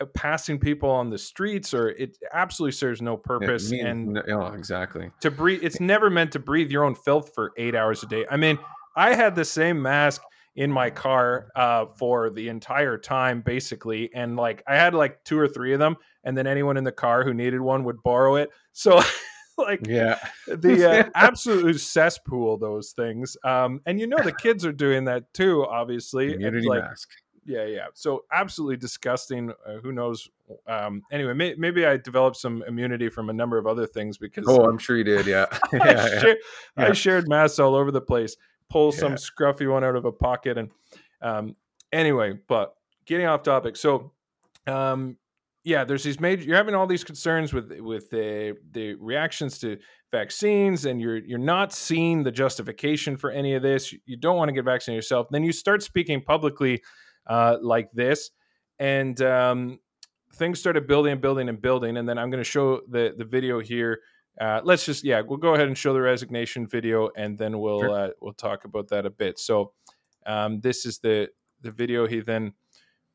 [0.02, 4.24] uh, passing people on the streets or it absolutely serves no purpose means- and no,
[4.28, 5.12] yeah, exactly.
[5.22, 8.26] to breathe it's never meant to breathe your own filth for eight hours a day
[8.32, 8.58] i mean
[8.96, 10.22] i had the same mask
[10.56, 15.38] in my car uh, for the entire time basically and like i had like two
[15.40, 18.36] or three of them and then anyone in the car who needed one would borrow
[18.36, 19.02] it so
[19.58, 20.18] like Yeah.
[20.48, 25.32] the uh, absolute cesspool those things um and you know the kids are doing that
[25.34, 27.10] too obviously and, Community like mask.
[27.46, 30.28] yeah yeah so absolutely disgusting uh, who knows
[30.68, 34.46] um anyway may, maybe i developed some immunity from a number of other things because
[34.48, 35.26] Oh, I'm sure you did.
[35.26, 35.46] Yeah.
[35.74, 36.34] I, yeah, yeah.
[36.78, 38.36] I shared masks all over the place
[38.74, 40.72] pull some scruffy one out of a pocket and
[41.22, 41.56] um
[41.92, 42.74] anyway but
[43.06, 43.78] getting off topic.
[43.78, 44.12] So
[44.66, 45.18] um
[45.64, 49.78] yeah there's these major you're having all these concerns with with the the reactions to
[50.12, 53.94] vaccines and you're you're not seeing the justification for any of this.
[54.06, 55.28] You don't want to get vaccinated yourself.
[55.30, 56.82] Then you start speaking publicly
[57.28, 58.32] uh like this
[58.80, 59.80] and um
[60.34, 63.24] things started building and building and building and then i'm going to show the the
[63.24, 64.00] video here
[64.42, 67.82] uh, let's just yeah we'll go ahead and show the resignation video and then we'll
[67.82, 67.92] Sure.
[68.06, 69.72] uh, we'll talk about that a bit so
[70.26, 71.30] um, this is the
[71.62, 72.54] the video he then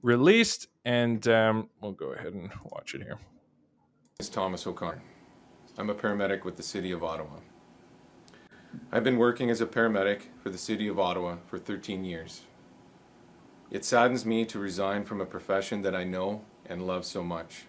[0.03, 3.19] released and um, we'll go ahead and watch it here
[4.21, 5.01] is Thomas O'Connor.
[5.77, 7.37] I'm a paramedic with the City of Ottawa.
[8.91, 12.41] I've been working as a paramedic for the City of Ottawa for 13 years.
[13.71, 17.67] It saddens me to resign from a profession that I know and love so much.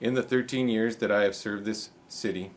[0.00, 2.52] In the 13 years that I have served this city,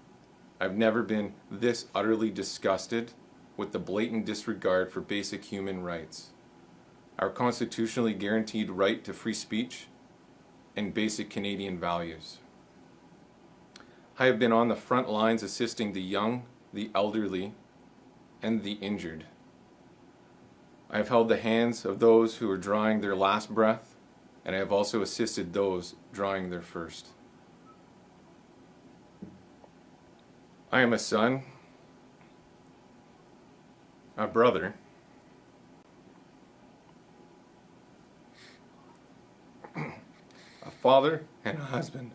[0.60, 3.14] I've never been this utterly disgusted
[3.56, 6.32] with the blatant disregard for basic human rights,
[7.18, 9.88] our constitutionally guaranteed right to free speech,
[10.76, 12.38] and basic Canadian values.
[14.18, 16.44] I have been on the front lines assisting the young,
[16.74, 17.54] the elderly,
[18.42, 19.26] and the injured.
[20.90, 23.96] I have held the hands of those who are drawing their last breath,
[24.44, 27.10] and I have also assisted those drawing their first.
[30.72, 31.42] I am a son,
[34.16, 34.76] a brother,
[39.76, 42.12] a father, and a husband.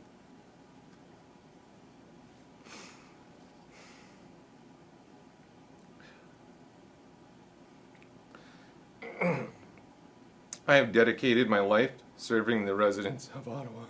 [10.66, 13.86] I have dedicated my life serving the residents of Ottawa.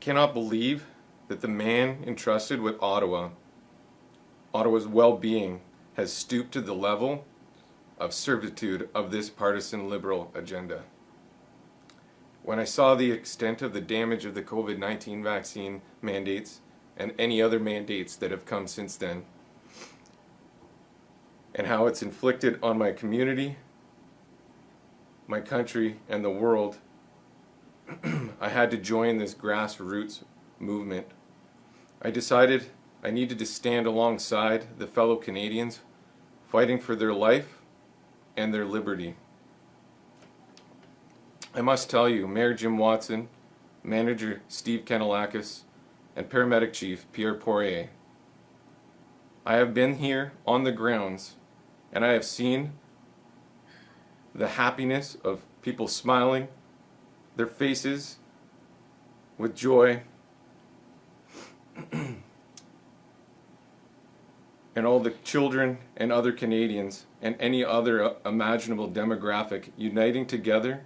[0.00, 0.86] Cannot believe
[1.28, 3.30] that the man entrusted with Ottawa,
[4.52, 5.60] Ottawa's well being,
[5.94, 7.24] has stooped to the level
[7.98, 10.82] of servitude of this partisan liberal agenda.
[12.42, 16.60] When I saw the extent of the damage of the COVID 19 vaccine mandates
[16.96, 19.24] and any other mandates that have come since then,
[21.54, 23.56] and how it's inflicted on my community,
[25.26, 26.78] my country, and the world,
[28.40, 30.24] I had to join this grassroots
[30.58, 31.06] movement.
[32.02, 32.66] I decided
[33.02, 35.80] I needed to stand alongside the fellow Canadians
[36.48, 37.58] fighting for their life
[38.36, 39.16] and their liberty.
[41.54, 43.28] I must tell you, Mayor Jim Watson,
[43.82, 45.62] Manager Steve Kanellakos,
[46.14, 47.90] and Paramedic Chief Pierre Poirier,
[49.46, 51.36] I have been here on the grounds
[51.92, 52.72] and I have seen
[54.34, 56.48] the happiness of people smiling,
[57.40, 58.18] their faces
[59.38, 60.02] with joy,
[61.90, 62.20] and
[64.84, 70.82] all the children and other Canadians and any other uh, imaginable demographic uniting together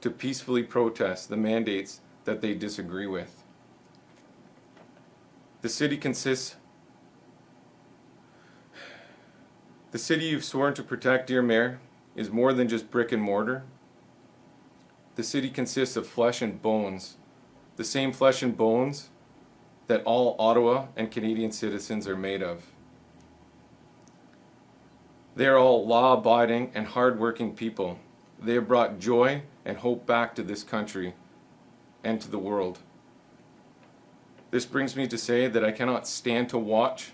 [0.00, 3.44] to peacefully protest the mandates that they disagree with.
[5.60, 6.56] The city consists
[9.90, 11.78] The city you've sworn to protect, dear Mayor,
[12.16, 13.64] is more than just brick and mortar.
[15.20, 17.18] The city consists of flesh and bones,
[17.76, 19.10] the same flesh and bones
[19.86, 22.72] that all Ottawa and Canadian citizens are made of.
[25.36, 27.98] They are all law abiding and hard working people.
[28.42, 31.12] They have brought joy and hope back to this country
[32.02, 32.78] and to the world.
[34.50, 37.12] This brings me to say that I cannot stand to watch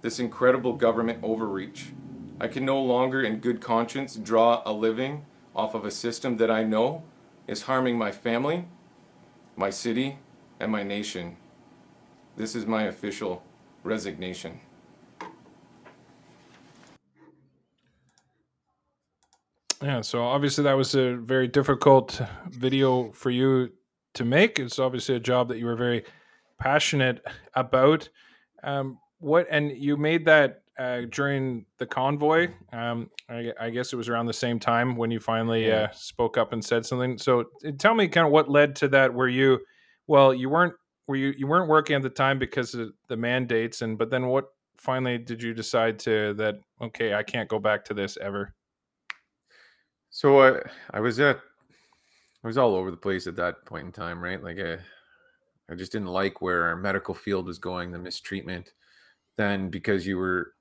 [0.00, 1.92] this incredible government overreach.
[2.40, 6.48] I can no longer, in good conscience, draw a living off of a system that
[6.48, 7.02] I know
[7.46, 8.66] is harming my family,
[9.56, 10.18] my city,
[10.60, 11.36] and my nation.
[12.36, 13.42] This is my official
[13.84, 14.60] resignation.
[19.82, 23.72] Yeah, so obviously that was a very difficult video for you
[24.14, 24.60] to make.
[24.60, 26.04] It's obviously a job that you were very
[26.58, 27.20] passionate
[27.54, 28.08] about.
[28.62, 32.48] Um, what and you made that uh, during the convoy.
[32.72, 35.82] Um, I, I guess it was around the same time when you finally Yeah.
[35.82, 37.18] uh, spoke up and said something.
[37.18, 39.12] So uh, tell me kind of what led to that.
[39.12, 39.60] Were you,
[40.06, 40.74] well, you weren't,
[41.06, 44.26] were you, you weren't working at the time because of the mandates, and but then
[44.28, 44.46] what
[44.76, 48.54] finally did you decide to that okay, I can't go back to this ever?
[50.10, 51.38] So I I was at
[52.44, 54.42] I was all over the place at that point in time, right?
[54.42, 54.78] Like I
[55.70, 58.72] I just didn't like where our medical field was going, the mistreatment.
[59.36, 60.52] Then because you were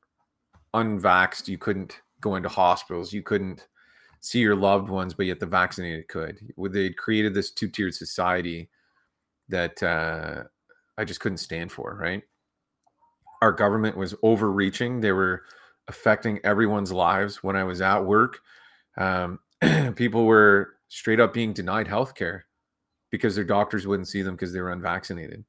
[0.73, 3.67] unvaxxed, you couldn't go into hospitals, you couldn't
[4.19, 6.39] see your loved ones, but yet the vaccinated could.
[6.57, 8.69] They created this two-tiered society
[9.49, 10.43] that uh,
[10.97, 12.23] I just couldn't stand for, right?
[13.41, 15.01] Our government was overreaching.
[15.01, 15.43] They were
[15.87, 18.39] affecting everyone's lives when I was at work.
[18.97, 19.39] Um,
[19.95, 22.45] people were straight up being denied health care
[23.09, 25.43] because their doctors wouldn't see them because they were unvaccinated.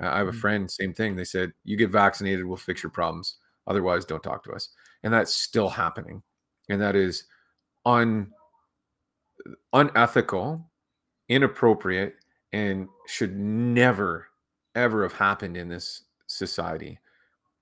[0.00, 0.40] Uh, I have a mm.
[0.40, 1.16] friend, same thing.
[1.16, 3.36] They said, You get vaccinated, we'll fix your problems.
[3.66, 4.70] Otherwise, don't talk to us.
[5.02, 6.22] And that's still happening.
[6.68, 7.24] And that is
[7.84, 8.30] un,
[9.72, 10.68] unethical,
[11.28, 12.14] inappropriate,
[12.52, 14.28] and should never,
[14.74, 16.98] ever have happened in this society.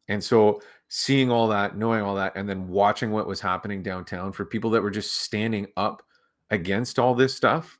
[0.08, 4.32] And so, seeing all that, knowing all that, and then watching what was happening downtown
[4.32, 6.02] for people that were just standing up
[6.50, 7.78] against all this stuff,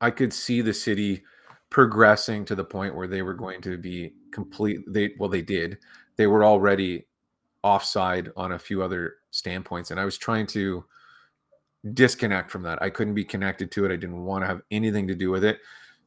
[0.00, 1.24] I could see the city
[1.70, 4.80] progressing to the point where they were going to be complete.
[4.86, 5.78] They well, they did.
[6.18, 7.06] They were already
[7.62, 10.84] offside on a few other standpoints, and I was trying to
[11.94, 12.82] disconnect from that.
[12.82, 13.92] I couldn't be connected to it.
[13.92, 15.60] I didn't want to have anything to do with it.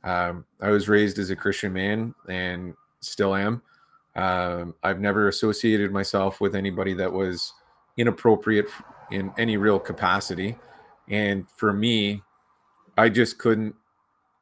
[0.03, 3.61] Um, I was raised as a Christian man and still am.
[4.15, 7.53] Um, I've never associated myself with anybody that was
[7.97, 8.67] inappropriate
[9.11, 10.57] in any real capacity.
[11.07, 12.21] And for me,
[12.97, 13.75] I just couldn't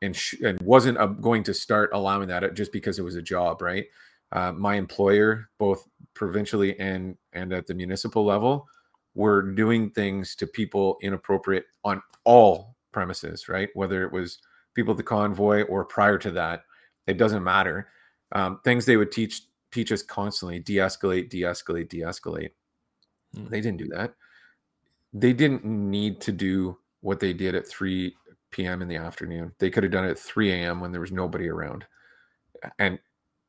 [0.01, 3.15] and, sh- and wasn't uh, going to start allowing that uh, just because it was
[3.15, 3.85] a job, right?
[4.31, 8.67] Uh, my employer, both provincially and and at the municipal level,
[9.15, 13.69] were doing things to people inappropriate on all premises, right?
[13.73, 14.39] Whether it was
[14.75, 16.63] people at the convoy or prior to that,
[17.07, 17.89] it doesn't matter.
[18.31, 19.41] Um, things they would teach
[19.71, 22.51] teach us constantly: de-escalate, de-escalate, de-escalate.
[23.35, 23.49] Mm.
[23.49, 24.13] They didn't do that.
[25.13, 28.15] They didn't need to do what they did at 3
[28.51, 28.81] p.m.
[28.81, 29.53] in the afternoon.
[29.59, 30.79] They could have done it at 3 a.m.
[30.79, 31.85] when there was nobody around.
[32.77, 32.99] And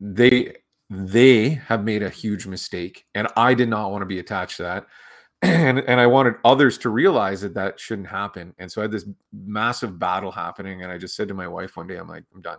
[0.00, 0.54] they
[0.90, 3.06] they have made a huge mistake.
[3.14, 4.86] And I did not want to be attached to that.
[5.42, 8.52] And, and I wanted others to realize that that shouldn't happen.
[8.58, 10.82] And so I had this massive battle happening.
[10.82, 12.58] And I just said to my wife one day, I'm like, I'm done.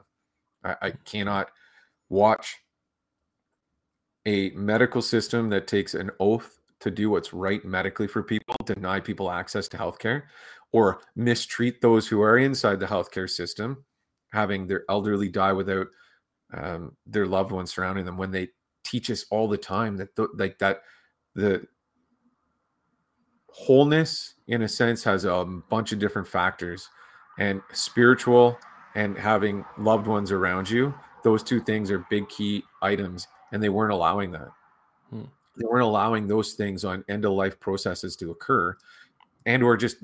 [0.64, 1.52] I, I cannot
[2.10, 2.58] watch
[4.26, 9.00] a medical system that takes an oath to do what's right medically for people, deny
[9.00, 10.24] people access to healthcare,
[10.72, 13.86] or mistreat those who are inside the healthcare system,
[14.32, 15.86] having their elderly die without
[16.54, 18.18] um, their loved ones surrounding them.
[18.18, 18.50] When they
[18.84, 20.82] teach us all the time that th- like that
[21.36, 21.66] the
[23.48, 26.90] wholeness in a sense has a bunch of different factors
[27.40, 28.58] and spiritual
[28.96, 33.70] and having loved ones around you those two things are big key items and they
[33.70, 34.50] weren't allowing that
[35.10, 35.24] hmm.
[35.58, 38.76] they weren't allowing those things on end of life processes to occur
[39.46, 39.98] and or just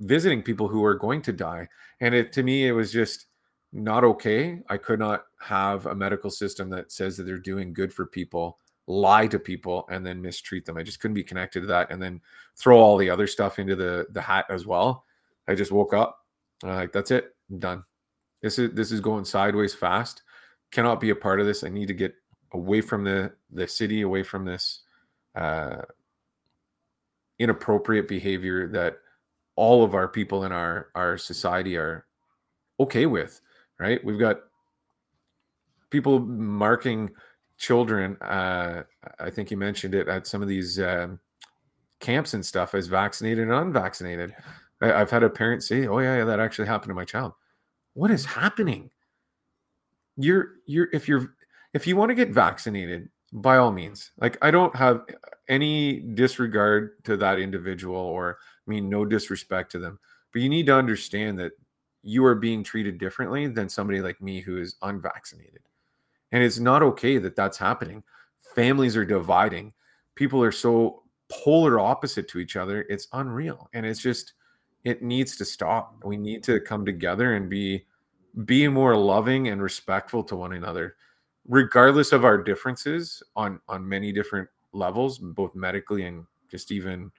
[0.00, 1.68] visiting people who are going to die.
[2.00, 3.26] And it to me, it was just
[3.72, 4.60] not okay.
[4.68, 8.58] I could not have a medical system that says that they're doing good for people,
[8.86, 10.76] lie to people, and then mistreat them.
[10.76, 12.20] I just couldn't be connected to that, and then
[12.56, 15.04] throw all the other stuff into the the hat as well.
[15.48, 16.26] I just woke up
[16.62, 17.84] and I'm like that's it, I'm done.
[18.42, 20.22] This is this is going sideways fast.
[20.70, 21.64] Cannot be a part of this.
[21.64, 22.14] I need to get
[22.52, 24.82] away from the the city, away from this
[25.34, 25.82] uh,
[27.38, 28.98] inappropriate behavior that
[29.56, 32.06] all of our people in our our society are
[32.80, 33.40] okay with
[33.78, 34.02] right?
[34.04, 34.40] We've got
[35.90, 37.10] people marking
[37.58, 38.82] children uh
[39.18, 41.18] i think you mentioned it at some of these um,
[42.00, 44.34] camps and stuff as vaccinated and unvaccinated.
[44.82, 47.32] I, i've had a parent say oh yeah, yeah that actually happened to my child.
[47.94, 48.90] What is happening?
[50.18, 51.34] You're you're if you're
[51.72, 54.10] if you want to get vaccinated by all means.
[54.18, 55.02] Like i don't have
[55.48, 59.98] any disregard to that individual or I mean, no disrespect to them,
[60.32, 61.52] but you need to understand that
[62.06, 65.62] you are being treated differently than somebody like me who is unvaccinated.
[66.32, 68.02] And it's not okay that that's happening.
[68.54, 69.72] Families are dividing.
[70.14, 72.86] People are so polar opposite to each other.
[72.88, 73.68] It's unreal.
[73.74, 74.34] And it's just,
[74.84, 75.96] it needs to stop.
[76.04, 77.84] We need to come together and be
[78.44, 80.96] be more loving and respectful to one another
[81.48, 87.10] regardless of our differences on on many different levels both medically and just even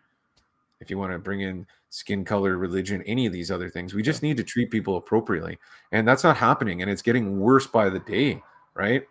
[0.80, 3.94] if you want to bring in skin color, religion, any of these other things.
[3.94, 5.58] We just need to treat people appropriately.
[5.92, 6.82] And that's not happening.
[6.82, 8.42] And it's getting worse by the day,
[8.76, 9.04] right?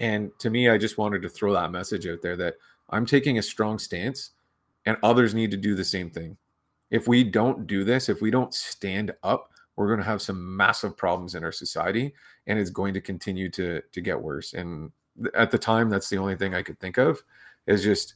[0.00, 2.54] And to me, I just wanted to throw that message out there that
[2.90, 4.30] I'm taking a strong stance
[4.86, 6.36] and others need to do the same thing.
[6.90, 10.56] If we don't do this, if we don't stand up, we're going to have some
[10.56, 12.14] massive problems in our society
[12.46, 14.90] and it's going to continue to to get worse and
[15.34, 17.22] at the time that's the only thing I could think of
[17.66, 18.14] is just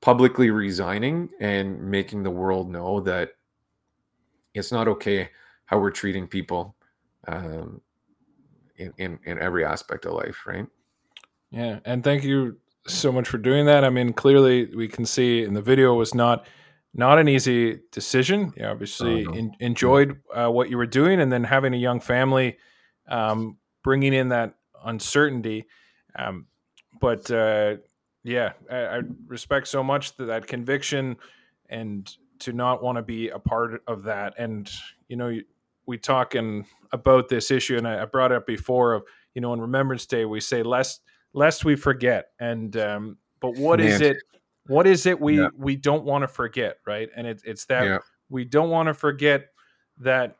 [0.00, 3.30] publicly resigning and making the world know that
[4.54, 5.28] it's not okay
[5.66, 6.76] how we're treating people
[7.28, 7.80] um,
[8.76, 10.66] in, in in every aspect of life, right?
[11.50, 13.84] Yeah, and thank you so much for doing that.
[13.84, 16.46] I mean, clearly we can see in the video was not
[16.94, 18.52] not an easy decision.
[18.56, 19.38] You obviously oh, no.
[19.38, 22.58] in, enjoyed uh, what you were doing, and then having a young family,
[23.08, 24.54] um, bringing in that
[24.84, 25.66] uncertainty.
[26.18, 26.46] Um,
[27.00, 27.76] but uh,
[28.26, 31.16] yeah, I, I, respect so much that, that conviction
[31.68, 34.34] and to not want to be a part of that.
[34.38, 34.70] And
[35.08, 35.38] you know,
[35.86, 39.04] we talk talking about this issue, and I, I brought it up before of
[39.34, 41.02] you know, on Remembrance Day we say lest
[41.34, 42.30] lest we forget.
[42.40, 43.88] And um, but what Man.
[43.88, 44.16] is it?
[44.66, 45.48] What is it we yeah.
[45.56, 47.08] we don't want to forget, right?
[47.14, 47.98] And it, it's that yeah.
[48.28, 49.48] we don't want to forget
[49.98, 50.36] that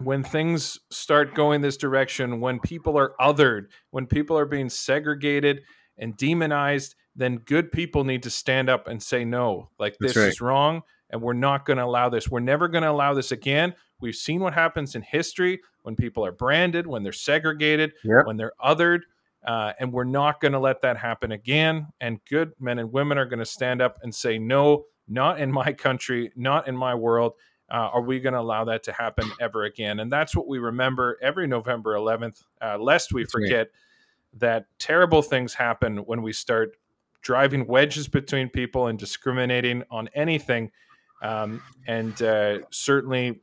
[0.00, 5.62] when things start going this direction, when people are othered, when people are being segregated
[6.00, 9.68] and demonized, then good people need to stand up and say no.
[9.78, 10.26] Like this right.
[10.26, 12.28] is wrong, and we're not going to allow this.
[12.28, 13.74] We're never going to allow this again.
[14.00, 18.26] We've seen what happens in history when people are branded, when they're segregated, yep.
[18.26, 19.02] when they're othered.
[19.46, 21.86] Uh, and we're not going to let that happen again.
[22.00, 25.50] And good men and women are going to stand up and say, no, not in
[25.50, 27.32] my country, not in my world.
[27.70, 30.00] Uh, are we going to allow that to happen ever again?
[30.00, 33.68] And that's what we remember every November 11th, uh, lest we forget
[34.34, 36.76] that terrible things happen when we start
[37.22, 40.70] driving wedges between people and discriminating on anything.
[41.22, 43.40] Um, and uh, certainly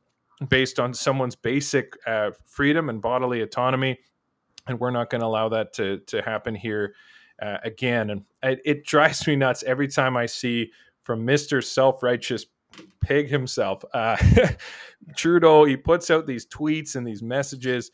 [0.49, 3.99] based on someone's basic uh, freedom and bodily autonomy
[4.67, 6.93] and we're not going to allow that to to happen here
[7.41, 8.09] uh, again.
[8.09, 10.71] And it, it, drives me nuts every time I see
[11.03, 12.45] from Mister Self Righteous
[13.01, 14.17] Pig himself, uh,
[15.15, 15.65] Trudeau.
[15.65, 17.91] He puts out these tweets and these messages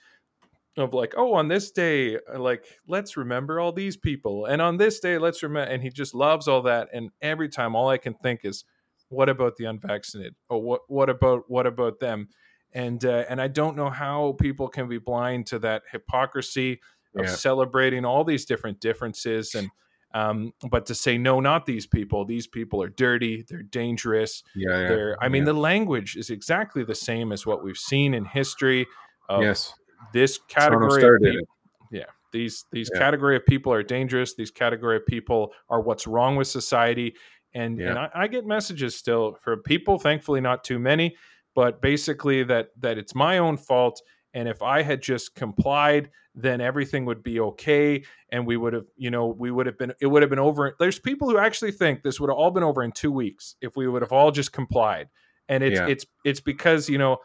[0.78, 4.78] of like, oh, on this day, uh, like let's remember all these people, and on
[4.78, 5.72] this day, let's remember.
[5.72, 6.90] And he just loves all that.
[6.94, 8.66] And every time, all I can think is,
[9.10, 10.36] what about the unvaccinated?
[10.50, 12.30] Oh, what what about what about them?
[12.74, 16.82] and uh, and I don't know how people can be blind to that hypocrisy
[17.16, 17.32] of yeah.
[17.32, 19.70] celebrating all these different differences and
[20.16, 22.24] um, but to say no, not these people.
[22.24, 23.46] These people are dirty.
[23.50, 24.44] They're dangerous.
[24.56, 25.18] Yeah, yeah they're.
[25.20, 25.54] I mean, yeah.
[25.54, 28.86] the language is exactly the same as what we've seen in history.
[29.28, 29.74] yes,
[30.12, 31.02] this category.
[31.02, 31.48] People,
[31.92, 33.00] yeah, these these yeah.
[33.00, 34.36] category of people are dangerous.
[34.36, 37.16] These category of people are what's wrong with society.
[37.56, 40.00] And and I, I get messages still for people.
[40.00, 41.16] Thankfully, not too many
[41.56, 44.02] but basically that that it's my own fault
[44.34, 48.86] and if i had just complied then everything would be okay and we would have
[48.98, 51.72] you know we would have been it would have been over there's people who actually
[51.72, 54.32] think this would have all been over in 2 weeks if we would have all
[54.32, 55.08] just complied
[55.50, 55.88] and it's yeah.
[55.88, 57.18] it's it's because you know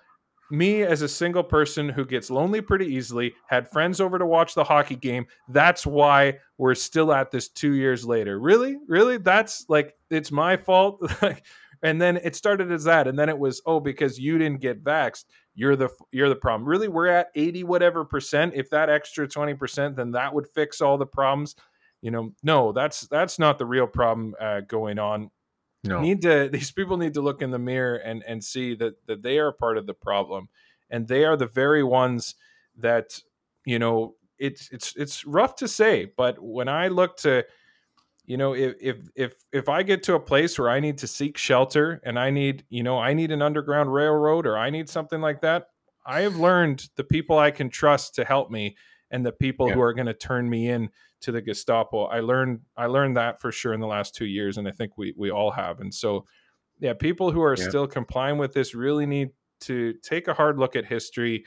[0.50, 4.54] me as a single person who gets lonely pretty easily had friends over to watch
[4.54, 5.26] the hockey game.
[5.48, 8.38] That's why we're still at this 2 years later.
[8.38, 8.76] Really?
[8.86, 9.18] Really?
[9.18, 11.00] That's like it's my fault?
[11.82, 14.82] And then it started as that and then it was oh because you didn't get
[14.82, 15.26] vaxxed.
[15.54, 16.68] You're the you're the problem.
[16.68, 18.54] Really we're at 80 whatever percent.
[18.56, 21.54] If that extra 20 percent then that would fix all the problems.
[22.02, 25.30] You know no that's that's not the real problem uh, going on
[25.84, 26.00] no.
[26.00, 29.22] need to these people need to look in the mirror and and see that that
[29.22, 30.48] they are part of the problem.
[30.90, 32.34] And they are the very ones
[32.78, 33.20] that
[33.64, 37.44] you know it's it's it's rough to say but when i look to
[38.24, 41.06] you know if if if if i get to a place where i need to
[41.06, 44.88] seek shelter and i need you know i need an underground railroad or i need
[44.88, 45.68] something like that
[46.06, 48.76] i have learned the people i can trust to help me
[49.10, 49.74] and the people yeah.
[49.74, 50.88] who are going to turn me in
[51.20, 54.58] to the gestapo i learned i learned that for sure in the last two years
[54.58, 56.24] and i think we we all have and so
[56.80, 57.68] yeah people who are yeah.
[57.68, 59.30] still complying with this really need
[59.60, 61.44] to take a hard look at history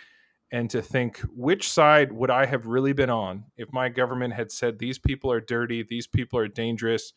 [0.51, 4.51] and to think which side would I have really been on if my government had
[4.51, 7.13] said these people are dirty, these people are dangerous.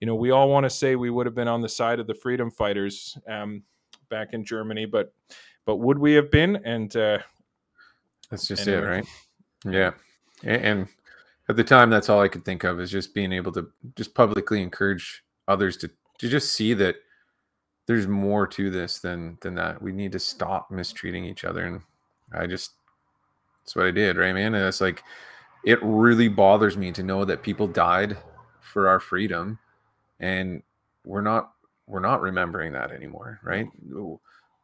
[0.00, 2.06] You know, we all want to say we would have been on the side of
[2.06, 3.62] the freedom fighters um,
[4.08, 5.12] back in Germany, but
[5.66, 6.56] but would we have been?
[6.64, 7.18] And uh,
[8.30, 8.82] that's just anyway.
[8.82, 9.06] it, right?
[9.64, 9.92] Yeah,
[10.44, 10.88] and
[11.48, 14.14] at the time, that's all I could think of is just being able to just
[14.14, 16.96] publicly encourage others to to just see that
[17.86, 19.80] there's more to this than than that.
[19.80, 21.80] We need to stop mistreating each other and
[22.32, 22.72] I just
[23.64, 24.54] that's what I did, right, man?
[24.54, 25.02] And it's like
[25.64, 28.16] it really bothers me to know that people died
[28.60, 29.58] for our freedom
[30.20, 30.62] and
[31.04, 31.52] we're not
[31.86, 33.68] we're not remembering that anymore, right?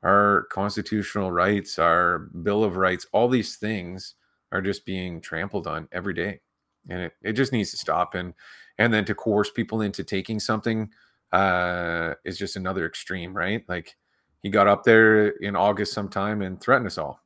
[0.03, 4.15] Our constitutional rights, our Bill of Rights, all these things
[4.53, 6.41] are just being trampled on every day.
[6.89, 8.15] And it, it just needs to stop.
[8.15, 8.35] And
[8.79, 10.91] and then to coerce people into taking something
[11.33, 13.65] uh is just another extreme, right?
[13.69, 13.97] Like
[14.43, 17.23] he got up there in August sometime and threatened us all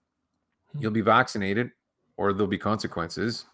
[0.78, 1.70] you'll be vaccinated
[2.16, 3.46] or there'll be consequences.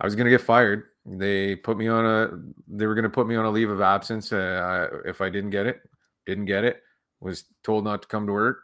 [0.00, 0.84] I was going to get fired.
[1.06, 2.30] They put me on a.
[2.66, 5.50] They were going to put me on a leave of absence uh, if I didn't
[5.50, 5.80] get it.
[6.26, 6.82] Didn't get it.
[7.20, 8.60] Was told not to come to work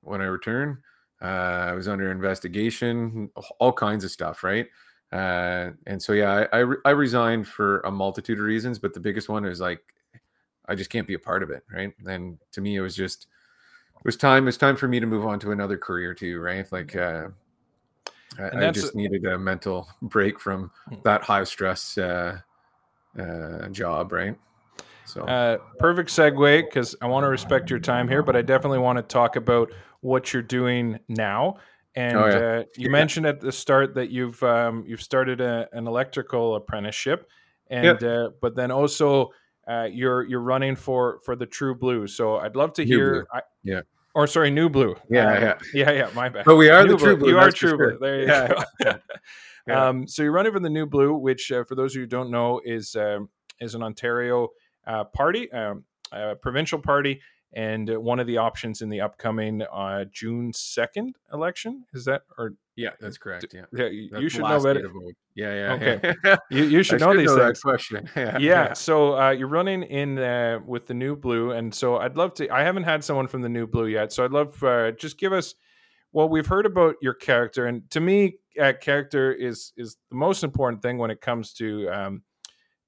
[0.00, 0.78] when I returned.
[1.24, 3.30] Uh, I was under investigation.
[3.58, 4.66] All kinds of stuff, right?
[5.10, 9.00] Uh, and so yeah, I, I, I resigned for a multitude of reasons, but the
[9.00, 9.80] biggest one is like
[10.66, 11.94] I just can't be a part of it, right?
[12.06, 13.26] And to me, it was just
[13.96, 14.42] it was time.
[14.42, 16.70] it was time for me to move on to another career too, right?
[16.70, 17.28] Like uh,
[18.38, 20.96] I, I, just needed a mental break from hmm.
[21.04, 22.38] that high stress uh,
[23.18, 24.36] uh, job, right?
[25.06, 28.78] So uh, perfect segue because I want to respect your time here, but I definitely
[28.78, 29.70] want to talk about
[30.04, 31.56] what you're doing now.
[31.96, 32.34] And oh, yeah.
[32.34, 32.88] uh, you yeah.
[32.88, 37.28] mentioned at the start that you've um, you've started a, an electrical apprenticeship,
[37.68, 39.30] and uh, but then also
[39.66, 42.06] uh, you're you're running for for the True Blue.
[42.06, 43.26] So I'd love to hear.
[43.32, 43.80] I, yeah.
[44.14, 44.94] Or sorry, New Blue.
[45.08, 46.10] Yeah, uh, yeah, yeah, yeah.
[46.14, 46.44] My bad.
[46.44, 47.30] But we are New the True Blue.
[47.30, 47.98] You are True Blue.
[48.00, 48.64] There you go.
[49.66, 49.88] yeah.
[49.88, 52.08] Um, so you're running for the New Blue, which uh, for those of you who
[52.08, 53.28] don't know is um,
[53.60, 54.48] is an Ontario
[54.86, 55.84] uh, party, um,
[56.42, 57.20] provincial party,
[57.54, 61.84] and one of the options in the upcoming uh, June second election.
[61.92, 63.54] Is that or yeah, that's correct.
[63.54, 63.86] Yeah, yeah.
[64.18, 64.90] You, should know better.
[65.36, 65.72] Yeah, yeah.
[65.74, 66.36] Okay, yeah.
[66.50, 67.60] you, you should know these know things.
[67.60, 68.08] question.
[68.16, 68.72] yeah, yeah.
[68.72, 72.48] So uh, you're running in uh, with the new blue, and so I'd love to.
[72.50, 75.32] I haven't had someone from the new blue yet, so I'd love uh, just give
[75.32, 75.54] us.
[76.12, 80.42] Well, we've heard about your character, and to me, uh, character is is the most
[80.42, 82.22] important thing when it comes to um,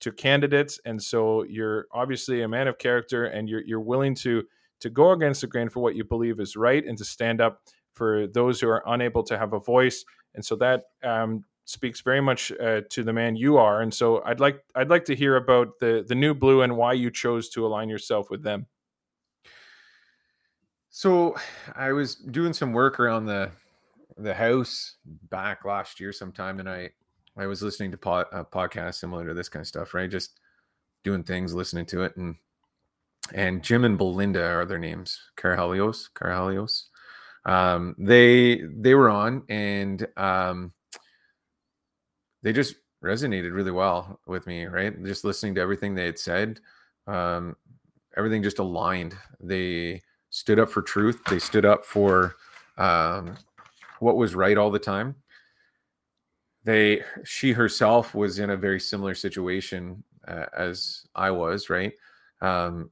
[0.01, 0.81] to candidates.
[0.85, 4.45] And so you're obviously a man of character, and you're you're willing to
[4.81, 7.63] to go against the grain for what you believe is right, and to stand up
[7.93, 10.05] for those who are unable to have a voice.
[10.35, 13.83] And so that um, speaks very much uh, to the man you are.
[13.83, 16.93] And so I'd like I'd like to hear about the the new blue and why
[16.93, 18.67] you chose to align yourself with them.
[20.91, 21.37] So
[21.75, 23.51] I was doing some work around the
[24.17, 26.91] the house back last year sometime, and I
[27.37, 30.11] I was listening to pod, a podcast similar to this kind of stuff, right?
[30.11, 30.41] Just
[31.05, 32.37] doing things, listening to it, and
[33.35, 35.21] and Jim and Belinda are their names.
[35.37, 36.85] Karahalios, Karahalios
[37.47, 40.73] um, they they were on and um,
[42.43, 46.61] they just resonated really well with me right just listening to everything they had said
[47.07, 47.57] um,
[48.17, 52.35] everything just aligned they stood up for truth they stood up for
[52.79, 53.37] um,
[54.01, 55.15] what was right all the time
[56.67, 61.93] they she herself was in a very similar situation uh, as i was right
[62.43, 62.91] um,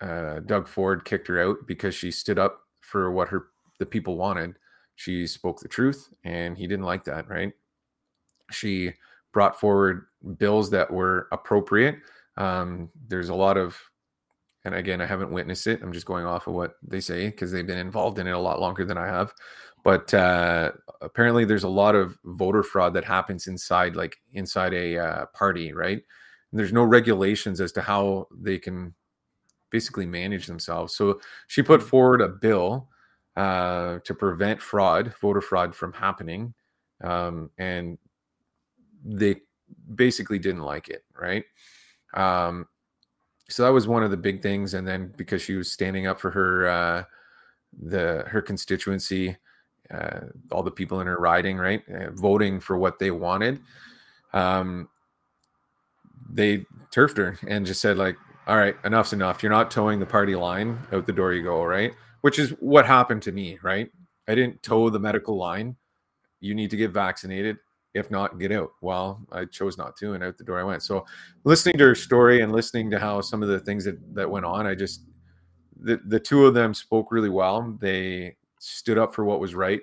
[0.00, 3.48] uh, doug ford kicked her out because she stood up for what her
[3.78, 4.56] the people wanted.
[4.96, 7.28] She spoke the truth, and he didn't like that.
[7.28, 7.52] Right?
[8.50, 8.92] She
[9.32, 10.06] brought forward
[10.38, 11.96] bills that were appropriate.
[12.36, 13.76] Um, there's a lot of,
[14.64, 15.80] and again, I haven't witnessed it.
[15.82, 18.38] I'm just going off of what they say because they've been involved in it a
[18.38, 19.32] lot longer than I have.
[19.84, 24.98] But uh, apparently, there's a lot of voter fraud that happens inside, like inside a
[24.98, 26.02] uh, party, right?
[26.50, 28.94] And there's no regulations as to how they can
[29.70, 30.96] basically manage themselves.
[30.96, 31.88] So she put mm-hmm.
[31.88, 32.88] forward a bill
[33.36, 36.54] uh, to prevent fraud, voter fraud from happening.
[37.04, 37.98] Um, and
[39.04, 39.36] they
[39.94, 41.44] basically didn't like it, right?
[42.14, 42.66] Um,
[43.48, 44.74] so that was one of the big things.
[44.74, 47.04] And then because she was standing up for her, uh,
[47.80, 49.36] the her constituency,
[49.92, 50.20] uh,
[50.50, 53.60] all the people in her riding, right, uh, voting for what they wanted,
[54.32, 54.88] um,
[56.30, 58.16] they turfed her and just said like,
[58.46, 59.42] all right, enough's enough.
[59.42, 61.92] You're not toeing the party line out the door you go, right?
[62.22, 63.90] Which is what happened to me, right?
[64.26, 65.76] I didn't toe the medical line.
[66.40, 67.58] You need to get vaccinated.
[67.94, 68.70] If not, get out.
[68.80, 70.82] Well, I chose not to, and out the door I went.
[70.82, 71.04] So,
[71.44, 74.46] listening to her story and listening to how some of the things that, that went
[74.46, 75.02] on, I just,
[75.80, 77.76] the, the two of them spoke really well.
[77.80, 79.80] They stood up for what was right,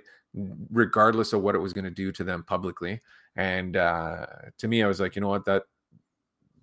[0.71, 2.99] regardless of what it was going to do to them publicly.
[3.35, 4.25] And uh,
[4.57, 5.63] to me, I was like, you know what, that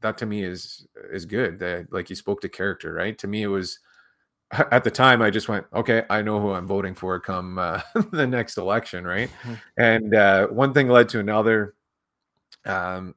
[0.01, 1.59] that to me is is good.
[1.59, 3.17] That like you spoke to character, right?
[3.19, 3.79] To me, it was
[4.71, 7.81] at the time I just went, okay, I know who I'm voting for come uh,
[8.13, 9.31] the next election, right?
[9.43, 9.55] Mm-hmm.
[9.79, 11.75] And uh, one thing led to another.
[12.65, 13.15] Um,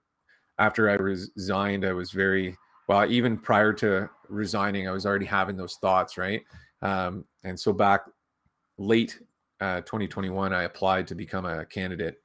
[0.58, 2.58] after I resigned, I was very
[2.88, 3.10] well.
[3.12, 6.42] Even prior to resigning, I was already having those thoughts, right?
[6.82, 8.02] Um, and so back
[8.78, 9.20] late
[9.62, 12.22] uh, 2021, I applied to become a candidate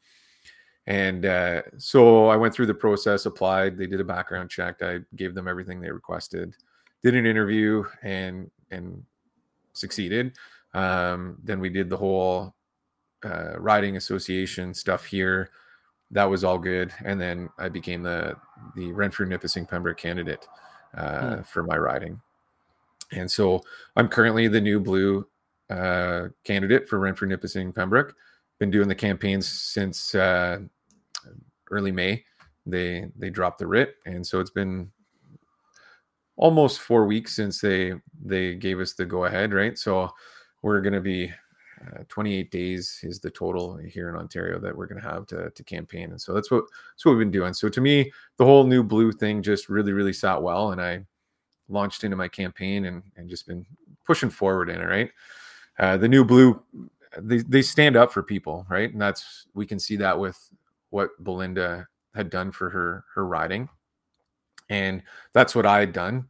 [0.90, 3.77] and uh, so I went through the process, applied.
[3.77, 4.82] They did a background check.
[4.82, 6.56] I gave them everything they requested,
[7.02, 9.05] did an interview, and and
[9.72, 10.36] succeeded.
[10.74, 12.55] Um, then we did the whole
[13.24, 15.51] uh, riding association stuff here.
[16.10, 18.36] That was all good, and then I became the
[18.74, 20.48] the Renfrew Nipissing Pembroke candidate
[20.97, 21.43] uh, hmm.
[21.43, 22.20] for my riding.
[23.12, 23.60] And so
[23.94, 25.27] I'm currently the new blue
[25.71, 28.15] uh, candidate for Renfrew Nipissing Pembroke
[28.61, 30.59] been doing the campaigns since uh,
[31.71, 32.25] early May,
[32.67, 34.93] they they dropped the writ, and so it's been
[36.37, 39.77] almost four weeks since they they gave us the go ahead, right?
[39.77, 40.11] So
[40.63, 41.33] we're going to be
[41.81, 45.51] uh, 28 days is the total here in Ontario that we're going to have to
[45.51, 47.55] to campaign, and so that's what that's what we've been doing.
[47.55, 51.07] So to me, the whole new blue thing just really really sat well, and I
[51.71, 53.65] launched into my campaign and and just been
[54.07, 55.11] pushing forward in it, right?
[55.81, 56.62] Uh, the new blue,
[57.19, 58.93] they they stand up for people, right?
[58.93, 60.39] And that's we can see that with
[60.90, 63.69] what Belinda had done for her her riding
[64.70, 65.02] and
[65.35, 66.28] that's what I had done,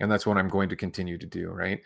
[0.00, 1.48] and that's what I'm going to continue to do.
[1.48, 1.80] Right?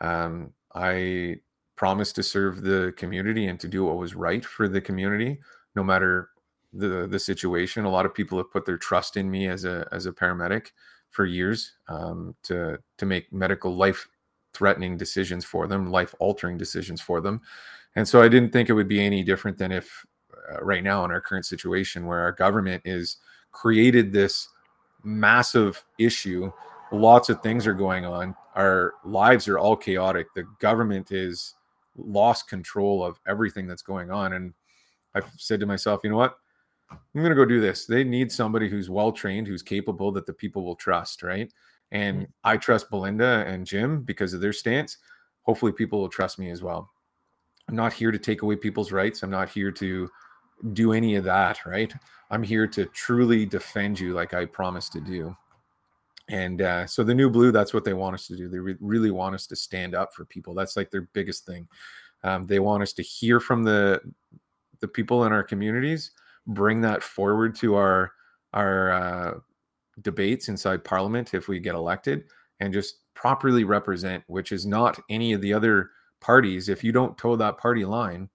[0.00, 1.40] Um, I
[1.74, 5.40] promised to serve the community and to do what was right for the community,
[5.74, 6.30] no matter
[6.72, 7.84] the the situation.
[7.84, 10.68] A lot of people have put their trust in me as a as a paramedic
[11.10, 14.06] for years um, to to make medical life
[14.56, 17.40] threatening decisions for them, life altering decisions for them,
[17.96, 20.04] and so I didn't think it would be any different than if
[20.52, 23.16] uh, right now in our current situation where our government is
[23.52, 24.48] created this
[25.02, 26.52] massive issue.
[26.92, 28.34] Lots of things are going on.
[28.54, 30.26] Our lives are all chaotic.
[30.34, 31.54] The government is
[31.96, 34.34] lost control of everything that's going on.
[34.34, 34.52] And
[35.14, 36.36] I've said to myself, you know what?
[36.90, 37.86] I'm going to go do this.
[37.86, 41.52] They need somebody who's well trained, who's capable, that the people will trust, right?
[41.92, 42.30] And mm-hmm.
[42.44, 44.98] I trust Belinda and Jim because of their stance.
[45.42, 46.90] Hopefully, people will trust me as well.
[47.68, 49.22] I'm not here to take away people's rights.
[49.22, 50.08] I'm not here to
[50.72, 51.92] do any of that, right?
[52.30, 55.36] I'm here to truly defend you like I promised to do.
[56.28, 58.48] And uh, so the new blue, that's what they want us to do.
[58.48, 60.54] They re- really want us to stand up for people.
[60.54, 61.68] That's like their biggest thing.
[62.24, 64.00] Um, they want us to hear from the
[64.80, 66.10] the people in our communities,
[66.46, 68.12] bring that forward to our
[68.52, 69.34] our uh,
[70.02, 72.24] debates inside Parliament if we get elected,
[72.60, 75.90] and just properly represent, which is not any of the other
[76.20, 76.68] parties.
[76.68, 78.28] If you don't toe that party line,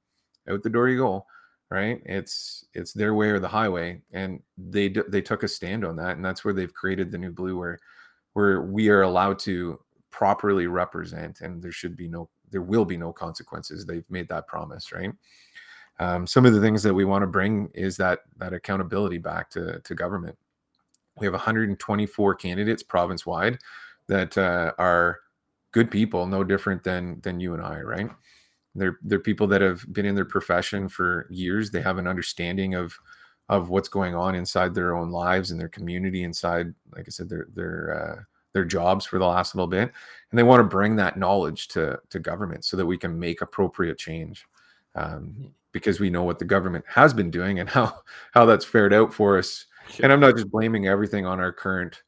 [0.49, 1.25] out the door you go
[1.71, 2.01] right?
[2.05, 4.01] It's it's their way or the highway.
[4.11, 7.31] And they they took a stand on that and that's where they've created the new
[7.31, 7.79] blue where
[8.33, 9.79] where we are allowed to
[10.11, 13.85] properly represent and there should be no there will be no consequences.
[13.85, 15.13] They've made that promise right?
[15.99, 19.49] Um, some of the things that we want to bring is that that accountability back
[19.51, 20.37] to to government
[21.21, 23.57] we have 124 candidates province wide
[24.07, 25.19] that uh, are
[25.71, 28.09] good people no different than than you and i right
[28.75, 31.71] they're they're people that have been in their profession for years.
[31.71, 32.97] They have an understanding of
[33.49, 37.29] of what's going on inside their own lives and their community, inside, like I said,
[37.29, 38.23] their their uh,
[38.53, 39.91] their jobs for the last little bit,
[40.31, 43.41] and they want to bring that knowledge to to government so that we can make
[43.41, 44.45] appropriate change.
[44.93, 45.45] Um, hmm.
[45.71, 48.01] because we know what the government has been doing and how
[48.33, 49.65] how that's fared out for us.
[49.99, 52.01] And I'm not just blaming everything on our current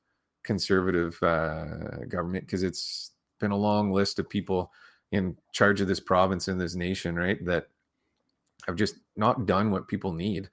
[0.44, 4.72] conservative uh, government because it's been a long list of people
[5.12, 7.44] in charge of this province and this nation, right?
[7.46, 7.68] That
[8.68, 10.50] have just not done what people need.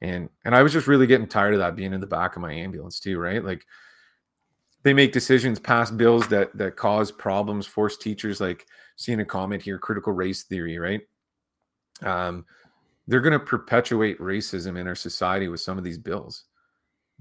[0.00, 2.42] And and I was just really getting tired of that being in the back of
[2.42, 3.44] my ambulance too, right?
[3.44, 3.64] Like
[4.82, 9.62] they make decisions, pass bills that that cause problems, force teachers like seeing a comment
[9.62, 11.02] here, critical race theory, right?
[12.02, 12.44] Um,
[13.06, 16.44] they're going to perpetuate racism in our society with some of these bills.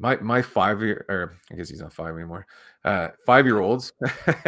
[0.01, 2.47] My my five year, or I guess he's not five anymore.
[2.83, 3.93] Uh, five year olds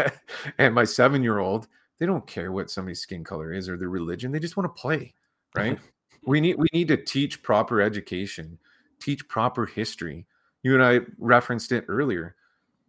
[0.58, 1.68] and my seven year old
[2.00, 4.32] they don't care what somebody's skin color is or their religion.
[4.32, 5.14] They just want to play,
[5.56, 5.80] right?
[6.26, 8.58] we need we need to teach proper education,
[9.00, 10.26] teach proper history.
[10.64, 12.36] You and I referenced it earlier.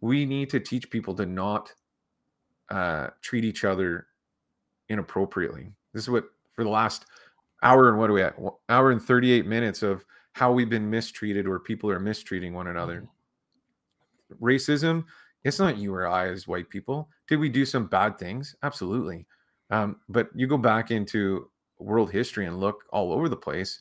[0.01, 1.71] We need to teach people to not
[2.69, 4.07] uh, treat each other
[4.89, 5.71] inappropriately.
[5.93, 7.05] This is what for the last
[7.63, 8.35] hour and what are we at?
[8.69, 10.05] Hour and 38 minutes of
[10.35, 13.07] how we've been mistreated or people are mistreating one another.
[14.31, 14.45] Mm-hmm.
[14.45, 15.05] Racism
[15.45, 17.07] it's not you or I as white people.
[17.27, 18.55] Did we do some bad things?
[18.63, 19.27] Absolutely.
[19.69, 23.79] Um, but you go back into world history and look all over the place.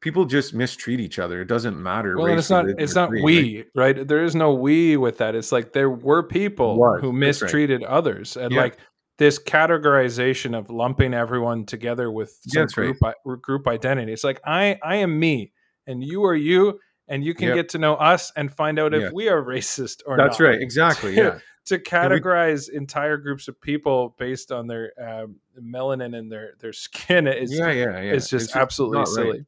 [0.00, 1.40] People just mistreat each other.
[1.40, 2.18] It doesn't matter.
[2.18, 2.66] Well, it's not.
[2.68, 3.96] It's not we, right?
[3.96, 4.06] right?
[4.08, 5.34] There is no we with that.
[5.34, 7.90] It's like there were people who mistreated right.
[7.90, 8.60] others, and yeah.
[8.60, 8.78] like
[9.18, 13.14] this categorization of lumping everyone together with some group right.
[13.42, 14.12] group identity.
[14.12, 15.52] It's like I I am me,
[15.86, 16.78] and you are you,
[17.08, 17.56] and you can yep.
[17.56, 19.10] get to know us and find out if yeah.
[19.12, 20.28] we are racist or not.
[20.28, 20.46] That's not.
[20.46, 21.16] right, exactly.
[21.16, 21.38] Yeah.
[21.66, 26.72] to categorize we, entire groups of people based on their um, melanin and their their
[26.72, 28.12] skin is yeah, yeah, yeah.
[28.12, 29.30] It's just it's absolutely silly.
[29.30, 29.46] Right.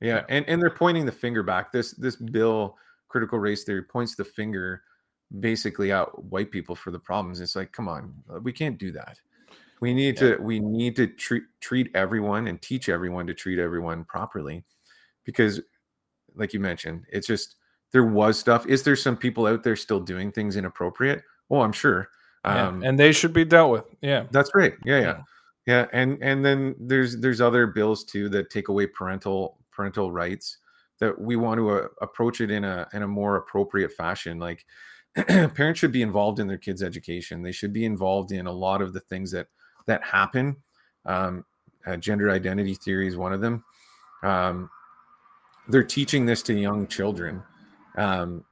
[0.00, 1.70] Yeah, and and they're pointing the finger back.
[1.70, 2.76] This this bill,
[3.08, 4.82] critical race theory, points the finger
[5.40, 7.40] basically out white people for the problems.
[7.40, 9.18] It's like, come on, uh, we can't do that.
[9.80, 10.36] We need yeah.
[10.36, 14.64] to we need to treat treat everyone and teach everyone to treat everyone properly,
[15.24, 15.60] because
[16.34, 17.56] like you mentioned, it's just
[17.92, 18.66] there was stuff.
[18.66, 21.22] Is there some people out there still doing things inappropriate?
[21.50, 22.08] Oh, I'm sure.
[22.44, 23.84] Um, yeah, and they should be dealt with.
[24.00, 24.74] Yeah, that's right.
[24.84, 25.20] Yeah, yeah, yeah,
[25.66, 25.86] yeah.
[25.92, 30.58] And and then there's there's other bills too that take away parental parental rights
[31.00, 34.64] that we want to uh, approach it in a in a more appropriate fashion like
[35.54, 37.42] parents should be involved in their kids education.
[37.42, 39.48] They should be involved in a lot of the things that
[39.86, 40.56] that happen.
[41.06, 41.44] Um,
[41.86, 43.64] uh, gender identity theory is one of them.
[44.22, 44.70] Um,
[45.68, 47.42] they're teaching this to young children.
[47.96, 48.44] Um,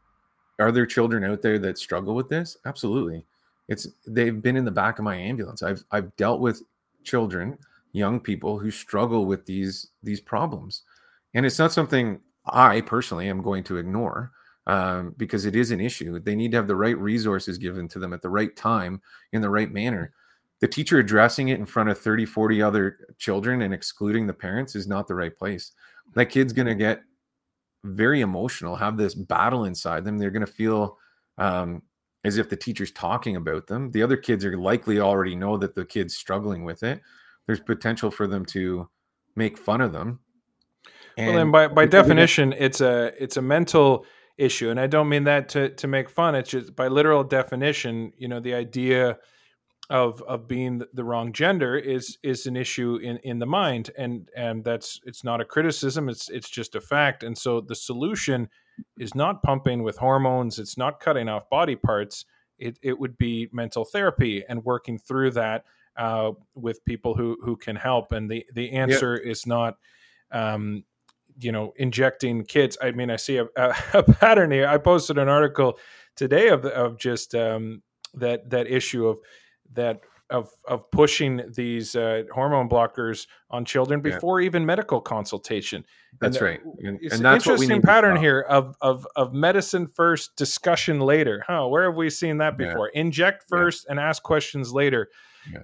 [0.59, 2.57] are there children out there that struggle with this?
[2.65, 3.25] Absolutely.
[3.69, 5.63] It's they've been in the back of my ambulance.
[5.63, 6.63] I've i've dealt with
[7.05, 7.59] children
[7.93, 10.83] young people who struggle with these these problems.
[11.35, 14.33] And it's not something i personally am going to ignore
[14.67, 16.19] um, because it is an issue.
[16.19, 19.01] They need to have the right resources given to them at the right time
[19.33, 20.13] in the right manner.
[20.61, 24.77] The teacher addressing it in front of 30 40 other children and excluding the parents
[24.77, 25.73] is not the right place.
[26.15, 27.03] That kid's going to get
[27.85, 30.19] very emotional have this battle inside them.
[30.19, 30.99] They're going to feel
[31.39, 31.83] um,
[32.25, 33.91] as if the teacher's talking about them.
[33.91, 37.01] The other kids are likely already know that the kid's struggling with it.
[37.47, 38.89] There's potential for them to
[39.35, 40.21] make fun of them.
[41.17, 44.07] And well then by, by definition it's a it's a mental
[44.39, 48.13] issue and i don't mean that to to make fun it's just by literal definition
[48.17, 49.19] you know the idea
[49.91, 54.31] of of being the wrong gender is is an issue in in the mind and
[54.37, 58.49] and that's it's not a criticism it's it's just a fact and so the solution
[58.99, 62.25] is not pumping with hormones it's not cutting off body parts
[62.59, 65.65] it, it would be mental therapy and working through that
[65.97, 69.31] uh, with people who who can help and the the answer yep.
[69.31, 69.77] is not
[70.31, 70.85] um,
[71.39, 75.19] you know injecting kids i mean i see a, a, a, pattern here i posted
[75.19, 75.79] an article
[76.17, 77.83] today of of just um,
[78.15, 79.19] that that issue of
[79.73, 80.01] that
[80.31, 84.47] of of pushing these uh, hormone blockers on children before yeah.
[84.47, 85.85] even medical consultation.
[86.21, 90.35] That's and, right, and, it's and that's interesting pattern here of of of medicine first,
[90.37, 91.45] discussion later.
[91.47, 91.69] Huh?
[91.69, 92.91] Where have we seen that before?
[92.95, 93.03] Yeah.
[93.03, 93.93] Inject first yeah.
[93.93, 95.09] and ask questions later.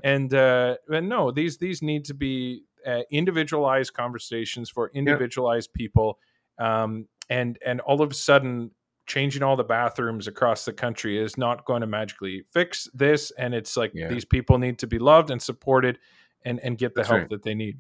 [0.03, 6.19] And uh, and no, these these need to be uh, individualized conversations for individualized people.
[6.59, 8.71] Um, and and all of a sudden
[9.07, 13.55] changing all the bathrooms across the country is not going to magically fix this and
[13.55, 14.07] it's like yeah.
[14.07, 15.99] these people need to be loved and supported
[16.45, 17.31] and and get the That's help right.
[17.31, 17.79] that they need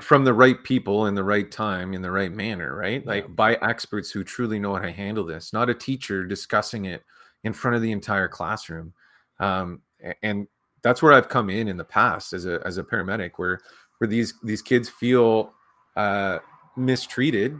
[0.00, 3.54] from the right people in the right time in the right manner right like by
[3.62, 7.04] experts who truly know how to handle this not a teacher discussing it
[7.44, 8.92] in front of the entire classroom
[9.38, 9.80] um,
[10.22, 10.48] and
[10.82, 13.60] that's where i've come in in the past as a as a paramedic where
[14.02, 15.52] where these these kids feel
[15.94, 16.40] uh,
[16.76, 17.56] mistreated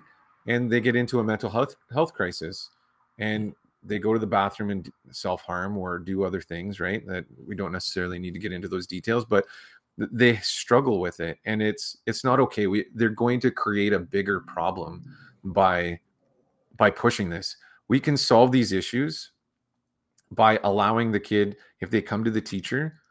[0.48, 2.70] and they get into a mental health health crisis
[3.20, 3.54] and
[3.84, 7.70] they go to the bathroom and self-harm or do other things right that we don't
[7.70, 9.46] necessarily need to get into those details but
[9.96, 12.66] they struggle with it and it's it's not okay.
[12.66, 15.04] We they're going to create a bigger problem
[15.44, 16.00] by
[16.76, 17.56] by pushing this.
[17.86, 19.30] We can solve these issues
[20.32, 23.01] by allowing the kid if they come to the teacher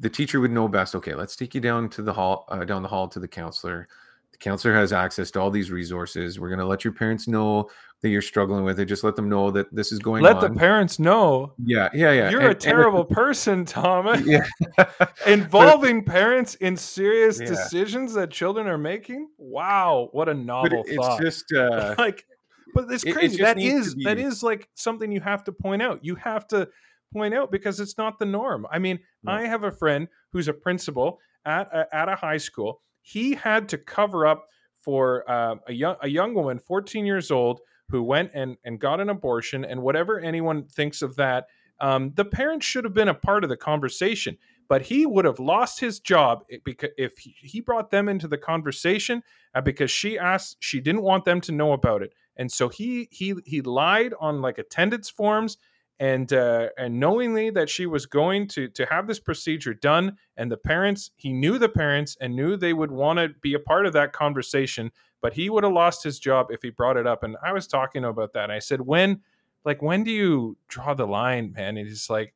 [0.00, 2.82] the teacher would know best okay let's take you down to the hall uh, down
[2.82, 3.88] the hall to the counselor
[4.34, 6.40] the counselor has access to all these resources.
[6.40, 7.70] We're going to let your parents know
[8.00, 8.86] that you're struggling with it.
[8.86, 10.42] Just let them know that this is going let on.
[10.42, 11.52] Let the parents know.
[11.64, 12.30] Yeah, yeah, yeah.
[12.30, 14.22] You're and, a terrible person, Thomas.
[14.26, 14.44] Yeah.
[15.26, 17.46] Involving but, parents in serious yeah.
[17.46, 19.28] decisions that children are making.
[19.38, 21.22] Wow, what a novel but thought.
[21.22, 22.26] It's just uh, like,
[22.74, 23.36] but it's crazy.
[23.36, 26.00] It, it that is that is like something you have to point out.
[26.02, 26.68] You have to
[27.14, 28.66] point out because it's not the norm.
[28.70, 29.32] I mean, no.
[29.32, 33.68] I have a friend who's a principal at a, at a high school he had
[33.68, 34.48] to cover up
[34.80, 37.60] for uh, a young a young woman, 14 years old,
[37.90, 39.64] who went and and got an abortion.
[39.64, 41.46] And whatever anyone thinks of that,
[41.80, 44.36] um, the parents should have been a part of the conversation.
[44.66, 49.22] But he would have lost his job because if he brought them into the conversation
[49.54, 53.08] uh, because she asked, she didn't want them to know about it, and so he
[53.10, 55.58] he he lied on like attendance forms
[56.00, 60.50] and uh, and knowingly that she was going to to have this procedure done and
[60.50, 63.86] the parents he knew the parents and knew they would want to be a part
[63.86, 64.90] of that conversation
[65.22, 67.68] but he would have lost his job if he brought it up and i was
[67.68, 69.20] talking about that and i said when
[69.64, 71.76] like when do you draw the line man?
[71.76, 72.34] And he's like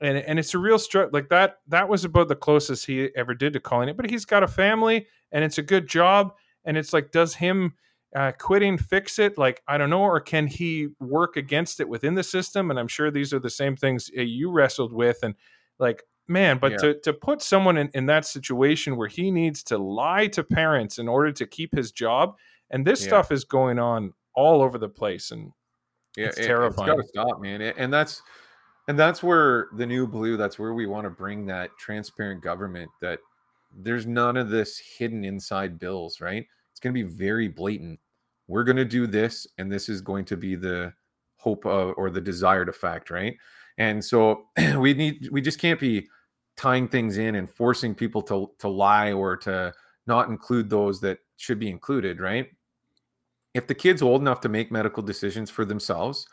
[0.00, 3.34] and and it's a real struggle like that that was about the closest he ever
[3.34, 6.76] did to calling it but he's got a family and it's a good job and
[6.76, 7.72] it's like does him
[8.16, 9.36] uh, quitting fix it?
[9.36, 10.02] Like, I don't know.
[10.02, 12.70] Or can he work against it within the system?
[12.70, 15.18] And I'm sure these are the same things uh, you wrestled with.
[15.22, 15.34] And
[15.78, 16.78] like, man, but yeah.
[16.78, 20.98] to, to put someone in, in that situation where he needs to lie to parents
[20.98, 22.36] in order to keep his job,
[22.70, 23.08] and this yeah.
[23.08, 25.30] stuff is going on all over the place.
[25.30, 25.52] And
[26.16, 26.88] yeah, it's it, terrifying.
[26.88, 27.60] It's got to stop, man.
[27.60, 28.22] And that's,
[28.88, 32.90] and that's where the new blue, that's where we want to bring that transparent government
[33.02, 33.18] that
[33.76, 36.46] there's none of this hidden inside bills, right?
[36.70, 38.00] It's going to be very blatant
[38.48, 40.92] we're going to do this and this is going to be the
[41.36, 43.36] hope of, or the desired effect right?
[43.78, 44.46] And so
[44.78, 46.08] we need we just can't be
[46.56, 49.72] tying things in and forcing people to to lie or to
[50.06, 52.48] not include those that should be included right?
[53.54, 56.26] If the kid's old enough to make medical decisions for themselves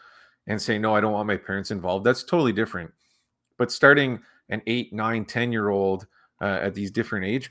[0.48, 2.92] and say no i don't want my parents involved that's totally different.
[3.58, 4.20] But starting
[4.50, 6.08] an eight nine ten year old
[6.42, 7.50] uh, at these different age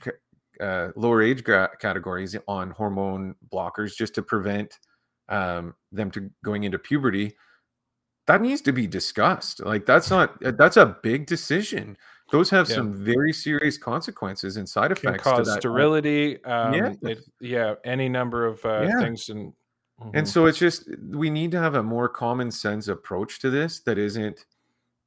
[0.61, 4.79] uh, lower age categories on hormone blockers just to prevent
[5.29, 7.35] um, them to going into puberty
[8.27, 11.97] that needs to be discussed like that's not that's a big decision
[12.31, 12.77] those have yeah.
[12.77, 16.93] some very serious consequences and side effects Can cause sterility um, yeah.
[17.03, 19.01] It, yeah any number of uh, yeah.
[19.01, 19.53] things and
[20.01, 20.11] mm-hmm.
[20.15, 23.81] and so it's just we need to have a more common sense approach to this
[23.81, 24.45] that isn't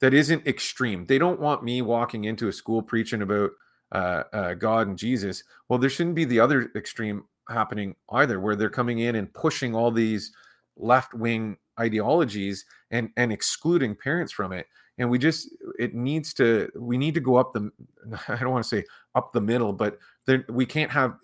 [0.02, 3.52] that isn't extreme they don't want me walking into a school preaching about
[3.96, 8.56] uh, uh, god and jesus well there shouldn't be the other extreme happening either where
[8.56, 10.32] they're coming in and pushing all these
[10.78, 14.68] left wing ideologies and and excluding parents from it.
[14.98, 17.70] And we just it needs to we need to go up the
[18.30, 21.18] i don't want to say up the middle but there, we can't have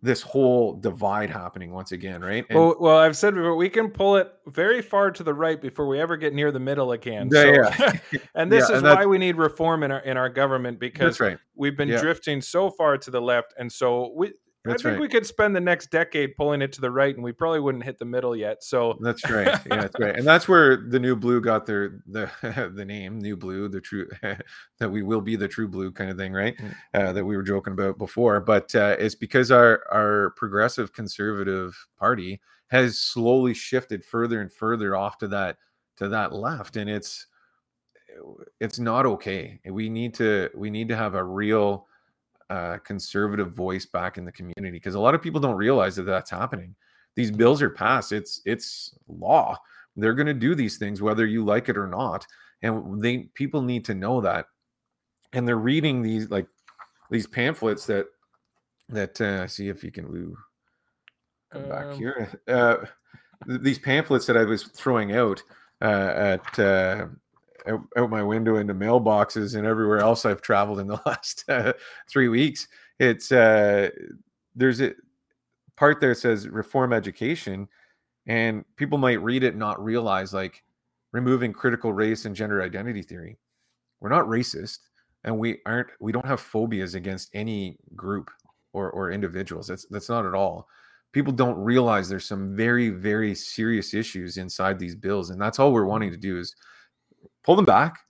[0.00, 3.90] this whole divide happening once again right and, well, well i've said before we can
[3.90, 7.28] pull it very far to the right before we ever get near the middle again
[7.32, 7.42] yeah,
[7.72, 8.20] so, yeah.
[8.34, 11.18] and this yeah, is and why we need reform in our in our government because
[11.18, 11.38] right.
[11.56, 12.00] we've been yeah.
[12.00, 14.32] drifting so far to the left and so we
[14.68, 15.00] that's I think right.
[15.00, 17.84] we could spend the next decade pulling it to the right, and we probably wouldn't
[17.84, 18.62] hit the middle yet.
[18.62, 19.48] So that's right.
[19.68, 20.16] Yeah, that's right.
[20.16, 22.30] And that's where the new blue got their the
[22.74, 24.08] the name, new blue, the true
[24.78, 26.56] that we will be the true blue kind of thing, right?
[26.56, 26.74] Mm.
[26.94, 28.40] Uh, that we were joking about before.
[28.40, 34.94] But uh, it's because our our progressive conservative party has slowly shifted further and further
[34.96, 35.56] off to that
[35.96, 37.26] to that left, and it's
[38.60, 39.60] it's not okay.
[39.64, 41.86] We need to we need to have a real
[42.50, 46.04] uh, conservative voice back in the community because a lot of people don't realize that
[46.04, 46.74] that's happening.
[47.14, 49.56] These bills are passed; it's it's law.
[49.96, 52.26] They're going to do these things whether you like it or not,
[52.62, 54.46] and they people need to know that.
[55.32, 56.46] And they're reading these like
[57.10, 58.06] these pamphlets that
[58.88, 60.36] that uh, see if you can woo
[61.50, 62.40] come um, back here.
[62.46, 62.76] Uh,
[63.46, 65.42] these pamphlets that I was throwing out
[65.80, 67.06] uh, at uh,
[67.68, 71.72] out, out, my window into mailboxes and everywhere else I've traveled in the last uh,
[72.08, 72.66] three weeks.
[72.98, 73.90] It's uh,
[74.54, 74.92] there's a
[75.76, 77.68] part there says reform education,
[78.26, 80.64] and people might read it and not realize like
[81.12, 83.38] removing critical race and gender identity theory.
[84.00, 84.78] We're not racist,
[85.24, 85.88] and we aren't.
[86.00, 88.30] We don't have phobias against any group
[88.72, 89.68] or or individuals.
[89.68, 90.68] That's that's not at all.
[91.12, 95.72] People don't realize there's some very very serious issues inside these bills, and that's all
[95.72, 96.54] we're wanting to do is
[97.48, 98.00] pull them back,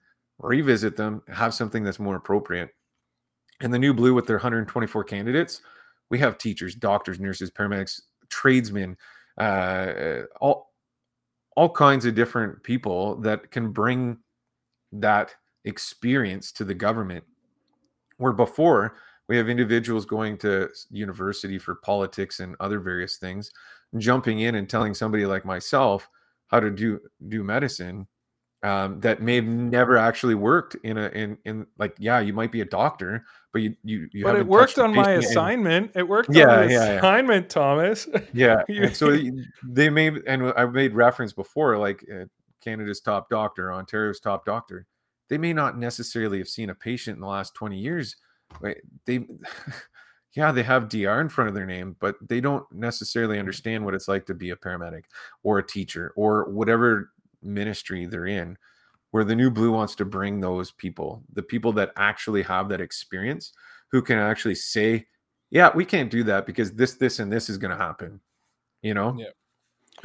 [0.40, 2.70] revisit them, have something that's more appropriate.
[3.60, 5.62] And the new blue with their 124 candidates,
[6.10, 8.00] we have teachers, doctors, nurses, paramedics,
[8.30, 8.96] tradesmen,
[9.38, 10.72] uh, all
[11.56, 14.18] all kinds of different people that can bring
[14.90, 15.32] that
[15.64, 17.22] experience to the government.
[18.16, 18.96] Where before
[19.28, 23.52] we have individuals going to university for politics and other various things,
[23.98, 26.08] jumping in and telling somebody like myself
[26.48, 26.98] how to do
[27.28, 28.08] do medicine
[28.62, 32.50] um, that may have never actually worked in a in in like yeah you might
[32.50, 36.34] be a doctor but you you, you but it worked on my assignment it worked
[36.34, 37.48] yeah, on my yeah, assignment yeah.
[37.48, 38.62] thomas yeah
[38.92, 39.16] so
[39.62, 42.24] they may and i've made reference before like uh,
[42.62, 44.86] canada's top doctor ontario's top doctor
[45.28, 48.16] they may not necessarily have seen a patient in the last 20 years
[49.06, 49.20] they
[50.34, 53.94] yeah they have dr in front of their name but they don't necessarily understand what
[53.94, 55.04] it's like to be a paramedic
[55.44, 57.12] or a teacher or whatever
[57.42, 58.56] ministry they're in
[59.10, 62.80] where the new blue wants to bring those people the people that actually have that
[62.80, 63.52] experience
[63.90, 65.06] who can actually say
[65.50, 68.20] yeah we can't do that because this this and this is going to happen
[68.82, 69.16] you know?
[69.18, 69.30] Yeah.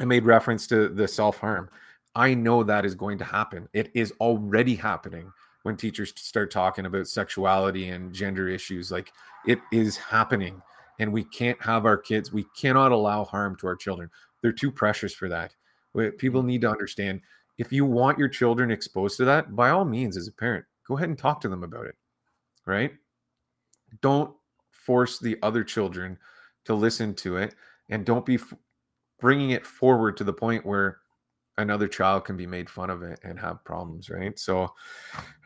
[0.00, 1.70] i made reference to the self-harm.
[2.16, 3.68] I know that is going to happen.
[3.72, 5.32] It is already happening
[5.64, 9.12] when teachers start talking about sexuality and gender issues like
[9.46, 10.62] it is happening
[11.00, 14.10] and we can't have our kids we cannot allow harm to our children.
[14.42, 15.54] They're too precious for that
[16.18, 17.20] People need to understand
[17.58, 20.96] if you want your children exposed to that, by all means, as a parent, go
[20.96, 21.94] ahead and talk to them about it.
[22.66, 22.92] Right?
[24.00, 24.34] Don't
[24.70, 26.18] force the other children
[26.64, 27.54] to listen to it
[27.88, 28.54] and don't be f-
[29.20, 30.98] bringing it forward to the point where
[31.56, 34.68] another child can be made fun of it and have problems right so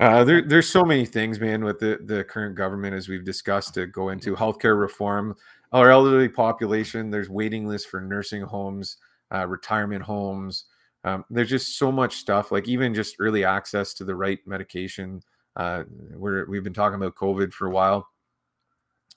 [0.00, 3.74] uh, there, there's so many things man with the, the current government as we've discussed
[3.74, 5.36] to go into healthcare reform
[5.72, 8.96] our elderly population there's waiting lists for nursing homes
[9.34, 10.64] uh, retirement homes.
[11.04, 15.22] Um, there's just so much stuff, like even just early access to the right medication.
[15.56, 15.84] Uh,
[16.14, 18.08] we're, we've been talking about COVID for a while.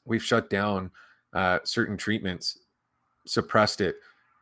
[0.06, 0.92] We've shut down
[1.34, 2.60] uh, certain treatments,
[3.26, 3.96] suppressed it,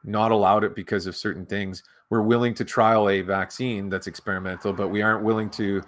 [0.03, 1.83] not allowed it because of certain things.
[2.09, 5.83] We're willing to trial a vaccine that's experimental, but we aren't willing to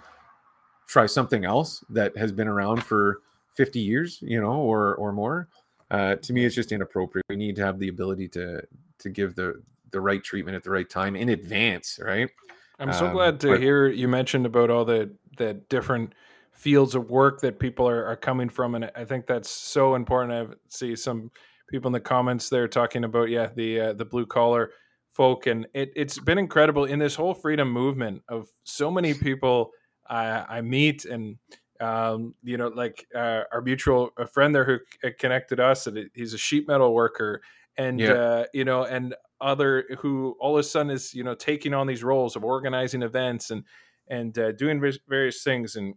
[0.86, 3.20] try something else that has been around for
[3.54, 5.48] 50 years, you know, or or more.
[5.90, 7.26] Uh, to me, it's just inappropriate.
[7.28, 8.62] We need to have the ability to
[9.02, 12.30] to give the the right treatment at the right time in advance, right?
[12.78, 16.14] I'm so Um, glad to but- hear you mentioned about all the the different
[16.52, 20.32] fields of work that people are, are coming from, and I think that's so important.
[20.50, 21.30] I see some
[21.68, 24.70] people in the comments there talking about yeah the uh, the blue collar
[25.10, 29.70] folk, and it it's been incredible in this whole freedom movement of so many people
[30.08, 31.36] I, I meet and.
[31.80, 34.78] Um, you know, like uh, our mutual a friend there who
[35.18, 37.42] connected us, and he's a sheet metal worker,
[37.76, 38.12] and Yeah.
[38.12, 41.86] uh, you know, and other who all of a sudden is you know taking on
[41.86, 43.64] these roles of organizing events and
[44.08, 45.76] and uh, doing various things.
[45.76, 45.94] And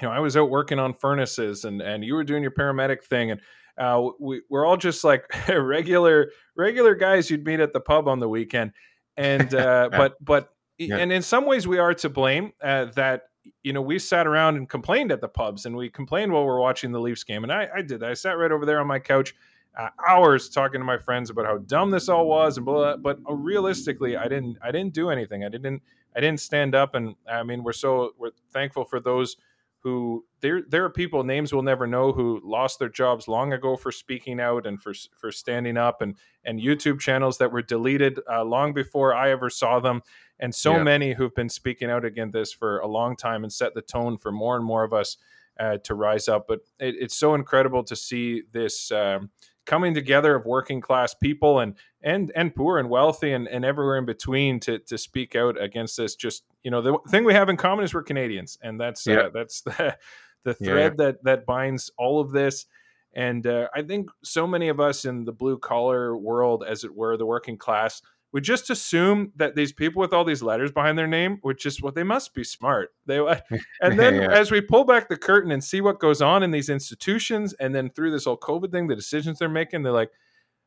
[0.00, 3.04] you know i was out working on furnaces and and you were doing your paramedic
[3.04, 3.30] thing.
[3.30, 3.40] And
[3.78, 8.18] uh, we, we're all just like regular regular guys you'd meet at the pub on
[8.20, 8.72] the weekend.
[9.16, 10.98] And uh, but but Yeah.
[10.98, 13.22] and in some ways we are to blame uh, that
[13.62, 16.50] you know we sat around and complained at the pubs and we complained while we
[16.50, 17.42] are watching the leafs game.
[17.44, 19.34] And i i did i sat right over there on my couch
[19.78, 23.18] uh, hours talking to my friends about how dumb this all was and blah, but
[23.28, 25.44] uh, realistically i didn't i didn't do anything.
[25.44, 25.82] I didn't
[26.16, 29.36] i didn't stand up and i mean we're so we're thankful for those
[29.80, 33.76] who there there are people names we'll never know who lost their jobs long ago
[33.76, 38.18] for speaking out and for for standing up and and YouTube channels that were deleted
[38.32, 40.02] uh, long before I ever saw them.
[40.40, 40.82] And so Yeah.
[40.82, 44.16] many who've been speaking out against this for a long time and set the tone
[44.18, 45.16] for more and more of us
[45.60, 46.46] uh, to rise up.
[46.48, 49.30] But it, it's so incredible to see this um,
[49.66, 53.96] coming together of working class people and and and poor and wealthy and, and everywhere
[53.98, 57.48] in between to to speak out against this just you know the thing we have
[57.48, 59.20] in common is we're canadians and that's Yeah.
[59.20, 59.96] uh, that's the
[60.44, 60.66] the Yeah.
[60.70, 62.66] thread that that binds all of this
[63.14, 66.94] and uh, i think so many of us in the blue collar world as it
[66.94, 68.02] were the working class
[68.34, 71.82] would just assume that these people with all these letters behind their name would just
[71.82, 72.92] well they must be smart.
[73.06, 73.18] They
[73.80, 74.32] and then Yeah.
[74.32, 77.72] as we pull back the curtain and see what goes on in these institutions and
[77.72, 80.10] then through this whole covid thing the decisions they're making they're like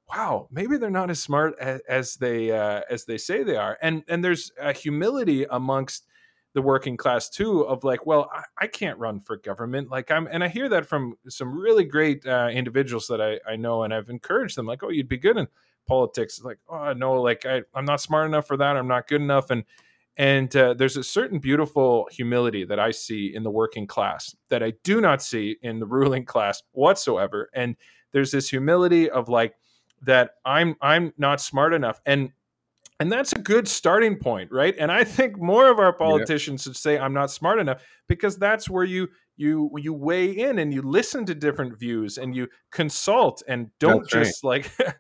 [0.10, 3.78] wow maybe they're not as smart as, as they uh, as they say they are.
[3.82, 6.08] And and there's a humility amongst
[6.54, 9.92] the working class too of like well I, I can't run for government.
[9.92, 13.58] Like i'm and i hear that from some really great uh, individuals that I, I
[13.58, 15.48] know and i've encouraged them like oh you'd be good in
[15.88, 19.22] politics like oh no like I, i'm not smart enough for that i'm not good
[19.22, 19.64] enough and
[20.18, 24.64] and uh, there's a certain beautiful humility that I see in the working class that
[24.64, 27.50] I do not see in the ruling class whatsoever.
[27.54, 27.76] And
[28.12, 29.56] there's this humility of like
[30.02, 32.32] that I'm I'm not smart enough, and
[33.00, 34.76] and that's a good starting point, right?
[34.80, 38.70] And I think more of our politicians should say I'm not smart enough because that's
[38.70, 43.44] where you you you weigh in and you listen to different views and you consult
[43.48, 44.26] and don't That's right.
[44.26, 44.44] just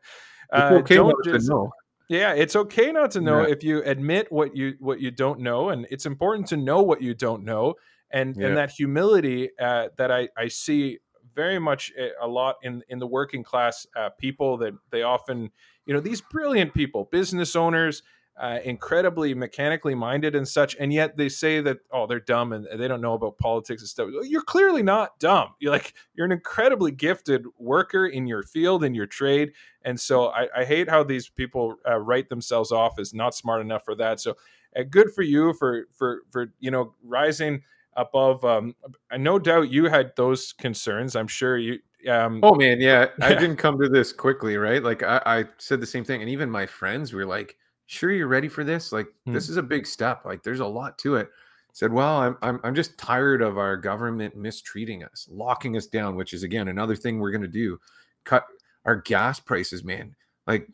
[0.51, 0.63] like.
[0.63, 1.71] It's uh, okay don't not to just- know.
[2.09, 3.51] yeah, it's okay not to know Yeah.
[3.53, 7.01] if you admit what you what you don't know, and it's important to know what
[7.01, 7.75] you don't know,
[8.11, 8.47] and Yeah.
[8.47, 10.99] and that humility uh, that I I see
[11.35, 15.51] very much a- a lot in in the working class uh, people that they often
[15.85, 18.01] you know these brilliant people, business owners,
[18.39, 22.68] uh, incredibly mechanically minded and such, and yet they say that oh they're dumb and
[22.80, 24.09] they don't know about politics and stuff.
[24.23, 25.55] You're clearly not dumb.
[25.59, 29.53] You're like you're an incredibly gifted worker in your field in your trade
[29.88, 33.61] and so I, I hate how these people uh, write themselves off as not smart
[33.61, 34.19] enough for that.
[34.19, 34.35] So
[34.77, 38.43] uh, good for you for for for you know rising above.
[38.43, 38.76] Um,
[39.09, 41.15] I no doubt you had those concerns.
[41.15, 41.80] I'm sure you.
[42.09, 43.07] Um, Oh man, yeah.
[43.22, 44.84] I didn't come to this quickly, right?
[44.84, 47.55] Like I, I said the same thing, and even my friends were like,
[47.88, 48.91] "Sure, you're ready for this?
[48.91, 49.34] Like Hmm.
[49.34, 50.23] this is a big step.
[50.26, 51.30] Like there's a lot to it."
[51.73, 56.15] Said, "Well, I'm, I'm I'm just tired of our government mistreating us, locking us down,
[56.15, 57.80] which is again another thing we're gonna do.
[58.23, 58.45] Cut
[58.85, 60.15] our gas prices, man.
[60.47, 60.68] Like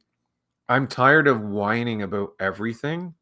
[0.69, 3.13] I'm tired of whining about everything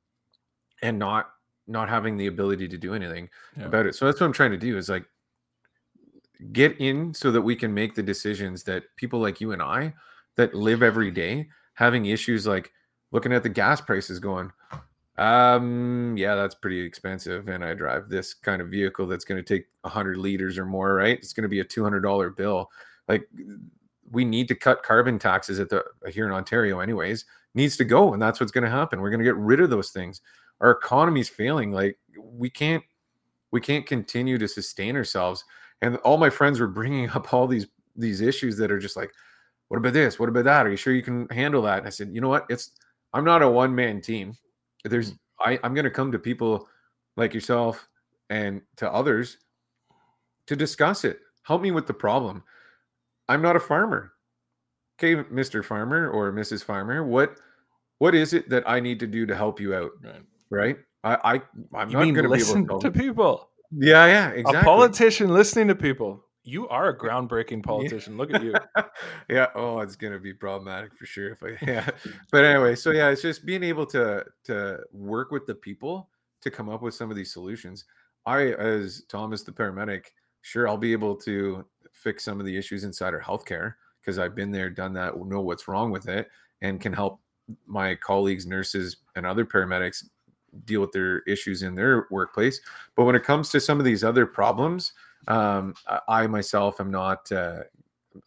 [0.84, 1.32] and not
[1.68, 3.66] not having the ability to do anything Yeah.
[3.66, 3.96] about it.
[3.96, 5.06] So that's what I'm trying to do is like
[6.52, 9.94] get in so that we can make the decisions that people like you and I
[10.36, 12.72] that live every day having issues like
[13.12, 14.52] looking at the gas prices going
[15.18, 17.48] um yeah that's pretty expensive.
[17.48, 20.96] And i drive this kind of vehicle that's going to take 100 liters or more
[20.96, 21.18] right?
[21.18, 22.70] It's going to be a $200 bill.
[23.08, 23.28] Like
[24.10, 27.26] we need to cut carbon taxes at the here in ontario anyways.
[27.54, 29.02] Needs to go and that's what's going to happen.
[29.02, 30.22] We're going to get rid of those things.
[30.62, 31.72] Our economy's failing.
[31.72, 32.84] Like we can't
[33.52, 35.44] we can't continue to sustain ourselves.
[35.82, 39.12] And all my friends were bringing up all these these issues that are just like
[39.68, 40.20] what about this?
[40.20, 40.66] What about that?
[40.66, 41.80] Are you sure you can handle that?
[41.80, 42.46] And i said you know what?
[42.50, 42.72] It's
[43.14, 44.34] i'm not a one man team.
[44.84, 46.68] There's I, i'm going to come to people
[47.18, 47.88] like yourself
[48.30, 49.38] and to others
[50.48, 51.20] to discuss it.
[51.44, 52.44] Help me with the problem.
[53.30, 54.14] I'm not a farmer.
[55.00, 57.38] Okay mr farmer or mrs farmer what
[57.98, 59.92] what is it that i need to do to help you out?
[60.04, 60.24] Right.
[60.50, 60.78] right?
[61.04, 61.42] I i
[61.80, 63.50] i'm You not to be able listen to, to people?
[63.72, 64.62] yeah yeah exactly.
[64.62, 66.24] A politician listening to people.
[66.44, 68.18] You are a groundbreaking politician.
[68.18, 68.54] Look at you.
[69.30, 69.48] yeah.
[69.56, 71.90] Oh, it's gonna be problematic for sure if I yeah.
[72.32, 76.10] But anyway, so yeah, it's just being able to to work with the people
[76.42, 77.86] to come up with some of these solutions.
[78.26, 80.06] I, as Thomas the paramedic,
[80.42, 84.36] sure I'll be able to fix some of the issues inside our healthcare because I've
[84.36, 86.30] been there, done that, know what's wrong with it,
[86.62, 87.20] and can help
[87.68, 90.06] my colleagues, nurses, and other paramedics
[90.66, 92.60] deal with their issues in their workplace.
[92.96, 94.94] But when it comes to some of these other problems,
[95.28, 95.76] um,
[96.08, 97.32] I myself am not.
[97.32, 97.64] Uh,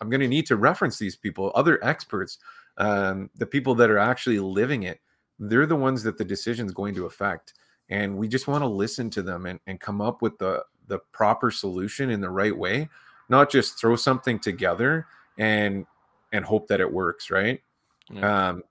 [0.01, 2.39] I'm going to need to reference these people, other experts,
[2.79, 5.01] um, the people that are actually living it.
[5.39, 7.55] They're the ones that the decision is going to affect,
[7.89, 10.99] and we just want to listen to them and, and come up with the the
[11.13, 12.89] proper solution in the right way,
[13.29, 15.07] not just throw something together
[15.39, 15.87] and
[16.33, 17.31] and hope that it works.
[17.31, 17.61] Right.
[18.11, 18.49] Yeah.
[18.51, 18.63] Um,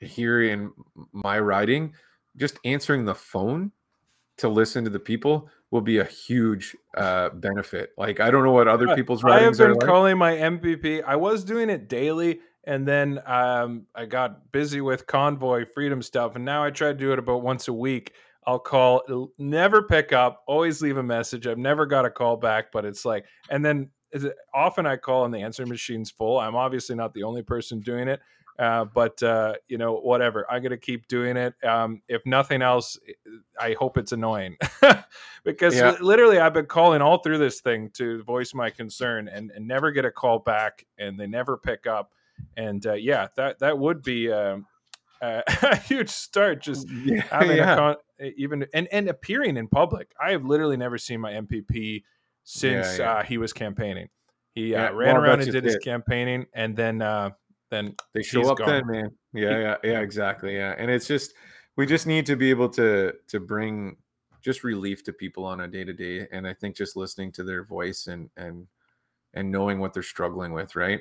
[0.00, 0.72] here in
[1.12, 1.94] my writing,
[2.36, 3.70] just answering the phone
[4.38, 7.90] to listen to the people will be a huge uh, benefit.
[7.98, 11.02] Like I don't know what other people's writings I have been calling my MPP.
[11.04, 16.36] I was doing it daily, and then um, I got busy with convoy freedom stuff,
[16.36, 18.12] and now I try to do it about once a week.
[18.46, 21.46] I'll call, never pick up, always leave a message.
[21.46, 23.90] I've never got a call back, but it's like, and then
[24.52, 26.40] often I call and the answer machine's full.
[26.40, 28.20] I'm obviously not the only person doing it,
[28.58, 30.50] uh, but uh, you know, whatever.
[30.50, 31.54] I'm gonna keep doing it.
[31.64, 32.98] Um, if nothing else,
[33.58, 34.56] I hope it's annoying
[35.44, 35.96] because yeah.
[36.00, 39.90] literally I've been calling all through this thing to voice my concern and, and never
[39.90, 42.12] get a call back, and they never pick up.
[42.56, 44.66] And uh, yeah, that that would be um,
[45.22, 46.60] a huge start.
[46.60, 47.72] Just yeah, having yeah.
[47.72, 47.96] a con-
[48.36, 50.12] even and and appearing in public.
[50.22, 52.02] I have literally never seen my MPP
[52.44, 54.08] since uh, he was campaigning.
[54.54, 57.30] He uh, ran around and did his campaigning, and then uh,
[57.72, 58.68] then they show up gone.
[58.68, 59.10] then, man.
[59.32, 60.54] Yeah, yeah, yeah, exactly.
[60.54, 60.74] Yeah.
[60.76, 61.32] And it's just
[61.76, 63.96] we just need to be able to to bring
[64.42, 66.28] just relief to people on a day to day.
[66.32, 68.66] And I think just listening to their voice and and
[69.32, 71.00] and knowing what they're struggling with, right?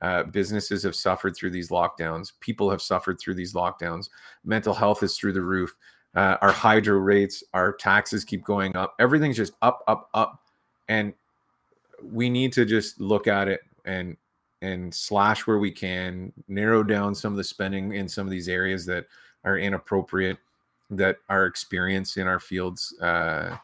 [0.00, 2.32] Uh, businesses have suffered through these lockdowns.
[2.40, 4.08] People have suffered through these lockdowns.
[4.42, 5.76] Mental health is through the roof.
[6.14, 8.94] Uh, our hydro rates, our taxes keep going up.
[8.98, 10.40] Everything's just up, up, up,
[10.88, 11.12] and
[12.02, 14.16] we need to just look at it and
[14.62, 18.48] and slash where we can, narrow down some of the spending in some of these
[18.48, 19.06] areas that
[19.44, 20.38] are inappropriate,
[20.90, 23.56] that our experience in our fields uh,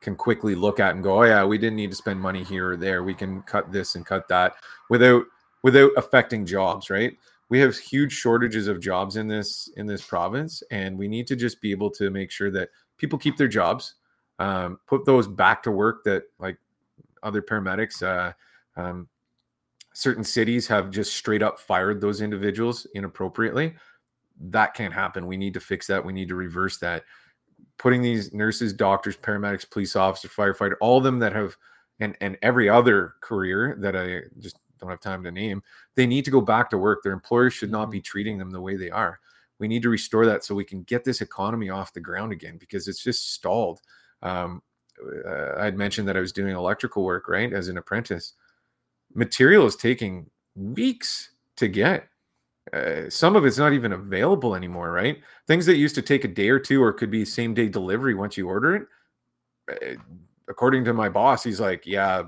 [0.00, 2.72] can quickly look at and go, oh yeah, we didn't need to spend money here
[2.72, 3.02] or there.
[3.02, 4.54] We can cut this and cut that
[4.90, 5.24] without
[5.62, 7.16] without affecting jobs, right?
[7.48, 11.36] We have huge shortages of jobs in this in this province, and we need to
[11.36, 13.94] just be able to make sure that people keep their jobs,
[14.38, 16.58] um, put those back to work that like
[17.22, 18.02] other paramedics.
[18.02, 18.32] Uh,
[18.80, 19.08] um,
[19.94, 23.74] certain cities have just straight up fired those individuals inappropriately.
[24.40, 25.26] That can't happen.
[25.26, 26.04] We need to fix that.
[26.04, 27.04] We need to reverse that.
[27.78, 31.56] Putting these nurses, doctors, paramedics, police officer, firefighter, all of them that have
[32.00, 35.62] and and every other career that I just don't have time to name,
[35.94, 37.02] they need to go back to work.
[37.02, 38.04] Their employers should not be mm-hmm.
[38.04, 39.20] treating them the way they are.
[39.60, 42.58] We need to restore that so we can get this economy off the ground again
[42.58, 43.80] because it's just stalled.
[44.22, 44.62] Um,
[45.00, 48.34] uh, I had mentioned that I was doing electrical work, right, as an apprentice
[49.14, 52.08] material is taking weeks to get.
[52.72, 55.20] Uh, some of it's not even available anymore, right?
[55.46, 58.14] Things that used to take a day or two or could be same day delivery
[58.14, 58.86] once you order it.
[59.70, 60.00] Uh,
[60.48, 62.24] according to my boss, he's like, yeah,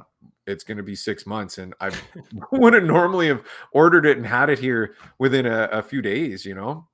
[0.47, 1.59] it's going to be six months.
[1.59, 1.91] And I
[2.53, 3.43] wouldn't normally have
[3.73, 6.87] ordered it and had it here within a, a few days, you know?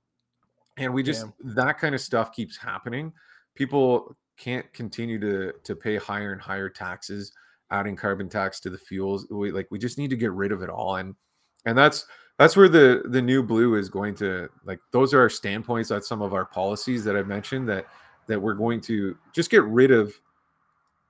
[0.79, 1.53] And we just, yeah.
[1.55, 3.13] that kind of stuff keeps happening.
[3.55, 7.33] People can't continue to, to pay higher and higher taxes
[7.73, 9.27] adding carbon tax to the fuels.
[9.31, 11.15] We like we just need to get rid of it all, and
[11.67, 12.07] and that's
[12.39, 14.79] that's where the the new blue is going to like.
[14.93, 15.89] Those are our standpoints.
[15.89, 17.87] That's some of our policies that I've mentioned that
[18.29, 20.15] that we're going to just get rid of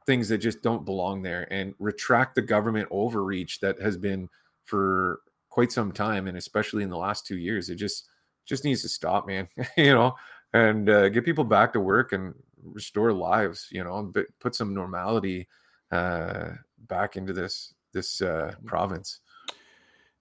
[0.06, 4.28] things that just don't belong there and retract the government overreach that has been
[4.64, 8.08] for quite some time and especially in the last two years it just
[8.44, 10.14] just needs to stop man you know
[10.54, 12.34] and uh, get people back to work and
[12.64, 15.46] restore lives you know but put some normality
[15.92, 16.50] uh,
[16.88, 19.20] back into this this uh, province.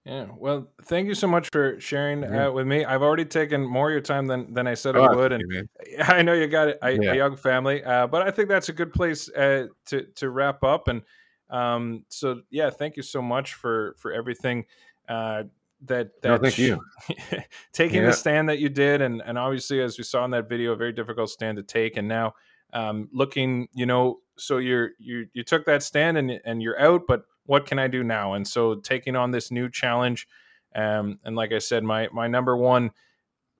[0.04, 0.26] Yeah.
[0.36, 2.84] Well, thank you so much for sharing uh, with me.
[2.84, 5.42] I've already taken more of your time than than I said oh, I would, and
[5.48, 5.68] you,
[6.02, 7.12] I know you got a, a, yeah.
[7.12, 10.64] a young family, uh, but I think that's a good place uh, to to wrap
[10.64, 10.88] up.
[10.88, 11.02] And
[11.50, 14.66] um, so, yeah, thank you so much for for everything.
[15.08, 15.44] Uh,
[15.86, 16.80] that that no, thank you
[17.72, 18.06] taking yeah.
[18.06, 20.76] the stand that you did, and and obviously, as we saw in that video, a
[20.76, 22.34] very difficult stand to take, and now
[22.72, 27.02] um, looking, you know, so you're you you took that stand and and you're out,
[27.06, 28.34] but what can I do now?
[28.34, 30.28] And so taking on this new challenge,
[30.74, 32.92] um, and like I said, my my number one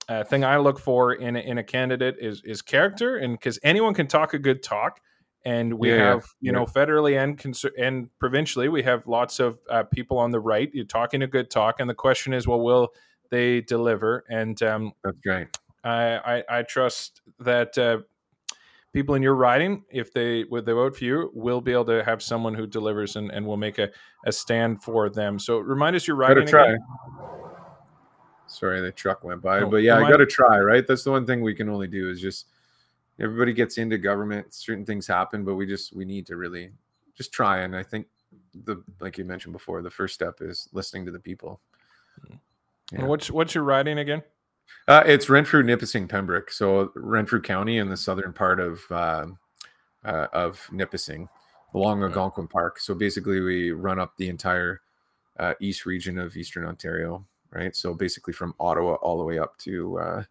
[0.08, 3.58] uh, thing I look for in a, in a candidate is is character, and because
[3.62, 5.00] anyone can talk a good talk,
[5.44, 6.52] and we Yeah, have you yeah.
[6.52, 10.70] know federally and cons- and provincially we have lots of uh, people on the right.
[10.74, 12.88] You're talking a good talk, and the question is, well, will
[13.30, 14.24] they deliver?
[14.28, 15.48] And um, That's right.
[15.84, 17.98] I, I I trust that uh,
[18.92, 22.04] people in your riding, if they would they vote for you, will be able to
[22.04, 23.90] have someone who delivers and, and will make a,
[24.26, 25.38] a stand for them.
[25.38, 26.48] So remind us your Gotta riding.
[26.48, 26.66] try.
[26.68, 26.80] again.
[28.46, 30.58] Sorry, the truck went by, Oh, but yeah, I got to try.
[30.58, 32.48] Right, that's the one thing we can only do is just
[33.18, 34.52] everybody gets into government.
[34.52, 36.70] Certain things happen, but we just we need to really
[37.16, 37.60] just try.
[37.60, 38.06] And I think
[38.64, 41.60] the like you mentioned before, the first step is listening to the people.
[42.28, 42.34] Hmm.
[42.92, 44.22] And what's what's your riding again?
[44.88, 46.50] Uh, it's Renfrew, Nipissing, Pembroke.
[46.50, 49.26] So Renfrew County in the southern part of uh,
[50.04, 51.28] uh, of Nipissing,
[51.74, 52.08] along Mm.
[52.08, 52.80] Algonquin Park.
[52.80, 54.80] So basically, we run up the entire
[55.38, 57.74] uh, east region of Eastern Ontario, right?
[57.76, 60.22] So basically, from Ottawa all the way up to uh,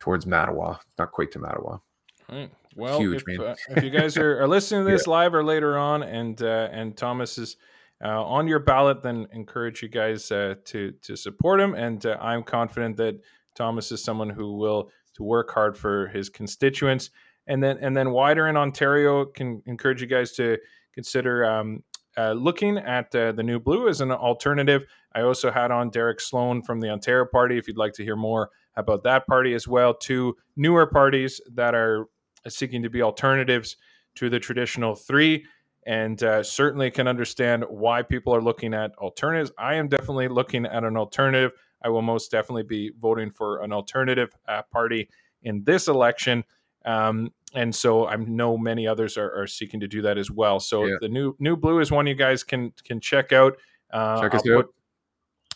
[0.00, 1.80] towards Mattawa, not quite to Mattawa.
[2.28, 2.50] All right.
[2.76, 5.78] Well, Huge, if, uh, if you guys are, are listening to this live or later
[5.78, 7.56] on, and uh, and Thomas is
[8.04, 11.74] uh, on your ballot, then encourage you guys uh, to to support him.
[11.74, 13.20] And uh, I'm confident that
[13.54, 17.10] Thomas is someone who will to work hard for his constituents.
[17.46, 20.58] And then and then wider in Ontario, can encourage you guys to
[20.94, 21.82] consider um,
[22.16, 24.84] uh, looking at uh, the new blue as an alternative.
[25.14, 27.58] I also had on Derek Sloan from the Ontario Party.
[27.58, 31.74] If you'd like to hear more about that party as well, two newer parties that
[31.74, 32.06] are
[32.48, 33.76] seeking to be alternatives
[34.16, 35.44] to the traditional three
[35.86, 39.52] and uh, certainly can understand why people are looking at alternatives.
[39.58, 41.52] I am definitely looking at an alternative.
[41.82, 45.08] I will most definitely be voting for an alternative uh, party
[45.42, 46.44] in this election.
[46.86, 50.58] Um, and so I know many others are, are seeking to do that as well.
[50.60, 50.96] So Yeah.
[51.00, 53.56] the new new blue is one you guys can can check out.
[53.92, 54.64] Uh, Check us I'll out.
[54.66, 54.74] put-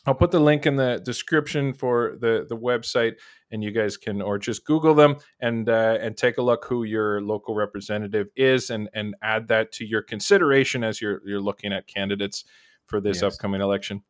[0.07, 3.17] I'll put the link in the description for the the website,
[3.51, 6.85] and you guys can or just Google them and uh, and take a look who
[6.85, 11.73] your local representative is, and and add that to your consideration as you're you're looking
[11.73, 12.45] at candidates
[12.87, 13.35] for this Yes.
[13.35, 14.03] upcoming election.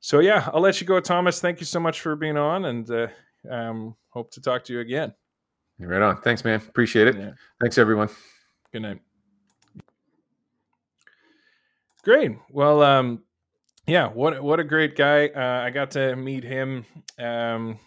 [0.00, 1.40] So yeah, I'll let you go, Thomas.
[1.40, 3.06] Thank you so much for being on, and uh,
[3.48, 5.14] um, hope to talk to you again.
[5.78, 6.20] Right on.
[6.20, 6.56] Thanks, man.
[6.68, 7.16] Appreciate it.
[7.16, 7.30] Yeah.
[7.60, 8.08] Thanks, everyone.
[8.72, 9.00] Good night.
[12.04, 12.32] Great.
[12.50, 13.22] Well, um,
[13.86, 14.08] yeah.
[14.08, 15.28] What what a great guy.
[15.28, 16.84] Uh, I got to meet him.
[17.18, 17.78] Um,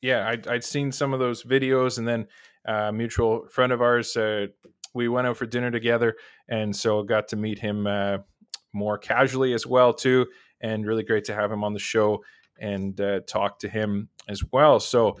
[0.00, 2.26] yeah, I'd, I'd seen some of those videos, and then
[2.68, 4.16] uh, a mutual friend of ours.
[4.16, 4.46] Uh,
[4.94, 6.16] we went out for dinner together,
[6.48, 8.18] and so got to meet him uh,
[8.72, 10.26] more casually as well too.
[10.60, 12.24] And really great to have him on the show
[12.60, 14.80] and uh, talk to him as well.
[14.80, 15.18] So.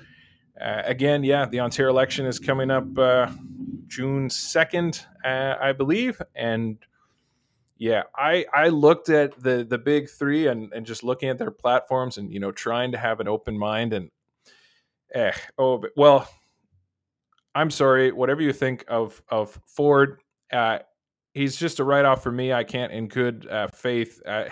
[0.60, 3.30] Uh, again, yeah, the Ontario election is coming up uh,
[3.86, 6.78] June second, I believe, and
[7.78, 11.52] yeah, I I looked at the the big three and and just looking at their
[11.52, 14.10] platforms and you know trying to have an open mind and
[15.14, 16.28] eh oh well,
[17.54, 20.20] I'm sorry, whatever you think of of Ford,
[20.52, 20.80] uh,
[21.32, 22.52] he's just a write off for me.
[22.52, 24.44] I can't in good uh, faith uh,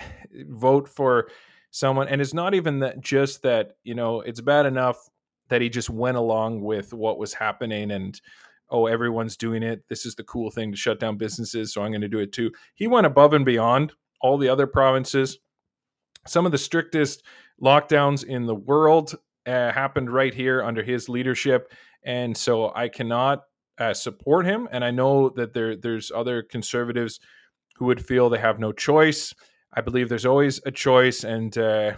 [0.48, 1.28] vote for
[1.70, 5.08] someone, and it's not even that just that you know it's bad enough
[5.48, 8.20] that he just went along with what was happening and
[8.70, 11.90] oh everyone's doing it this is the cool thing to shut down businesses so i'm
[11.90, 15.38] going to do it too he went above and beyond all the other provinces
[16.26, 17.22] some of the strictest
[17.62, 19.14] lockdowns in the world
[19.46, 21.72] uh, happened right here under his leadership.
[22.04, 23.42] And so i cannot
[23.78, 24.68] uh, support him.
[24.70, 27.20] And i know that there there's other conservatives
[27.76, 29.34] who would feel they have no choice.
[29.74, 31.24] I believe there's always a choice.
[31.24, 31.92] And uh,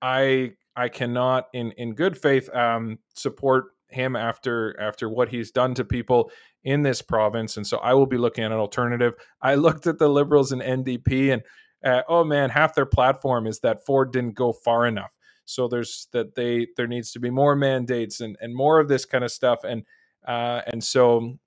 [0.00, 5.74] i I cannot, in in good faith, um, support him after after what he's done
[5.74, 6.30] to people
[6.64, 9.14] in this province, and so I will be looking at an alternative.
[9.40, 11.42] I looked at the Liberals and NDP, and
[11.84, 15.12] uh, oh man, half their platform is that Ford didn't go far enough.
[15.54, 19.04] So there's that they there needs to be more mandates and and more of this
[19.04, 19.84] kind of stuff, and
[20.26, 21.38] uh, and so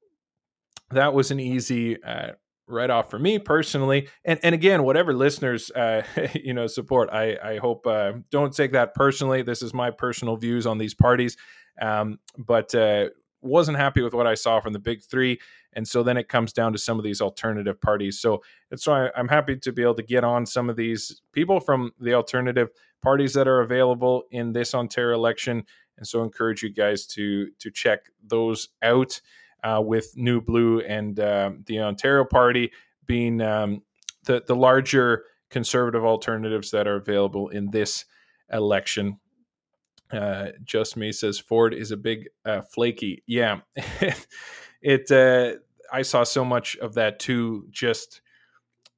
[0.91, 2.33] that was an easy uh,
[2.67, 6.01] write off for me personally and and again whatever listeners uh
[6.33, 10.35] you know support i i hope uh don't take that personally this is my personal
[10.35, 11.37] views on these parties
[11.79, 13.05] um but uh
[13.41, 15.39] wasn't happy with what i saw from the big three
[15.75, 19.09] and so then it comes down to some of these alternative parties so that's why
[19.15, 22.69] i'm happy to be able to get on some of these people from the alternative
[23.01, 25.63] parties that are available in this ontario election
[25.97, 29.19] and so I encourage you guys to to check those out
[29.63, 32.71] uh, with New Blue and uh, the Ontario Party
[33.05, 33.81] being um,
[34.25, 38.05] the the larger conservative alternatives that are available in this
[38.51, 39.19] election.
[40.11, 43.23] Uh, Just me says Ford is a big uh, flaky.
[43.25, 43.61] Yeah,
[44.81, 45.11] it.
[45.11, 45.59] Uh,
[45.95, 47.67] I saw so much of that too.
[47.71, 48.21] Just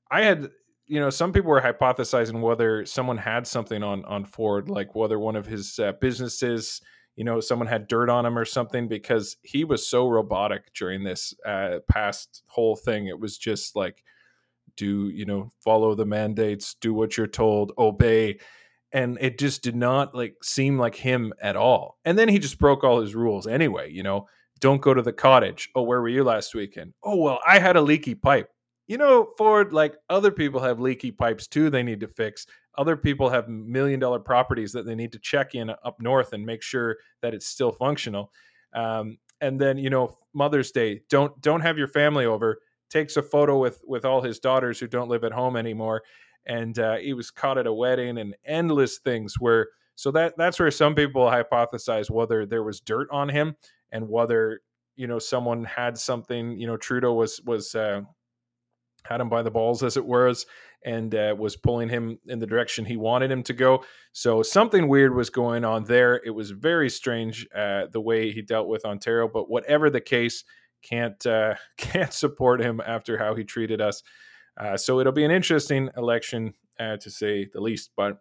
[0.10, 0.50] I had
[0.88, 5.20] you know some people were hypothesizing whether someone had something on on Ford, like whether
[5.20, 6.82] one of his uh, businesses
[7.16, 11.04] you know someone had dirt on him or something because he was so robotic during
[11.04, 13.08] this uh, past whole thing.
[13.08, 14.04] It was just like
[14.76, 18.40] do you know follow the mandates, do what you're told, obey
[18.92, 21.98] and it just did not like seem like him at all.
[22.06, 24.28] And then he just broke all his rules anyway, you know.
[24.58, 25.70] Don't go to the cottage.
[25.76, 26.94] Oh, where were you last weekend?
[27.04, 28.50] Oh, well, I had a leaky pipe.
[28.88, 32.48] You know, Ford, like other people have leaky pipes too, they need to fix.
[32.78, 36.46] Other people have million dollar properties that they need to check in up north and
[36.46, 38.32] make sure that it's still functional.
[38.74, 42.60] Um, and then, you know, Mother's Day, don't don't have your family over.
[42.90, 46.04] Takes a photo with with all his daughters who don't live at home anymore
[46.48, 50.60] and uh, he was caught at a wedding and endless things where so that that's
[50.60, 53.56] where some people hypothesize whether there was dirt on him
[53.92, 54.62] and whether
[54.96, 58.02] you know someone had something you know trudeau was was uh,
[59.06, 60.46] had him by the balls as it was
[60.86, 64.88] and uh, was pulling him in the direction he wanted him to go so something
[64.88, 68.86] weird was going on there it was very strange uh, the way he dealt with
[68.86, 70.44] ontario but whatever the case
[70.82, 74.04] can't uh, can't support him after how he treated us
[74.58, 77.92] uh, so it'll be an interesting election, uh, to say the least.
[77.96, 78.18] But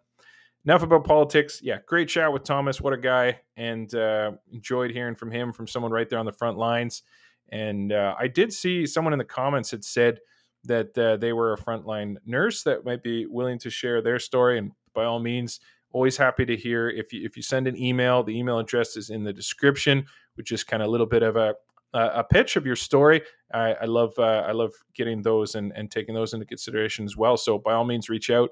[0.67, 1.61] enough about politics.
[1.63, 2.81] Yeah, great chat with Thomas.
[2.81, 3.39] What a guy.
[3.55, 7.03] And uh, enjoyed hearing from him, from someone right there on the front lines.
[7.49, 10.19] And uh, I did see someone in the comments had said
[10.65, 14.57] that uh, they were a frontline nurse that might be willing to share their story.
[14.57, 15.61] And by all means,
[15.93, 19.09] always happy to hear if you if you send an email the email address is
[19.09, 21.55] in the description which is kind of a little bit of a
[21.93, 23.21] a pitch of your story.
[23.53, 27.15] I, I love uh, I love getting those and, and taking those into consideration as
[27.15, 27.37] well.
[27.37, 28.51] So by all means, reach out.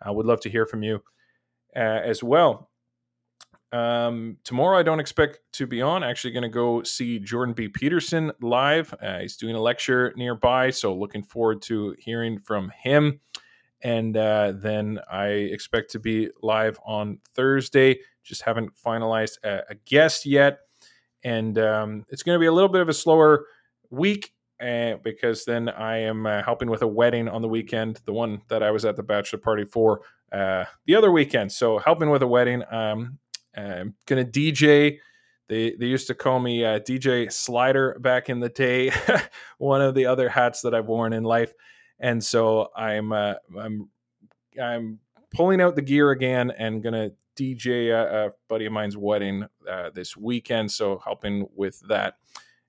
[0.00, 1.02] I would love to hear from you
[1.80, 2.70] as well.
[3.70, 6.02] Um, tomorrow, I don't expect to be on.
[6.02, 7.68] Actually, going to go see Jordan B.
[7.68, 8.94] Peterson live.
[9.02, 13.20] Uh, he's doing a lecture nearby, so looking forward to hearing from him.
[13.82, 18.00] And uh, then I expect to be live on Thursday.
[18.24, 20.60] Just haven't finalized a, a guest yet
[21.24, 23.46] and um, it's going to be a little bit of a slower
[23.90, 28.12] week uh, because then I am uh, helping with a wedding on the weekend, the
[28.12, 30.02] one that I was at the bachelor party for
[30.32, 31.52] uh, the other weekend.
[31.52, 33.18] So helping with a wedding, um,
[33.56, 34.98] I'm gonna DJ.
[35.48, 38.92] They they used to call me uh, DJ Slider back in the day,
[39.58, 41.52] one of the other hats that I've worn in life,
[41.98, 43.88] and so I'm uh, I'm
[44.60, 44.98] I'm
[45.34, 49.90] pulling out the gear again and gonna DJ a, a buddy of mine's wedding uh,
[49.94, 52.16] this weekend, so helping with that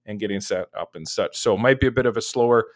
[0.10, 1.38] and getting set up and such.
[1.38, 2.68] So it might be a bit of a slower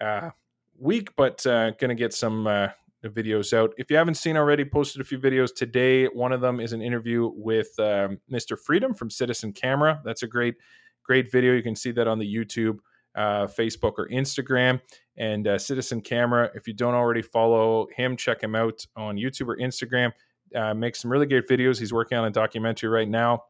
[0.00, 0.30] uh,
[0.76, 2.68] week, but uh, going to get some uh,
[3.04, 3.72] videos out.
[3.78, 6.06] If you haven't seen already, posted a few videos today.
[6.06, 8.58] One of them is an interview with um, Mr.
[8.58, 10.00] Freedom from Citizen Camera.
[10.04, 10.56] That's a great,
[11.04, 11.52] great video.
[11.52, 12.78] You can see that on the YouTube.
[13.14, 14.80] Uh, Facebook or Instagram,
[15.16, 16.50] and uh, Citizen Camera.
[16.54, 20.12] If you don't already follow him, check him out on YouTube or Instagram
[20.54, 21.78] uh, makes some really great videos.
[21.78, 23.44] He's working on a documentary right now,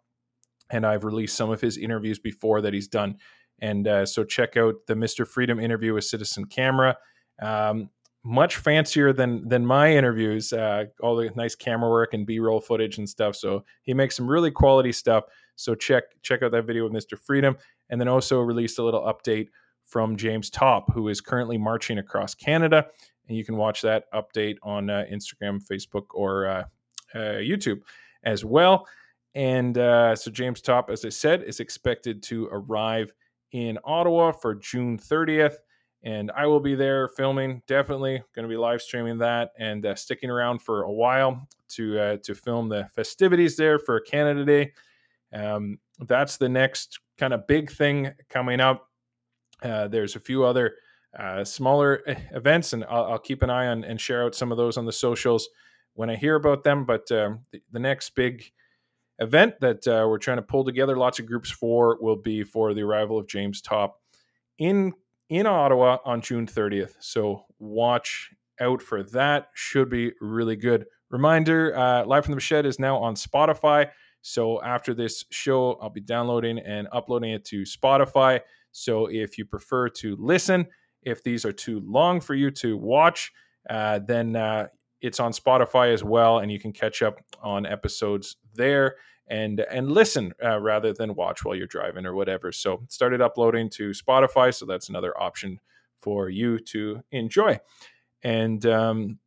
[0.70, 3.16] and I've released some of his interviews before that he's done.
[3.60, 5.26] And uh, so check out the Mr.
[5.26, 6.96] Freedom interview with Citizen Camera.
[7.40, 7.90] Um,
[8.24, 10.52] much fancier than than my interviews.
[10.52, 13.36] Uh, all the nice camera work and B roll footage and stuff.
[13.36, 15.24] So he makes some really quality stuff.
[15.56, 17.18] So check check out that video with Mr.
[17.18, 17.56] Freedom,
[17.90, 19.48] and then also released a little update
[19.86, 22.86] from James Topp, who is currently marching across Canada.
[23.28, 26.64] And you can watch that update on uh, Instagram, Facebook, or uh,
[27.14, 27.80] uh, YouTube
[28.24, 28.86] as well.
[29.38, 33.12] And uh, so James Topp, as I said, is expected to arrive
[33.52, 35.54] in Ottawa for June 30th.
[36.02, 39.94] And I will be there filming, definitely going to be live streaming that and uh,
[39.94, 44.72] sticking around for a while to uh, to film the festivities there for Canada Day.
[45.32, 48.88] Um, that's the next kind of big thing coming up.
[49.62, 50.74] Uh, there's a few other
[51.16, 54.50] uh, smaller eh, events, and I'll, I'll, keep an eye on and share out some
[54.50, 55.48] of those on the socials
[55.94, 56.84] when I hear about them.
[56.84, 58.44] But um, the, the, next big
[59.18, 62.74] event that uh, we're trying to pull together lots of groups for will be for
[62.74, 63.96] the arrival of James Topp
[64.58, 64.92] in
[65.28, 66.94] in Ottawa on June 30th.
[67.00, 68.30] So watch
[68.60, 69.48] out for that.
[69.54, 70.86] Should be really good.
[71.10, 73.90] Reminder: uh, Live from the Shed is now on Spotify.
[74.22, 78.40] So after this show, I'll be downloading and uploading it to Spotify.
[78.72, 80.66] So if you prefer to listen,
[81.02, 83.32] if these are too long for you to watch,
[83.70, 84.68] uh, then uh,
[85.00, 88.96] it's on Spotify as well, and you can catch up on episodes there
[89.28, 92.52] and and listen uh, rather than watch while you're driving or whatever.
[92.52, 95.60] So started uploading to Spotify, so that's another option
[96.00, 97.58] for you to enjoy.
[98.22, 99.18] And um,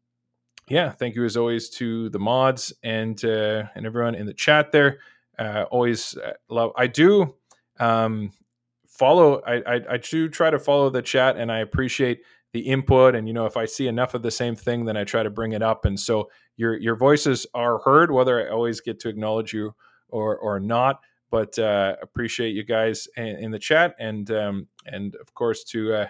[0.69, 4.71] yeah, thank you as always to the mods and uh, and everyone in the chat
[4.71, 4.99] there.
[5.39, 6.71] Uh, always uh, love.
[6.75, 7.35] I do
[7.79, 8.31] um,
[8.87, 9.41] follow.
[9.45, 12.21] I, I I do try to follow the chat, and I appreciate
[12.53, 15.03] the input and you know if i see enough of the same thing then i
[15.03, 16.29] try to bring it up and so
[16.61, 19.75] your your voices are heard whether i always get to acknowledge you
[20.09, 21.01] or or not
[21.31, 25.79] But uh, appreciate you guys in, in the chat, and um, and of course to
[25.93, 26.07] uh,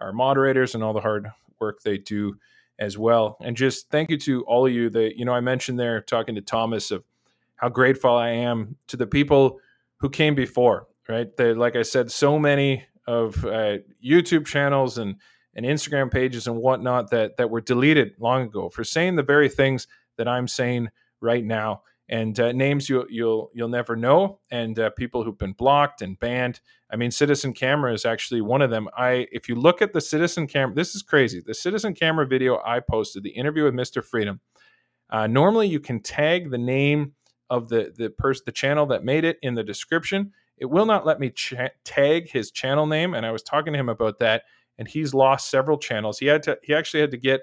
[0.00, 2.36] our moderators and all the hard work they do
[2.78, 3.36] as well.
[3.42, 6.36] And just thank you to all of you that you know I mentioned there talking
[6.36, 7.04] to Thomas of
[7.56, 9.60] how grateful I am to the people
[10.00, 10.88] who came before.
[11.08, 15.16] Right, they, like I said, so many of uh, YouTube channels and
[15.60, 19.48] and Instagram pages and whatnot that that were deleted long ago for saying the very
[19.48, 20.88] things that I'm saying
[21.20, 21.82] right now.
[22.08, 26.18] And uh, names you, you'll you'll never know, and uh, people who've been blocked and
[26.18, 26.60] banned.
[26.90, 28.88] I mean, Citizen Camera is actually one of them.
[28.96, 31.40] I, if you look at the Citizen Camera, this is crazy.
[31.46, 34.02] The Citizen Camera video I posted, the interview with Mr.
[34.02, 34.40] Freedom.
[35.08, 37.12] Uh, normally, you can tag the name
[37.50, 40.32] of the the person, the channel that made it in the description.
[40.56, 41.54] It will not let me ch-
[41.84, 44.42] tag his channel name, and I was talking to him about that
[44.80, 46.18] and he's lost several channels.
[46.18, 47.42] He had to he actually had to get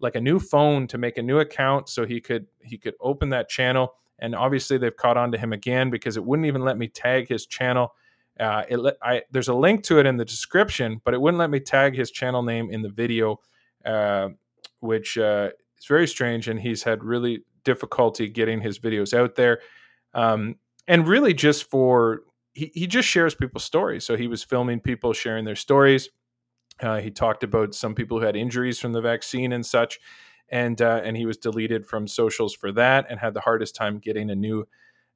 [0.00, 3.30] like a new phone to make a new account so he could he could open
[3.30, 3.94] that channel.
[4.18, 7.28] And obviously they've caught on to him again because it wouldn't even let me tag
[7.28, 7.94] his channel.
[8.38, 11.38] Uh, it let, I, there's a link to it in the description, but it wouldn't
[11.38, 13.38] let me tag his channel name in the video,
[13.84, 14.30] uh,
[14.80, 16.48] which uh, is very strange.
[16.48, 19.60] And he's had really difficulty getting his videos out there.
[20.14, 20.56] Um,
[20.88, 22.22] and really just for
[22.54, 24.04] he, he just shares people's stories.
[24.04, 26.10] So he was filming people sharing their stories
[26.82, 29.98] uh, he talked about some people who had injuries from the vaccine and such,
[30.48, 33.98] and uh, and he was deleted from socials for that and had the hardest time
[33.98, 34.66] getting a new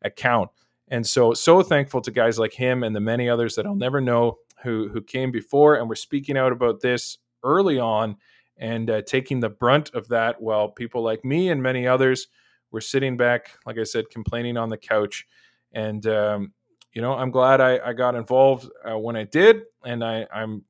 [0.02, 0.50] account.
[0.88, 4.00] And so so thankful to guys like him and the many others that I'll never
[4.00, 8.16] know who who came before and were speaking out about this early on
[8.56, 12.28] and uh, taking the brunt of that while people like me and many others
[12.70, 15.26] were sitting back, like I said, complaining on the couch.
[15.72, 16.52] And um,
[16.92, 20.64] you know, I'm glad I, I got involved uh, when I did, and I, I'm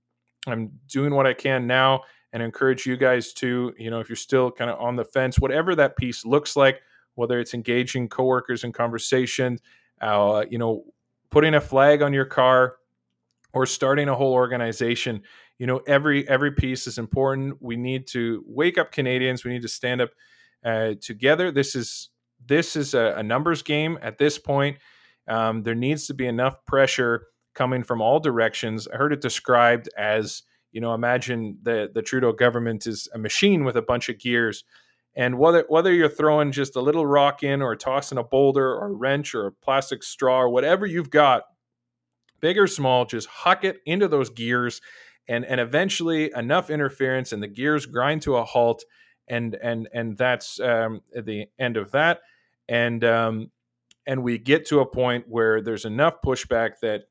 [0.47, 2.03] I'm doing what I can now
[2.33, 5.39] and encourage you guys to, you know, if you're still kind of on the fence,
[5.39, 6.81] whatever that piece looks like,
[7.15, 9.59] whether it's engaging coworkers in conversation,
[10.01, 10.85] uh, you know,
[11.31, 12.77] putting a flag on your car
[13.53, 15.23] or starting a whole organization,
[15.59, 17.61] you know, every every piece is important.
[17.63, 19.45] We need to wake up Canadians.
[19.45, 20.11] We need to stand up
[20.65, 21.51] uh, together.
[21.51, 22.11] This is
[22.45, 24.77] this is a, a numbers game at this point.
[25.27, 28.87] Um, there needs to be enough pressure coming from all directions.
[28.87, 33.65] I heard it described as, you know, imagine the the Trudeau government is a machine
[33.65, 34.65] with a bunch of gears.
[35.17, 38.89] And whether whether you're throwing just a little rock in or tossing a boulder or
[38.89, 41.45] a wrench or a plastic straw or whatever you've got,
[42.41, 44.81] big or small, just huck it into those gears
[45.27, 48.85] and and eventually enough interference and the gears grind to a halt
[49.29, 52.21] and and and that's um, the end of that
[52.69, 53.51] and um,
[54.07, 57.05] and we get to a point where there's enough pushback that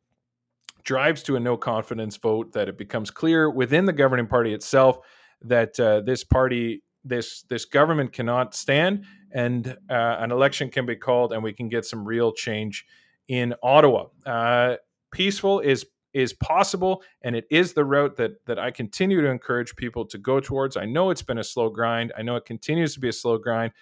[0.86, 5.00] drives to a no confidence vote, that it becomes clear within the governing party itself
[5.42, 10.96] that uh, this party, this this government cannot stand, and uh, an election can be
[10.96, 12.86] called, and we can get some real change
[13.28, 14.06] in Ottawa.
[14.26, 14.76] Uh,
[15.12, 19.76] peaceful is is possible, and it is the route that that I continue to encourage
[19.76, 20.78] people to go towards.
[20.78, 22.14] I know it's been a slow grind.
[22.18, 23.74] I know it continues to be a slow grind,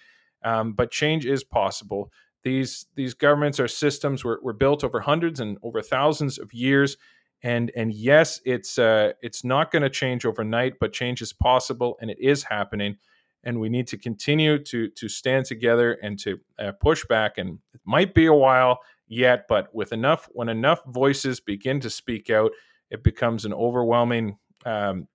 [0.42, 2.10] um, but change is possible.
[2.44, 6.98] These these governments are systems were, were built over hundreds and over thousands of years,
[7.42, 11.96] and and yes, it's uh, it's not going to change overnight, but change is possible
[12.00, 12.96] and it is happening,
[13.44, 17.38] and we need to continue to to stand together and to uh, push back.
[17.38, 21.88] And it might be a while yet, but with enough when enough voices begin to
[21.88, 22.52] speak out,
[22.90, 25.08] it becomes an overwhelming um,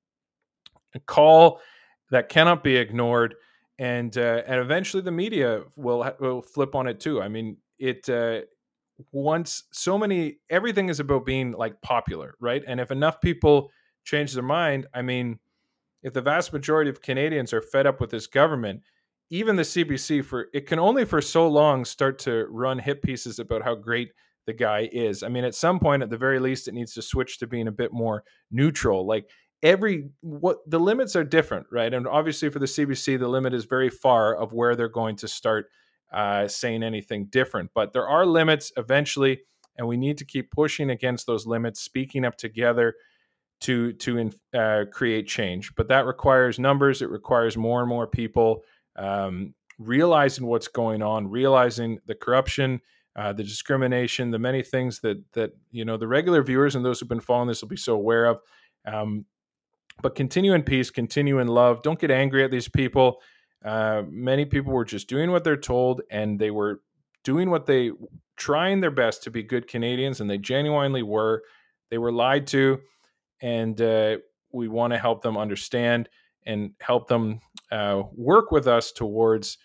[1.05, 1.61] call
[2.09, 3.35] that cannot be ignored
[3.79, 7.21] and uh, and eventually the media will will flip on it too.
[7.21, 8.41] I mean, it uh,
[9.11, 12.61] once so many everything is about being like popular, right?
[12.67, 13.71] And if enough people
[14.03, 15.39] change their mind, I mean,
[16.03, 18.81] if the vast majority of Canadians are fed up with this government,
[19.29, 23.39] even the CBC for it can only for so long start to run hit pieces
[23.39, 24.11] about how great
[24.45, 25.23] the guy is.
[25.23, 27.69] I mean, at some point, at the very least, it needs to switch to being
[27.69, 29.07] a bit more neutral.
[29.07, 29.29] Like
[29.61, 31.93] every what the limits are different, right?
[31.93, 35.27] And obviously for the CBC, the limit is very far of where they're going to
[35.27, 35.69] start
[36.11, 37.71] uh, saying anything different.
[37.73, 39.41] But there are limits eventually,
[39.77, 42.95] and we need to keep pushing against those limits, speaking up together
[43.61, 45.75] to to uh, create change.
[45.75, 47.01] But that requires numbers.
[47.01, 48.63] It requires more and more people
[48.95, 52.81] um, realizing what's going on, realizing the corruption.
[53.15, 56.99] Uh, the discrimination, the many things that that you know the regular viewers and those
[56.99, 58.39] who've been following this will be so aware of.
[58.85, 59.25] Um,
[60.01, 61.81] but continue in peace, continue in love.
[61.81, 63.21] Don't get angry at these people.
[63.63, 66.81] Uh, many people were just doing what they're told, and they were
[67.23, 67.91] doing what they
[68.37, 71.43] trying their best to be good Canadians, and they genuinely were.
[71.89, 72.79] They were lied to,
[73.41, 74.17] and uh,
[74.51, 76.09] we want to help them understand
[76.45, 79.57] and help them uh, work with us towards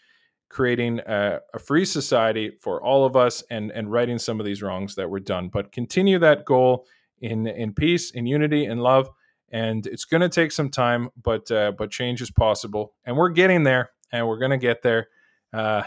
[0.48, 4.62] creating a, a, free society for all of us and and righting some of these
[4.62, 5.48] wrongs that were done.
[5.48, 6.86] But continue that goal
[7.20, 9.09] in in peace, in unity, in love.
[9.50, 13.28] And it's going to take some time, but uh, but change is possible, and we're
[13.28, 15.08] getting there, and we're going to get there,
[15.52, 15.84] uh,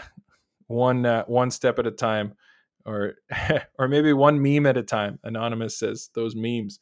[0.68, 2.34] one uh, one step at a time,
[2.86, 3.16] or
[3.78, 5.18] or maybe one meme at a time.
[5.22, 6.78] Anonymous says those memes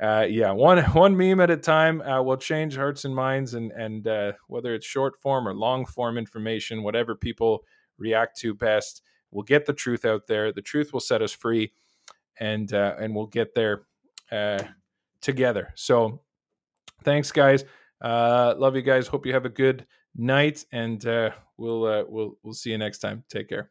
[0.00, 3.70] uh, yeah, one one meme at a time uh, will change hearts and minds, and
[3.72, 7.64] and uh, whether it's short form or long form information, whatever people
[7.98, 10.52] react to best, we'll get the truth out there.
[10.52, 11.72] The truth will set us free,
[12.38, 13.82] and and we'll get there
[15.20, 15.72] together.
[15.74, 16.22] So,
[17.04, 17.64] thanks, guys.
[18.00, 19.06] Uh, love you guys.
[19.06, 19.86] Hope you have a good
[20.16, 23.24] night, and uh, we'll we'll we'll see you next time.
[23.28, 23.70] Take care.